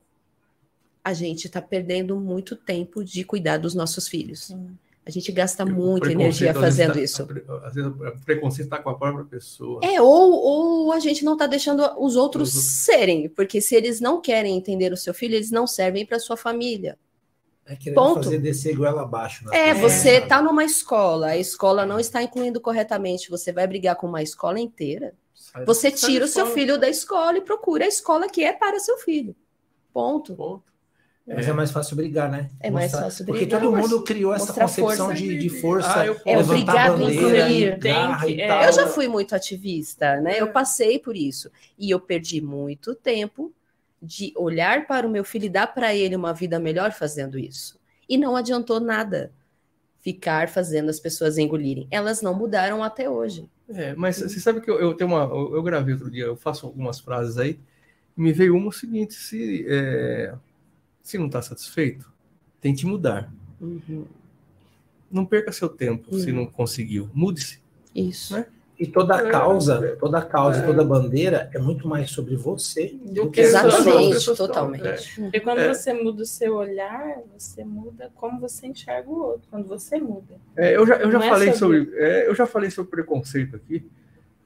[1.03, 4.47] a gente está perdendo muito tempo de cuidar dos nossos filhos.
[4.47, 4.77] Sim.
[5.09, 7.27] A gente gasta muita energia fazendo tá, isso.
[7.65, 9.81] Às vezes o preconceito está com a própria pessoa.
[9.83, 14.21] É, ou, ou a gente não está deixando os outros serem, porque se eles não
[14.21, 16.99] querem entender o seu filho, eles não servem para sua família.
[17.65, 18.25] É Ponto.
[18.25, 19.51] fazer descer goela abaixo.
[19.51, 24.07] É, você está numa escola, a escola não está incluindo corretamente, você vai brigar com
[24.07, 25.15] uma escola inteira.
[25.65, 28.99] Você tira o seu filho da escola e procura a escola que é para seu
[28.99, 29.35] filho.
[29.91, 30.35] Ponto.
[30.35, 30.68] Ponto.
[31.35, 31.51] Mas é.
[31.51, 32.49] é mais fácil brigar, né?
[32.59, 33.41] É mais Mostrar, fácil brigar.
[33.41, 35.13] Porque todo mundo criou essa concepção.
[35.13, 36.01] De, de força.
[36.01, 38.41] Ah, eu é obrigado a incluir.
[38.41, 38.67] É.
[38.67, 40.41] Eu já fui muito ativista, né?
[40.41, 40.51] Eu é.
[40.51, 41.51] passei por isso.
[41.79, 43.53] E eu perdi muito tempo
[44.01, 47.79] de olhar para o meu filho e dar para ele uma vida melhor fazendo isso.
[48.09, 49.31] E não adiantou nada
[50.01, 51.87] ficar fazendo as pessoas engolirem.
[51.91, 53.47] Elas não mudaram até hoje.
[53.69, 55.25] É, mas você sabe que eu, eu tenho uma.
[55.25, 57.59] Eu, eu, gravei outro dia, eu faço algumas frases aí,
[58.17, 60.35] e me veio uma o seguinte: se, é,
[61.03, 62.11] se não está satisfeito,
[62.61, 63.33] tente mudar.
[63.61, 64.05] Uhum.
[65.11, 66.19] Não perca seu tempo uhum.
[66.19, 67.11] se não conseguiu.
[67.15, 67.61] Mude-se.
[67.95, 68.35] Isso.
[68.35, 68.47] Né?
[68.79, 69.31] E toda a é.
[69.31, 70.67] causa, toda a causa, é.
[70.67, 75.21] toda a bandeira é muito mais sobre você do que Exatamente, totalmente.
[75.21, 75.23] É.
[75.23, 75.75] Porque quando é.
[75.75, 79.49] você muda o seu olhar, você muda como você enxerga o outro.
[79.51, 80.37] Quando você muda.
[80.57, 83.85] É, eu já, eu já falei sobre, sobre eu já falei sobre preconceito aqui.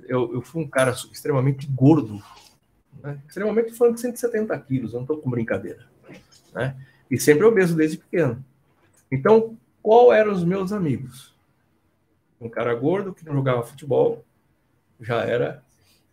[0.08, 2.22] Eu, eu fui um cara extremamente gordo,
[3.02, 3.20] né?
[3.28, 4.92] extremamente falando de 170 quilos.
[4.94, 5.86] Eu não estou com brincadeira,
[6.52, 6.76] né?
[7.10, 8.44] E sempre obeso desde pequeno.
[9.10, 11.32] Então, qual eram os meus amigos?
[12.42, 14.24] um cara gordo que não jogava futebol,
[15.00, 15.64] já era.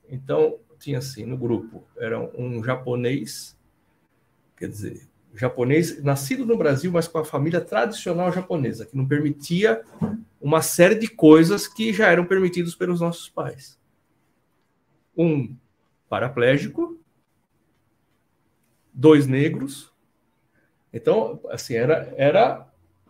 [0.07, 3.57] Então, tinha assim, no grupo, era um japonês,
[4.55, 9.83] quer dizer, japonês nascido no Brasil, mas com a família tradicional japonesa, que não permitia
[10.39, 13.79] uma série de coisas que já eram permitidos pelos nossos pais.
[15.17, 15.55] Um
[16.07, 16.97] paraplégico,
[18.93, 19.91] dois negros.
[20.91, 22.69] Então, assim, era, era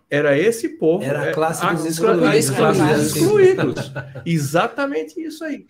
[0.10, 1.04] era esse povo.
[1.04, 2.36] Era a é, classe dos excluídos.
[2.36, 3.16] excluídos.
[3.16, 3.92] excluídos.
[4.26, 5.68] Exatamente isso aí.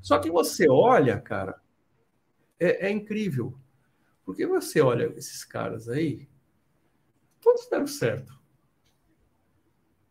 [0.00, 1.58] Só que você olha, cara,
[2.60, 3.54] é, é, incrível.
[4.24, 6.28] Porque você olha esses caras aí,
[7.40, 8.38] todos deram certo.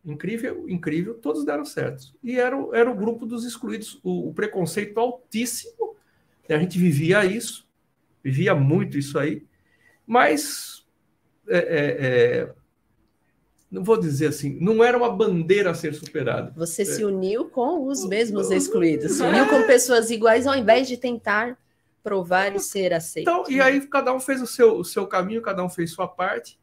[0.04, 2.16] Incrível, incrível, todos deram certo.
[2.24, 5.96] E era, era o grupo dos excluídos, o, o preconceito altíssimo.
[6.50, 7.68] A gente vivia isso,
[8.24, 9.46] vivia muito isso aí.
[10.06, 10.77] Mas
[11.48, 12.54] é, é, é
[13.70, 16.54] não vou dizer assim, não era uma bandeira a ser superada.
[16.56, 16.86] Você é.
[16.86, 21.58] se uniu com os mesmos excluídos, se uniu com pessoas iguais ao invés de tentar
[22.02, 23.30] provar e ser aceito.
[23.30, 26.08] Então, e aí cada um fez o seu, o seu caminho, cada um fez sua
[26.08, 26.58] parte,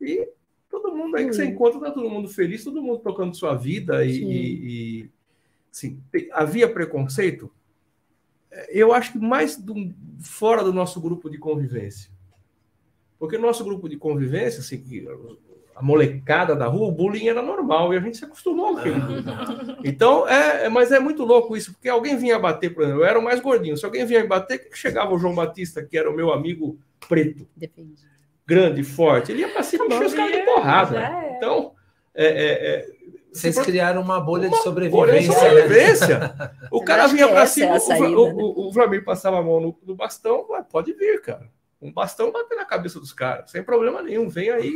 [0.00, 0.28] e
[0.70, 4.04] todo mundo aí que você encontra, tá todo mundo feliz, todo mundo tocando sua vida,
[4.04, 5.10] e, e, e
[5.72, 6.00] assim,
[6.30, 7.50] havia preconceito?
[8.68, 9.74] Eu acho que mais do,
[10.20, 12.13] fora do nosso grupo de convivência.
[13.18, 14.82] Porque no nosso grupo de convivência, assim,
[15.74, 18.96] a molecada da rua, o bullying era normal e a gente se acostumou com aquilo.
[19.84, 23.06] Então, é, é, mas é muito louco isso, porque alguém vinha bater, por exemplo, eu
[23.06, 26.10] era o mais gordinho, se alguém vinha me bater, chegava o João Batista, que era
[26.10, 28.00] o meu amigo preto, Depende.
[28.46, 30.98] grande, forte, ele ia para cima e encher os caras de porrada.
[30.98, 31.36] É.
[31.36, 31.72] Então,
[32.14, 32.94] é, é, é
[33.34, 35.06] vocês criaram uma bolha uma de sobrevivência.
[35.06, 36.18] Bolha de sobrevivência.
[36.20, 36.50] Né?
[36.70, 38.32] O cara vinha para cima, saída, o, né?
[38.36, 41.50] o, o, Flamengo passava a mão no, no bastão, pode vir, cara.
[41.80, 44.74] Um bastão bater na cabeça dos caras, sem problema nenhum, vem aí.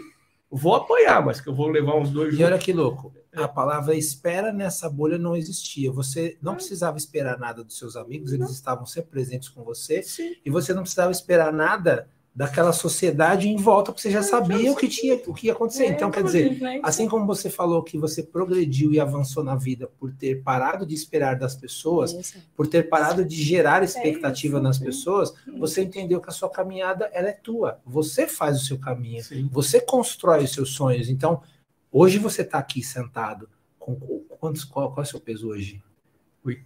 [0.50, 2.38] Vou apoiar, mas que eu vou levar uns dois.
[2.38, 3.12] E olha que louco.
[3.34, 5.92] A palavra espera nessa bolha não existia.
[5.92, 10.02] Você não precisava esperar nada dos seus amigos, eles estavam sempre presentes com você.
[10.02, 10.34] Sim.
[10.44, 14.76] E você não precisava esperar nada daquela sociedade em volta, porque você já sabia o
[14.76, 15.84] que tinha, o que ia acontecer.
[15.84, 19.90] É, então, quer dizer, assim como você falou que você progrediu e avançou na vida
[19.98, 25.34] por ter parado de esperar das pessoas, por ter parado de gerar expectativa nas pessoas,
[25.58, 27.80] você entendeu que a sua caminhada ela é tua.
[27.84, 31.08] Você faz o seu caminho, você constrói os seus sonhos.
[31.08, 31.42] Então,
[31.90, 33.48] hoje você está aqui sentado
[33.78, 33.96] com
[34.38, 35.82] quantos qual, qual é o seu peso hoje?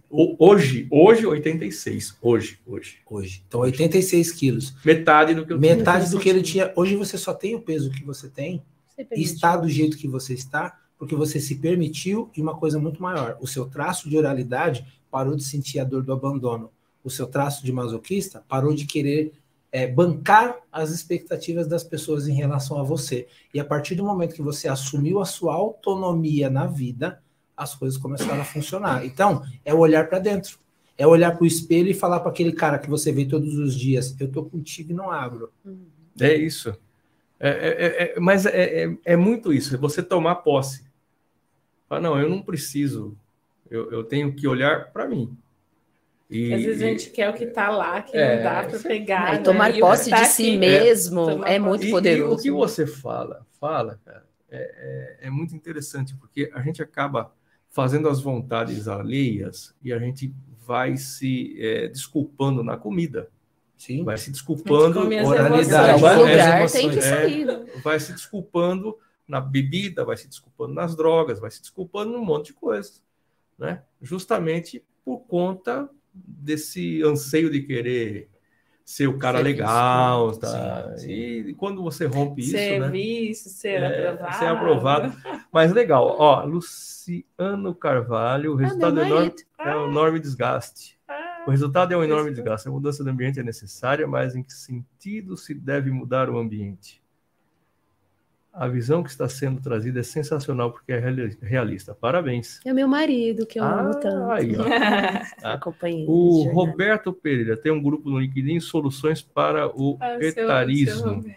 [0.09, 2.17] Hoje, hoje 86.
[2.21, 2.97] Hoje, hoje.
[3.09, 3.43] Hoje.
[3.47, 4.75] Então, 86 quilos.
[4.85, 6.71] Metade do que eu Metade do que ele tinha.
[6.75, 8.63] Hoje você só tem o peso que você tem
[9.11, 13.01] e está do jeito que você está, porque você se permitiu e uma coisa muito
[13.01, 13.37] maior.
[13.41, 16.71] O seu traço de oralidade parou de sentir a dor do abandono.
[17.03, 19.33] O seu traço de masoquista parou de querer
[19.71, 23.27] é, bancar as expectativas das pessoas em relação a você.
[23.53, 27.21] E a partir do momento que você assumiu a sua autonomia na vida,
[27.63, 29.05] as coisas começaram a funcionar.
[29.05, 30.59] Então, é olhar para dentro.
[30.97, 33.75] É olhar para o espelho e falar para aquele cara que você vê todos os
[33.75, 35.51] dias: eu tô contigo e não abro.
[36.19, 36.77] É isso.
[37.39, 40.85] É, é, é, mas é, é, é, muito isso, é você tomar posse.
[41.89, 43.17] Fala, não, eu não preciso,
[43.69, 45.37] eu, eu tenho que olhar para mim.
[46.29, 49.33] E, Às vezes a gente quer o que está lá, que não dá para pegar.
[49.33, 49.43] E né?
[49.43, 52.31] tomar posse de si mesmo é, muito poderoso.
[52.31, 57.33] E, o que você fala, fala, cara, é muito interessante, porque a gente acaba
[57.73, 60.33] fazendo as vontades alheias e a gente
[60.65, 63.29] vai se é, desculpando na comida.
[63.75, 64.03] Sim.
[64.03, 64.99] Vai se desculpando.
[64.99, 65.99] Oralidade.
[65.99, 67.49] Vai, lugar tem que sair.
[67.49, 68.97] É, vai se desculpando
[69.27, 73.01] na bebida, vai se desculpando nas drogas, vai se desculpando num monte de coisas.
[73.57, 73.81] Né?
[73.99, 78.29] Justamente por conta desse anseio de querer
[78.85, 80.41] ser o cara ser legal, visto.
[80.41, 80.97] tá?
[80.97, 81.11] Sim, sim.
[81.11, 82.89] E quando você rompe ser isso, né?
[82.89, 84.37] Visto, ser é, aprovado.
[84.37, 85.13] Ser aprovado.
[85.51, 89.69] Mas legal, ó, Luciano Carvalho, o ah, resultado ah, é, enorme, ah.
[89.69, 90.97] é um enorme desgaste.
[91.07, 92.67] Ah, o resultado é um enorme desgaste.
[92.67, 97.02] A mudança do ambiente é necessária, mas em que sentido se deve mudar o ambiente?
[98.53, 100.99] A visão que está sendo trazida é sensacional porque é
[101.41, 101.95] realista.
[101.95, 102.59] Parabéns.
[102.63, 104.31] É meu marido que eu ah, amo tanto.
[104.31, 104.63] Aí, ó.
[105.43, 105.59] Ah,
[106.07, 110.95] o Roberto Pereira tem um grupo no LinkedIn Soluções para o ah, etarismo.
[110.95, 111.35] Seu, seu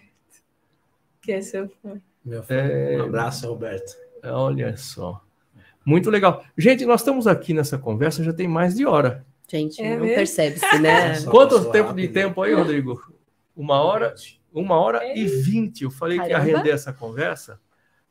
[1.22, 2.00] que é seu fã.
[2.24, 2.54] Meu fã.
[2.54, 2.98] É...
[2.98, 3.96] Um abraço, Roberto.
[4.22, 5.20] Olha só.
[5.84, 6.44] Muito legal.
[6.56, 9.24] Gente, nós estamos aqui nessa conversa já tem mais de hora.
[9.48, 11.20] Gente, é não percebe-se, né?
[11.30, 13.00] Quanto tempo de tempo aí, Rodrigo?
[13.56, 14.14] Uma hora?
[14.60, 15.16] Uma hora é.
[15.16, 15.84] e vinte.
[15.84, 16.40] Eu falei Caramba.
[16.40, 17.60] que ia render essa conversa,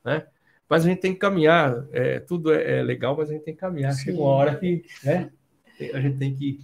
[0.03, 0.27] né?
[0.69, 1.85] Mas a gente tem que caminhar.
[1.91, 3.93] É, tudo é, é, legal, mas a gente tem que caminhar.
[3.93, 4.05] Sim.
[4.05, 5.31] Chega uma hora que né,
[5.93, 6.59] a gente tem que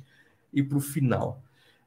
[0.53, 1.41] ir para o final.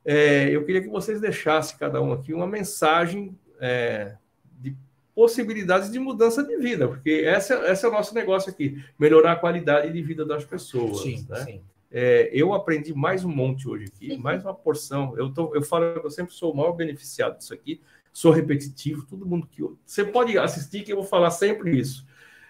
[0.05, 4.17] É, eu queria que vocês deixassem cada um aqui uma mensagem é,
[4.61, 4.77] de
[5.15, 9.37] possibilidades de mudança de vida, porque esse, esse é o nosso negócio aqui, melhorar a
[9.37, 11.01] qualidade de vida das pessoas.
[11.01, 11.45] Sim, né?
[11.45, 11.63] sim.
[11.97, 15.17] É, eu aprendi mais um monte hoje aqui, mais uma porção.
[15.17, 17.81] Eu, tô, eu falo que eu sempre sou o maior beneficiado disso aqui,
[18.13, 19.63] sou repetitivo, todo mundo que.
[19.87, 22.05] Você pode assistir que eu vou falar sempre isso.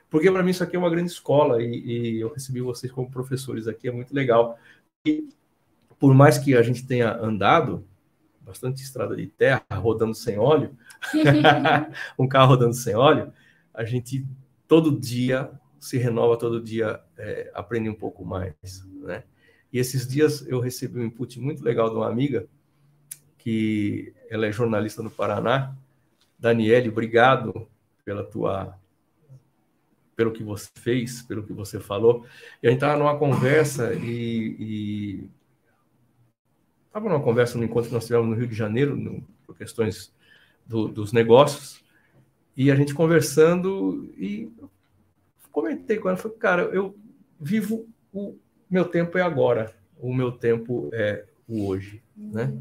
[0.08, 3.10] Porque para mim isso aqui é uma grande escola e, e, eu recebi vocês como
[3.10, 4.58] professores aqui, é muito legal.
[5.04, 5.28] E
[5.98, 7.86] por mais que a gente tenha andado
[8.40, 10.74] bastante estrada de terra, rodando sem óleo,
[12.18, 13.30] um carro rodando sem óleo,
[13.74, 14.26] a gente
[14.66, 18.54] todo dia se renova, todo dia é, aprende um pouco mais,
[19.02, 19.22] né?
[19.74, 22.46] E esses dias eu recebi um input muito legal de uma amiga,
[23.36, 25.76] que ela é jornalista no Paraná.
[26.38, 27.66] Daniele, obrigado
[28.04, 28.78] pela tua
[30.14, 32.24] pelo que você fez, pelo que você falou.
[32.62, 35.28] E a gente estava numa conversa e
[36.86, 40.14] estava numa conversa no encontro que nós tivemos no Rio de Janeiro, no, por questões
[40.64, 41.82] do, dos negócios,
[42.56, 44.48] e a gente conversando e
[45.50, 46.96] comentei com ela, falei, cara, eu
[47.40, 48.38] vivo o
[48.70, 52.52] meu tempo é agora, o meu tempo é o hoje, né?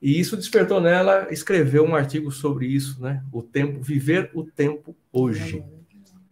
[0.00, 3.22] E isso despertou nela escrever um artigo sobre isso, né?
[3.32, 5.62] O tempo, viver o tempo hoje,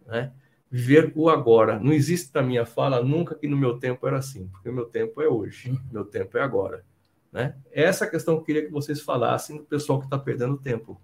[0.07, 0.31] né?
[0.71, 1.79] Viver o agora.
[1.79, 4.85] Não existe na minha fala nunca que no meu tempo era assim, porque o meu
[4.85, 6.83] tempo é hoje, meu tempo é agora,
[7.31, 7.55] né?
[7.71, 10.99] Essa questão que eu queria que vocês falassem do pessoal que está perdendo tempo.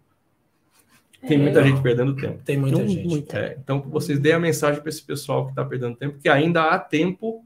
[1.28, 2.44] Tem muita é, gente perdendo tempo.
[2.44, 3.36] Tem muita gente.
[3.36, 6.66] É, então, vocês deem a mensagem para esse pessoal que está perdendo tempo, que ainda
[6.66, 7.44] há tempo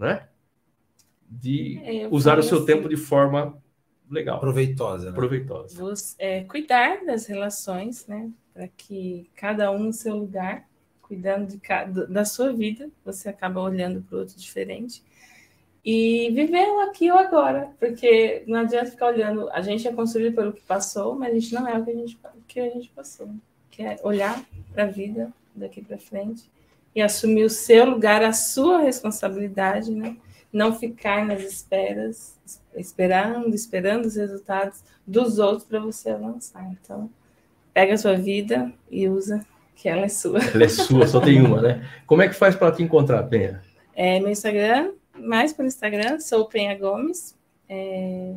[0.00, 0.26] né?
[1.28, 3.62] De é, usar o seu assim, tempo de forma
[4.10, 4.40] legal.
[4.40, 5.10] Proveitosa.
[5.10, 5.14] Né?
[5.14, 6.16] Proveitosa.
[6.18, 8.30] É, cuidar das relações, né?
[8.52, 10.66] Para que cada um no seu lugar,
[11.02, 15.04] cuidando de cada, da sua vida, você acaba olhando para o outro diferente.
[15.84, 19.48] E viver o aqui ou agora, porque não adianta ficar olhando.
[19.50, 21.94] A gente é construído pelo que passou, mas a gente não é o que a
[21.94, 23.30] gente, o que a gente passou.
[23.70, 26.50] Que é olhar para a vida daqui para frente
[26.94, 30.16] e assumir o seu lugar, a sua responsabilidade, né?
[30.52, 32.36] Não ficar nas esperas,
[32.74, 36.68] esperando, esperando os resultados dos outros para você avançar.
[36.72, 37.08] Então,
[37.72, 39.44] pega a sua vida e usa,
[39.76, 40.40] que ela é sua.
[40.42, 41.88] Ela é sua, só tem uma, né?
[42.06, 43.62] Como é que faz para te encontrar, Penha?
[43.94, 47.36] É, meu Instagram, mais pelo Instagram, sou Penha Gomes.
[47.68, 48.32] É,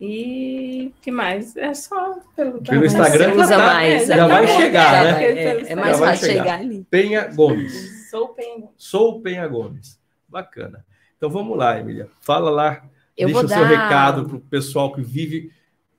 [0.00, 1.56] e que mais?
[1.56, 3.32] É só pelo, pelo Instagram.
[3.32, 4.06] Você usa mais.
[4.06, 5.24] Já, vai chegar, né?
[5.24, 6.42] É, é mais fácil chegar.
[6.42, 6.86] chegar ali.
[6.90, 8.10] Penha Gomes.
[8.10, 8.74] Sou Penha Gomes.
[8.76, 10.00] Sou Penha Gomes.
[10.28, 10.84] Bacana.
[11.16, 12.10] Então vamos lá, Emília.
[12.20, 12.84] Fala lá.
[13.16, 13.68] Eu deixa o seu dar...
[13.68, 15.50] recado para o pessoal que vive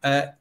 [0.04, 0.34] é,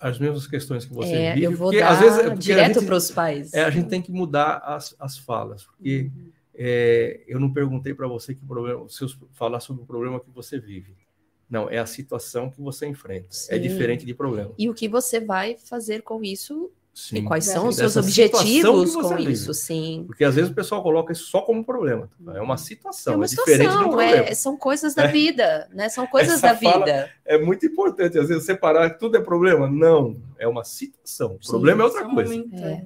[0.00, 1.46] as mesmas questões que você é, vive.
[1.46, 3.54] Eu vou porque, dar às vezes, é, direto para os pais.
[3.54, 5.64] É, a gente tem que mudar as, as falas.
[5.64, 6.32] Porque uhum.
[6.56, 10.58] é, eu não perguntei para você que problema, se falar sobre o problema que você
[10.58, 11.05] vive.
[11.48, 13.28] Não, é a situação que você enfrenta.
[13.28, 13.54] É Sim.
[13.54, 14.52] É diferente de problema.
[14.58, 16.70] E o que você vai fazer com isso?
[16.96, 17.18] Sim.
[17.18, 19.30] E quais são os seus objetivos com vive.
[19.30, 19.52] isso?
[19.52, 20.04] Sim.
[20.06, 22.10] Porque às vezes o pessoal coloca isso só como problema.
[22.34, 24.16] É uma situação, é, uma é diferente situação, do problema.
[24.24, 25.08] É, são coisas da é.
[25.08, 25.90] vida, né?
[25.90, 27.10] São coisas Essa da vida.
[27.22, 29.68] É muito importante, às vezes, separar que tudo é problema.
[29.68, 31.34] Não, é uma situação.
[31.34, 32.34] O problema é outra coisa.
[32.34, 32.82] É.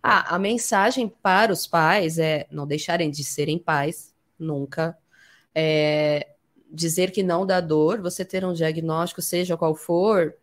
[0.00, 4.96] Ah, a mensagem para os pais é não deixarem de serem pais, nunca.
[5.52, 6.33] É,
[6.74, 10.34] dizer que não dá dor, você ter um diagnóstico, seja qual for,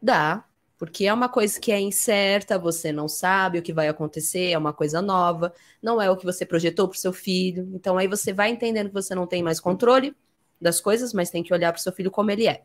[0.00, 0.44] dá,
[0.78, 4.58] porque é uma coisa que é incerta, você não sabe o que vai acontecer, é
[4.58, 5.52] uma coisa nova,
[5.82, 7.68] não é o que você projetou para o seu filho.
[7.74, 10.14] Então aí você vai entendendo que você não tem mais controle,
[10.60, 12.62] das coisas, mas tem que olhar para o seu filho como ele é.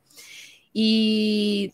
[0.73, 1.72] E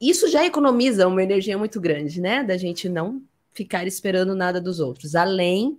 [0.00, 2.42] isso já economiza uma energia muito grande, né?
[2.42, 3.22] Da gente não
[3.52, 5.78] ficar esperando nada dos outros, além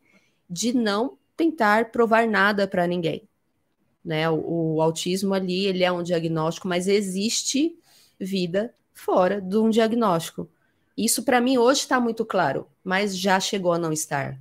[0.50, 3.29] de não tentar provar nada para ninguém.
[4.04, 4.30] Né?
[4.30, 7.78] O, o, autismo ali, ele é um diagnóstico, mas existe
[8.20, 10.50] vida fora de um diagnóstico.
[10.98, 14.40] Isso para mim hoje está muito claro, mas já chegou a não estar.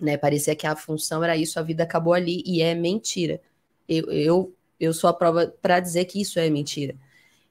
[0.00, 0.16] Né?
[0.16, 3.40] Parecia que a função era isso, a vida acabou ali e é mentira.
[3.88, 6.96] Eu, eu, eu sou a prova para dizer que isso é mentira.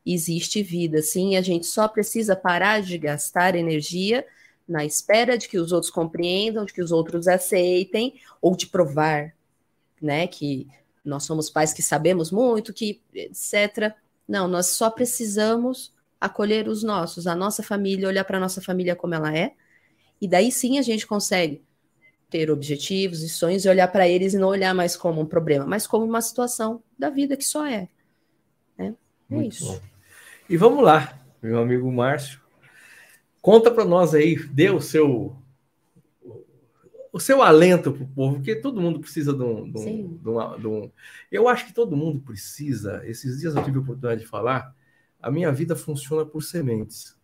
[0.05, 4.25] Existe vida, sim, a gente só precisa parar de gastar energia
[4.67, 9.33] na espera de que os outros compreendam, de que os outros aceitem, ou de provar,
[10.01, 10.67] né, que
[11.05, 13.93] nós somos pais que sabemos muito, que etc.
[14.27, 18.95] Não, nós só precisamos acolher os nossos, a nossa família, olhar para a nossa família
[18.95, 19.53] como ela é,
[20.19, 21.63] e daí sim a gente consegue
[22.29, 25.65] ter objetivos e sonhos e olhar para eles e não olhar mais como um problema,
[25.65, 27.87] mas como uma situação da vida que só é.
[28.77, 28.95] Né?
[29.29, 29.65] É muito isso.
[29.65, 29.81] Bom.
[30.49, 32.41] E vamos lá, meu amigo Márcio.
[33.41, 35.35] Conta para nós aí, dê o seu
[37.15, 40.29] o seu alento para o povo, porque todo mundo precisa de um, de, um, de,
[40.29, 40.91] um, de um,
[41.31, 43.01] Eu acho que todo mundo precisa.
[43.05, 44.75] Esses dias eu tive a oportunidade de falar.
[45.21, 47.17] A minha vida funciona por sementes.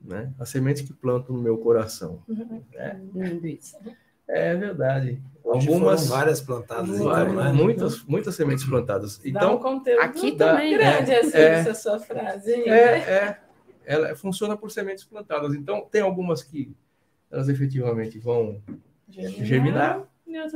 [0.00, 0.32] Né?
[0.38, 2.22] As sementes que planto no meu coração.
[2.28, 2.62] Uhum.
[2.72, 3.00] Né?
[4.28, 5.20] É verdade.
[5.44, 7.52] Algumas várias plantadas, várias, então, né?
[7.52, 9.20] muitas, muitas sementes plantadas.
[9.24, 12.52] Então, um aqui também grande é, essa, é, essa sua frase.
[12.52, 13.40] É, é,
[13.84, 15.56] ela funciona por sementes plantadas.
[15.56, 16.72] Então, tem algumas que
[17.30, 18.62] elas efetivamente vão
[19.08, 20.08] germinar, germinar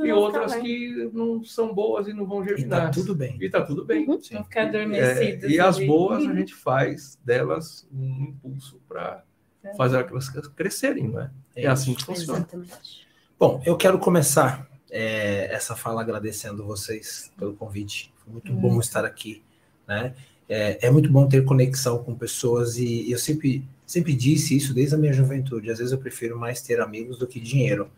[0.03, 2.83] e outras que não são boas e não vão germinar.
[2.83, 3.37] E tá tudo bem.
[3.39, 4.07] E tá tudo bem.
[4.07, 4.19] Uhum.
[4.31, 5.43] Vão ficar adormecidas.
[5.43, 9.23] É, e as boas a gente faz delas um impulso para
[9.63, 9.73] é.
[9.75, 11.31] fazer elas crescerem, não é?
[11.55, 12.39] É, é assim que funciona.
[12.39, 13.07] Exatamente.
[13.39, 18.13] Bom, eu quero começar é, essa fala agradecendo vocês pelo convite.
[18.17, 18.59] Foi muito uhum.
[18.59, 19.43] bom estar aqui,
[19.87, 20.13] né?
[20.47, 24.93] É, é, muito bom ter conexão com pessoas e eu sempre, sempre disse isso desde
[24.93, 25.71] a minha juventude.
[25.71, 27.89] Às vezes eu prefiro mais ter amigos do que dinheiro,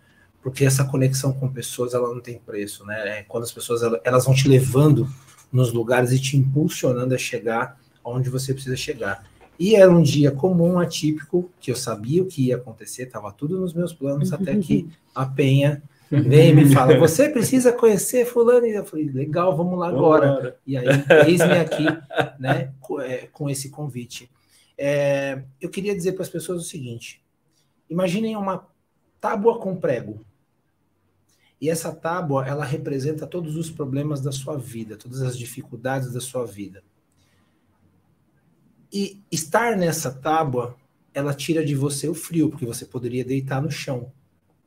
[0.41, 3.19] porque essa conexão com pessoas ela não tem preço, né?
[3.19, 5.05] É quando as pessoas elas vão te levando
[5.51, 9.25] nos lugares e te impulsionando a chegar onde você precisa chegar.
[9.59, 13.59] E era um dia comum, atípico, que eu sabia o que ia acontecer, estava tudo
[13.59, 18.65] nos meus planos, até que a Penha vem e me fala: Você precisa conhecer Fulano?
[18.65, 20.55] E eu falei: Legal, vamos lá agora.
[20.65, 20.87] E aí,
[21.27, 21.83] eis-me aqui
[22.39, 24.31] né, é, com esse convite.
[24.77, 27.23] É, eu queria dizer para as pessoas o seguinte:
[27.89, 28.67] imaginem uma
[29.19, 30.25] tábua com prego.
[31.59, 36.19] E essa tábua, ela representa todos os problemas da sua vida, todas as dificuldades da
[36.19, 36.83] sua vida.
[38.91, 40.75] E estar nessa tábua,
[41.13, 44.11] ela tira de você o frio, porque você poderia deitar no chão,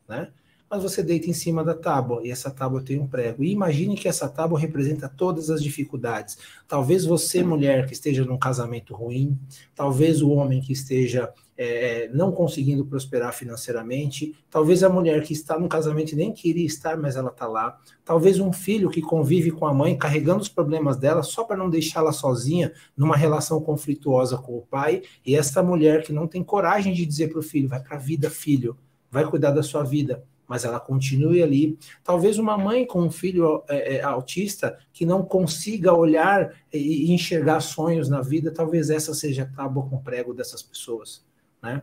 [0.08, 0.32] né?
[0.74, 3.44] Mas você deita em cima da tábua e essa tábua tem um prego.
[3.44, 6.36] E imagine que essa tábua representa todas as dificuldades.
[6.66, 9.38] Talvez você, mulher, que esteja num casamento ruim,
[9.72, 15.56] talvez o homem que esteja é, não conseguindo prosperar financeiramente, talvez a mulher que está
[15.56, 19.52] num casamento e nem queria estar, mas ela está lá, talvez um filho que convive
[19.52, 24.36] com a mãe carregando os problemas dela só para não deixá-la sozinha numa relação conflituosa
[24.38, 27.68] com o pai, e esta mulher que não tem coragem de dizer para o filho:
[27.68, 28.76] vai para a vida, filho,
[29.08, 30.24] vai cuidar da sua vida
[30.54, 31.76] mas ela continue ali.
[32.04, 37.58] Talvez uma mãe com um filho é, é, autista que não consiga olhar e, enxergar
[37.58, 41.26] sonhos na vida, talvez essa seja a tábua com prego dessas pessoas,
[41.60, 41.82] né?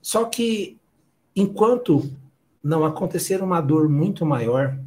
[0.00, 0.78] Só que
[1.34, 2.08] enquanto
[2.62, 4.78] não acontecer uma dor muito maior,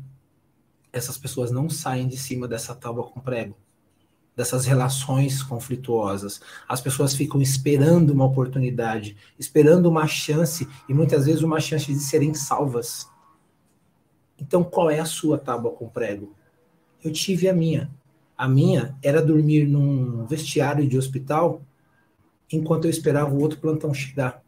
[0.93, 3.60] essas pessoas não saem de cima dessa tábua com prego
[4.35, 6.41] dessas relações conflituosas.
[6.67, 11.99] As pessoas ficam esperando uma oportunidade, esperando uma chance e muitas vezes uma chance de
[11.99, 13.09] serem salvas.
[14.39, 16.33] Então, qual é a sua tábua com prego?
[17.03, 17.91] Eu tive a minha.
[18.37, 21.61] A minha era dormir num vestiário de hospital
[22.51, 24.41] enquanto eu esperava o outro plantão chegar.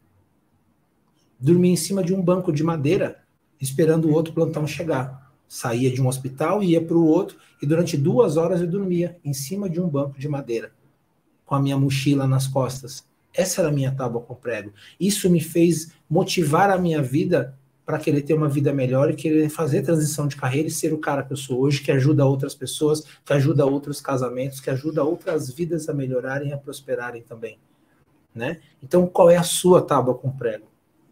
[1.38, 3.22] Dormir em cima de um banco de madeira
[3.60, 7.66] esperando o outro plantão chegar saía de um hospital e ia para o outro, e
[7.66, 10.72] durante duas horas eu dormia em cima de um banco de madeira,
[11.44, 13.04] com a minha mochila nas costas.
[13.32, 14.72] Essa era a minha tábua com prego.
[14.98, 19.48] Isso me fez motivar a minha vida para querer ter uma vida melhor e querer
[19.50, 22.54] fazer transição de carreira e ser o cara que eu sou hoje, que ajuda outras
[22.54, 27.58] pessoas, que ajuda outros casamentos, que ajuda outras vidas a melhorarem e a prosperarem também.
[28.34, 28.60] Né?
[28.82, 30.66] Então, qual é a sua tábua com prego?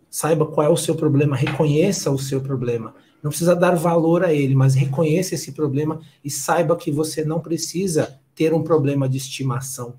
[0.09, 4.33] Saiba qual é o seu problema, reconheça o seu problema não precisa dar valor a
[4.33, 9.17] ele, mas reconheça esse problema e saiba que você não precisa ter um problema de
[9.17, 9.95] estimação,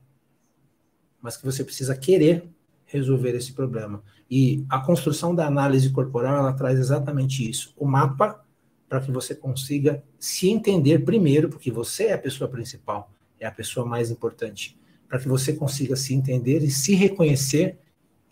[1.21, 2.43] mas que você precisa querer
[2.85, 4.03] resolver esse problema.
[4.29, 7.73] E a construção da análise corporal ela traz exatamente isso.
[7.77, 8.43] O mapa
[8.89, 13.51] para que você consiga se entender primeiro, porque você é a pessoa principal, é a
[13.51, 14.77] pessoa mais importante,
[15.07, 17.79] para que você consiga se entender e se reconhecer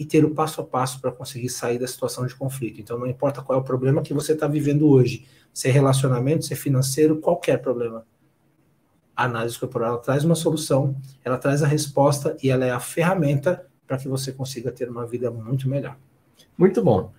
[0.02, 2.82] e ter o passo a passo para conseguir sair da situação de conflito.
[2.82, 6.44] Então, não importa qual é o problema que você está vivendo hoje, se é relacionamento,
[6.44, 8.04] se é financeiro, qualquer problema.
[9.16, 13.64] A análise corporal traz uma solução, ela traz a resposta e ela é a ferramenta
[13.86, 15.96] para que você consiga ter uma vida muito melhor.
[16.58, 17.14] Muito bom.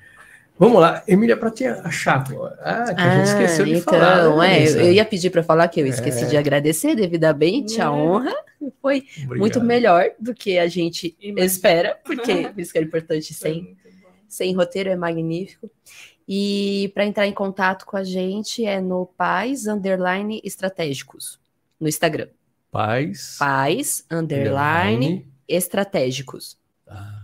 [0.62, 2.22] Vamos lá, Emília, para te achar.
[2.60, 4.36] Ah, que a gente ah, esqueceu de então, falar.
[4.36, 6.28] Né, é, eu ia pedir para falar que eu esqueci é.
[6.28, 7.88] de agradecer devidamente a é.
[7.88, 8.32] honra.
[8.80, 9.38] Foi Obrigado.
[9.40, 11.44] muito melhor do que a gente Imagina.
[11.44, 13.76] espera, porque isso que é importante sem,
[14.28, 15.68] sem roteiro, é magnífico.
[16.28, 21.40] E para entrar em contato com a gente é no Pais Underline Estratégicos,
[21.80, 22.28] no Instagram.
[22.70, 23.34] Pais.
[23.36, 25.32] Pais Underline, underline.
[25.48, 26.56] Estratégicos.
[26.86, 27.21] Ah.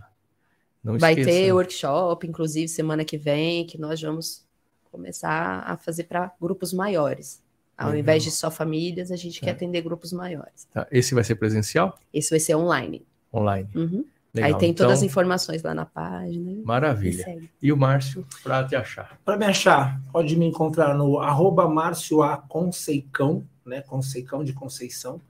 [0.82, 1.30] Não Vai esqueça.
[1.30, 4.46] ter workshop, inclusive, semana que vem, que nós vamos
[4.90, 7.42] começar a fazer para grupos maiores.
[7.76, 7.96] Ao uhum.
[7.96, 9.44] invés de só famílias, a gente é.
[9.44, 10.66] quer atender grupos maiores.
[10.72, 10.86] Tá.
[10.90, 11.98] Esse vai ser presencial?
[12.12, 13.06] Esse vai ser online.
[13.32, 13.68] Online.
[13.74, 14.04] Uhum.
[14.36, 16.60] Aí tem todas então, as informações lá na página.
[16.64, 17.24] Maravilha.
[17.62, 19.18] E o Márcio, para te achar?
[19.24, 22.36] Para me achar, pode me encontrar no arroba Márcio A.
[22.36, 23.80] Conceicão, né?
[23.80, 25.20] Conceicão de Conceição,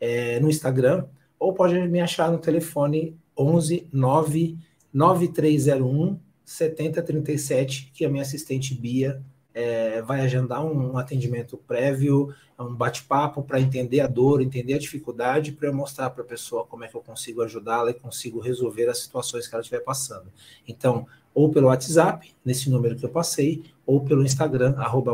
[0.00, 1.04] é, no Instagram,
[1.38, 4.58] ou pode me achar no telefone 11 9
[4.92, 13.42] 9301 7037, que a minha assistente Bia é, vai agendar um, atendimento prévio, um bate-papo
[13.42, 16.88] para entender a dor, entender a dificuldade, para eu mostrar para a pessoa como é
[16.88, 20.32] que eu consigo ajudá-la e consigo resolver as situações que ela estiver passando.
[20.66, 25.12] Então, ou pelo WhatsApp, nesse número que eu passei, ou pelo Instagram, arroba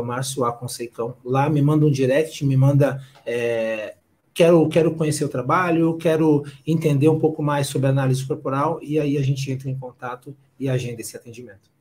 [1.23, 3.95] Lá me manda um direct, me manda é,
[4.35, 9.17] quero, quero conhecer o trabalho, quero entender um pouco mais sobre análise corporal, e aí
[9.17, 11.71] a gente entra em contato e agenda esse atendimento.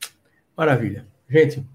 [0.56, 1.04] Maravilha.
[1.28, 1.66] Gente,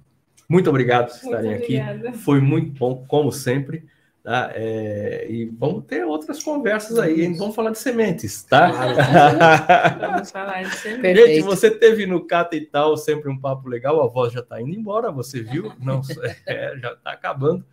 [0.47, 1.80] muito obrigado por estarem aqui.
[2.19, 3.84] Foi muito bom, como sempre.
[4.23, 4.51] Tá?
[4.53, 7.35] É, e vamos ter outras conversas aí, hein?
[7.35, 8.69] vamos falar de sementes, tá?
[9.99, 11.26] vamos falar de sementes.
[11.26, 14.61] Gente, você teve no Cata e tal sempre um papo legal, a voz já está
[14.61, 15.72] indo embora, você viu?
[15.80, 16.01] Não,
[16.45, 17.65] é, já está acabando.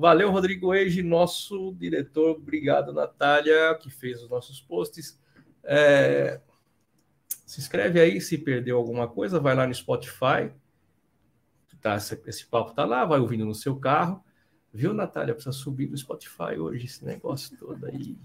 [0.00, 2.36] Valeu, Rodrigo Eige, nosso diretor.
[2.36, 5.20] Obrigado, Natália, que fez os nossos posts.
[5.62, 6.40] É...
[7.44, 10.50] Se inscreve aí se perdeu alguma coisa, vai lá no Spotify.
[11.82, 14.24] Tá, esse, papo tá lá, vai ouvindo no seu carro.
[14.72, 15.34] Viu, Natália?
[15.34, 18.16] Precisa subir no Spotify hoje, esse negócio todo aí.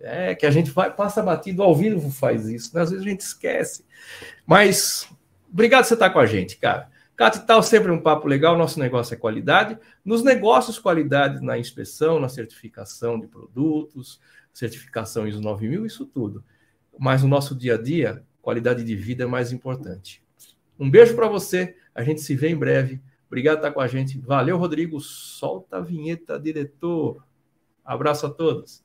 [0.00, 2.82] É que a gente vai, passa batido ao vivo, faz isso, né?
[2.82, 3.84] Às vezes a gente esquece.
[4.46, 5.08] Mas
[5.52, 6.93] obrigado por você estar com a gente, cara.
[7.16, 9.78] Capital sempre um papo legal, nosso negócio é qualidade.
[10.04, 14.20] Nos negócios, qualidade na inspeção, na certificação de produtos,
[14.52, 16.44] certificação ISO 9000, isso tudo.
[16.98, 20.22] Mas no nosso dia a dia, qualidade de vida é mais importante.
[20.78, 23.00] Um beijo para você, a gente se vê em breve.
[23.28, 24.18] Obrigado por estar com a gente.
[24.18, 25.00] Valeu, Rodrigo.
[25.00, 27.24] Solta a vinheta, diretor.
[27.84, 28.84] Abraço a todos.